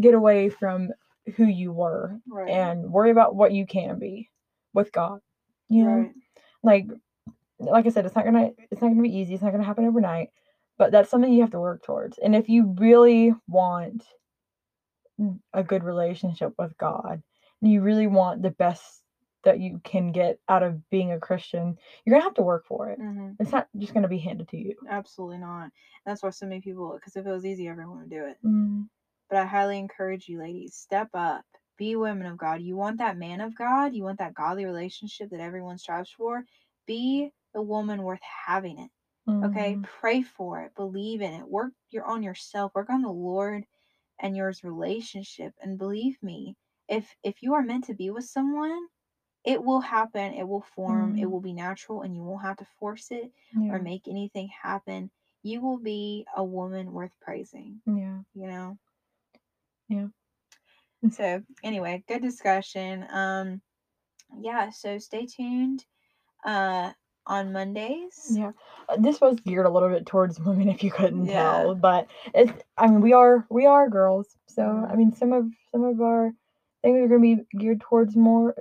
get 0.00 0.14
away 0.14 0.48
from 0.48 0.88
who 1.36 1.44
you 1.44 1.72
were 1.72 2.18
right 2.28 2.50
and 2.50 2.90
worry 2.92 3.10
about 3.10 3.34
what 3.34 3.52
you 3.52 3.66
can 3.66 3.98
be 3.98 4.28
with 4.74 4.92
God. 4.92 5.20
You 5.68 5.84
know? 5.84 5.90
right 5.96 6.12
like 6.62 6.86
like 7.58 7.86
I 7.86 7.90
said, 7.90 8.06
it's 8.06 8.14
not 8.14 8.24
gonna 8.24 8.50
it's 8.70 8.80
not 8.82 8.88
gonna 8.88 9.02
be 9.02 9.16
easy. 9.16 9.34
It's 9.34 9.42
not 9.42 9.52
gonna 9.52 9.64
happen 9.64 9.84
overnight, 9.84 10.30
but 10.78 10.90
that's 10.92 11.10
something 11.10 11.32
you 11.32 11.42
have 11.42 11.50
to 11.52 11.60
work 11.60 11.82
towards. 11.84 12.18
And 12.18 12.34
if 12.34 12.48
you 12.48 12.74
really 12.78 13.34
want 13.48 14.04
a 15.52 15.62
good 15.62 15.84
relationship 15.84 16.52
with 16.58 16.76
God, 16.78 17.22
and 17.60 17.70
you 17.72 17.82
really 17.82 18.06
want 18.08 18.42
the 18.42 18.50
best 18.50 19.02
that 19.44 19.60
you 19.60 19.80
can 19.84 20.12
get 20.12 20.38
out 20.48 20.62
of 20.62 20.88
being 20.90 21.12
a 21.12 21.20
Christian, 21.20 21.76
you're 22.04 22.14
gonna 22.14 22.24
have 22.24 22.34
to 22.34 22.42
work 22.42 22.64
for 22.66 22.90
it. 22.90 22.98
hmm 22.98 23.30
It's 23.38 23.52
not 23.52 23.68
just 23.76 23.94
gonna 23.94 24.08
be 24.08 24.18
handed 24.18 24.48
to 24.48 24.56
you. 24.56 24.74
absolutely 24.88 25.38
not 25.38 25.70
that's 26.04 26.22
why 26.22 26.30
so 26.30 26.46
many 26.46 26.60
people 26.60 26.92
because 26.94 27.16
if 27.16 27.26
it 27.26 27.30
was 27.30 27.44
easy 27.44 27.68
everyone 27.68 27.98
would 27.98 28.10
do 28.10 28.24
it 28.24 28.36
Mm, 28.44 28.88
But 29.32 29.40
I 29.40 29.46
highly 29.46 29.80
encourage 29.80 30.28
you, 30.28 30.40
ladies, 30.40 30.76
step 30.76 31.10
up, 31.14 31.46
be 31.78 31.96
women 31.96 32.28
of 32.28 32.38
God. 32.38 32.62
You 32.62 32.76
want 32.76 32.98
that 33.00 33.18
man 33.18 33.42
of 33.42 33.56
God, 33.56 33.96
you 33.96 34.04
want 34.04 34.20
that 34.20 34.34
godly 34.36 34.66
relationship 34.66 35.30
that 35.32 35.40
everyone 35.40 35.78
strives 35.80 36.12
for. 36.12 36.46
Be 36.86 37.32
the 37.54 37.62
woman 37.62 38.04
worth 38.04 38.22
having 38.46 38.78
it. 38.78 38.92
Okay, 39.44 39.78
mhm, 39.78 39.82
pray 39.82 40.22
for 40.22 40.62
it, 40.62 40.74
believe 40.76 41.22
in 41.22 41.34
it, 41.34 41.48
work 41.50 41.74
you're 41.90 42.06
on 42.06 42.22
yourself, 42.22 42.74
work 42.76 42.90
on 42.90 43.02
the 43.02 43.10
Lord 43.12 43.66
and 44.20 44.36
yours 44.36 44.64
relationship. 44.64 45.54
And 45.62 45.78
believe 45.78 46.22
me, 46.22 46.56
if 46.88 47.16
if 47.24 47.42
you 47.42 47.54
are 47.54 47.62
meant 47.62 47.84
to 47.86 47.94
be 47.94 48.10
with 48.10 48.26
someone, 48.26 48.88
it 49.44 49.64
will 49.64 49.80
happen, 49.82 50.34
it 50.34 50.48
will 50.48 50.62
form, 50.62 51.16
it 51.16 51.26
Mhm. 51.26 51.30
will 51.30 51.40
be 51.40 51.54
natural, 51.54 52.02
and 52.02 52.14
you 52.16 52.22
won't 52.24 52.42
have 52.42 52.58
to 52.58 52.66
force 52.78 53.10
it 53.12 53.32
Yeah. 53.52 53.70
or 53.70 53.80
make 53.80 54.08
anything 54.08 54.48
happen. 54.48 55.10
You 55.42 55.62
will 55.62 55.78
be 55.78 56.26
a 56.36 56.44
woman 56.44 56.92
worth 56.92 57.18
praising 57.20 57.82
Yeah. 57.86 58.22
you 58.34 58.46
know 58.48 58.78
Yeah. 59.92 60.06
so 61.10 61.42
anyway 61.62 62.02
good 62.08 62.22
discussion 62.22 63.06
um 63.10 63.60
yeah 64.40 64.70
so 64.70 64.98
stay 64.98 65.26
tuned 65.26 65.84
uh 66.44 66.90
on 67.26 67.52
mondays 67.52 68.34
Yeah. 68.34 68.52
Uh, 68.88 68.96
This 68.98 69.20
was 69.20 69.38
geared 69.40 69.66
a 69.66 69.70
little 69.70 69.88
bit 69.88 70.06
towards 70.06 70.40
women 70.48 70.68
if 70.68 70.82
you 70.82 70.90
couldn't 70.90 71.26
Yeah. 71.26 71.62
tell, 71.62 71.74
but 71.74 72.08
it's 72.34 72.52
I 72.78 72.86
mean 72.88 73.00
we 73.00 73.12
are 73.12 73.46
we 73.50 73.66
are 73.66 73.88
girls. 73.88 74.36
So 74.48 74.62
I 74.62 74.94
Mhm. 74.94 74.96
mean 74.96 75.12
some 75.12 75.32
of 75.32 75.46
some 75.70 75.84
of 75.84 76.00
our 76.00 76.32
things 76.82 77.00
are 77.00 77.08
going 77.08 77.36
to 77.36 77.42
be 77.44 77.58
geared 77.58 77.80
towards 77.80 78.16
more 78.16 78.54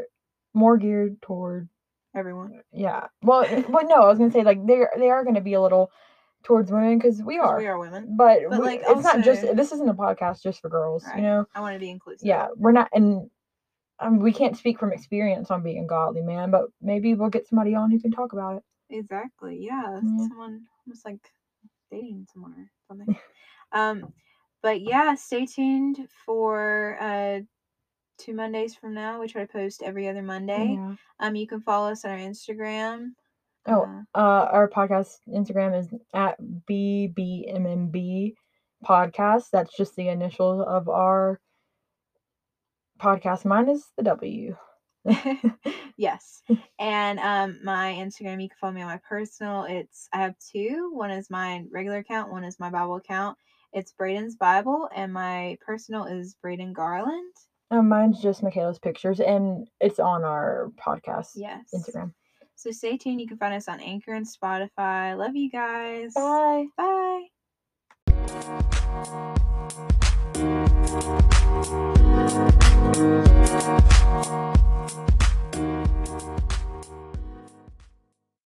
more 0.54 0.78
geared 0.78 1.22
toward 1.22 1.70
everyone 2.16 2.62
yeah. 2.74 3.08
Well, 3.24 3.48
but 3.70 3.88
no, 3.88 3.96
I 3.96 4.08
was 4.08 4.18
going 4.18 4.30
to 4.32 4.38
say 4.38 4.44
like 4.44 4.66
they 4.66 4.82
they 4.98 5.10
are 5.10 5.24
going 5.24 5.36
to 5.36 5.42
be 5.42 5.54
a 5.54 5.62
little 5.62 5.92
towards 6.44 6.72
women 6.72 7.00
cuz 7.00 7.22
we 7.22 7.38
are. 7.38 7.58
we 7.58 7.68
are 7.68 7.78
women 7.80 8.16
But, 8.16 8.42
But, 8.50 8.60
we- 8.60 8.66
like, 8.66 8.82
it's 8.88 9.04
not 9.04 9.24
just 9.24 9.42
this 9.56 9.72
isn't 9.72 9.90
a 9.90 9.94
podcast 9.94 10.42
just 10.42 10.62
for 10.62 10.70
girls, 10.70 11.04
right 11.06 11.18
you 11.18 11.22
know. 11.24 11.46
i 11.56 11.62
want 11.62 11.76
to 11.76 11.80
be 11.80 11.90
inclusive 11.90 12.26
Yeah, 12.28 12.48
we're 12.56 12.72
not 12.72 12.90
and 12.94 13.30
um, 14.00 14.18
we 14.20 14.34
can't 14.34 14.58
speak 14.58 14.80
from 14.80 14.92
experience 14.92 15.52
on 15.52 15.62
being 15.62 15.84
a 15.84 15.88
godly 15.88 16.22
man, 16.22 16.50
but 16.50 16.66
maybe 16.82 17.14
we'll 17.14 17.30
get 17.30 17.46
somebody 17.48 17.76
on 17.76 17.92
who 17.92 18.00
can 18.00 18.12
talk 18.12 18.34
about 18.34 18.58
it. 18.58 18.64
exactly 18.90 19.58
yeah 19.62 20.00
Yeah. 20.04 20.28
someone 20.28 20.66
almost 20.86 21.06
like 21.06 21.20
dating 21.92 22.26
someone 22.34 22.54
or 22.58 22.72
something 22.88 23.16
um 23.72 24.12
but 24.64 24.82
yeah 24.82 25.14
stay 25.16 25.46
tuned 25.46 26.08
for 26.26 26.98
uh 27.00 27.40
two 28.18 28.34
mondays 28.34 28.76
from 28.76 28.94
now 28.94 29.20
we 29.20 29.28
try 29.28 29.46
to 29.46 29.52
post 29.52 29.82
every 29.84 30.08
other 30.08 30.22
monday 30.22 30.78
Yeah. 30.80 30.96
um 31.20 31.36
you 31.36 31.48
can 31.48 31.62
follow 31.62 31.92
us 31.92 32.04
on 32.06 32.12
our 32.12 32.18
instagram 32.18 33.14
Oh, 33.68 33.84
uh, 34.16 34.18
uh, 34.18 34.50
our 34.52 34.70
podcast 34.70 35.18
Instagram 35.28 35.78
is 35.78 35.90
at 36.14 36.38
BBMMB 36.70 38.34
podcast. 38.86 39.46
That's 39.52 39.76
just 39.76 39.96
the 39.96 40.10
initials 40.10 40.66
of 40.68 40.90
our 40.90 41.40
podcast. 43.00 43.46
Mine 43.46 43.70
is 43.70 43.86
the 43.98 44.04
W. 44.04 44.56
yes. 45.98 46.42
And 46.80 47.20
um 47.20 47.60
my 47.64 47.94
Instagram, 47.94 48.42
you 48.42 48.50
can 48.50 48.58
follow 48.60 48.74
me 48.74 48.82
on 48.82 48.88
my 48.88 49.00
personal. 49.08 49.66
It's 49.66 50.08
I 50.14 50.22
have 50.22 50.36
two. 50.52 50.92
One 50.94 51.12
is 51.12 51.30
my 51.30 51.64
regular 51.72 52.00
account, 52.00 52.32
one 52.32 52.44
is 52.44 52.60
my 52.60 52.70
Bible 52.70 52.96
account. 52.96 53.38
It's 53.74 53.94
Braden's 53.94 54.36
Bible, 54.36 54.90
and 54.96 55.14
my 55.14 55.58
personal 55.66 56.06
is 56.06 56.36
Braden 56.42 56.74
Garland. 56.74 57.34
Um, 57.70 57.88
mine's 57.88 58.22
just 58.22 58.44
Makaila's 58.44 58.80
pictures, 58.80 59.20
and 59.20 59.68
it's 59.80 60.00
on 60.00 60.24
our 60.24 60.72
podcast 60.78 61.30
Yes. 61.36 61.70
Instagram. 61.74 62.14
So 62.62 62.70
stay 62.70 62.96
tuned. 62.96 63.20
You 63.20 63.28
can 63.28 63.38
find 63.38 63.56
us 63.56 63.68
on 63.68 63.80
Anchor 63.80 64.14
and 64.14 64.24
Spotify. 64.24 65.18
Love 65.18 65.36
you 65.36 65.50
guys. 65.50 66.14
Bye. 66.14 66.68
Bye. 66.78 67.30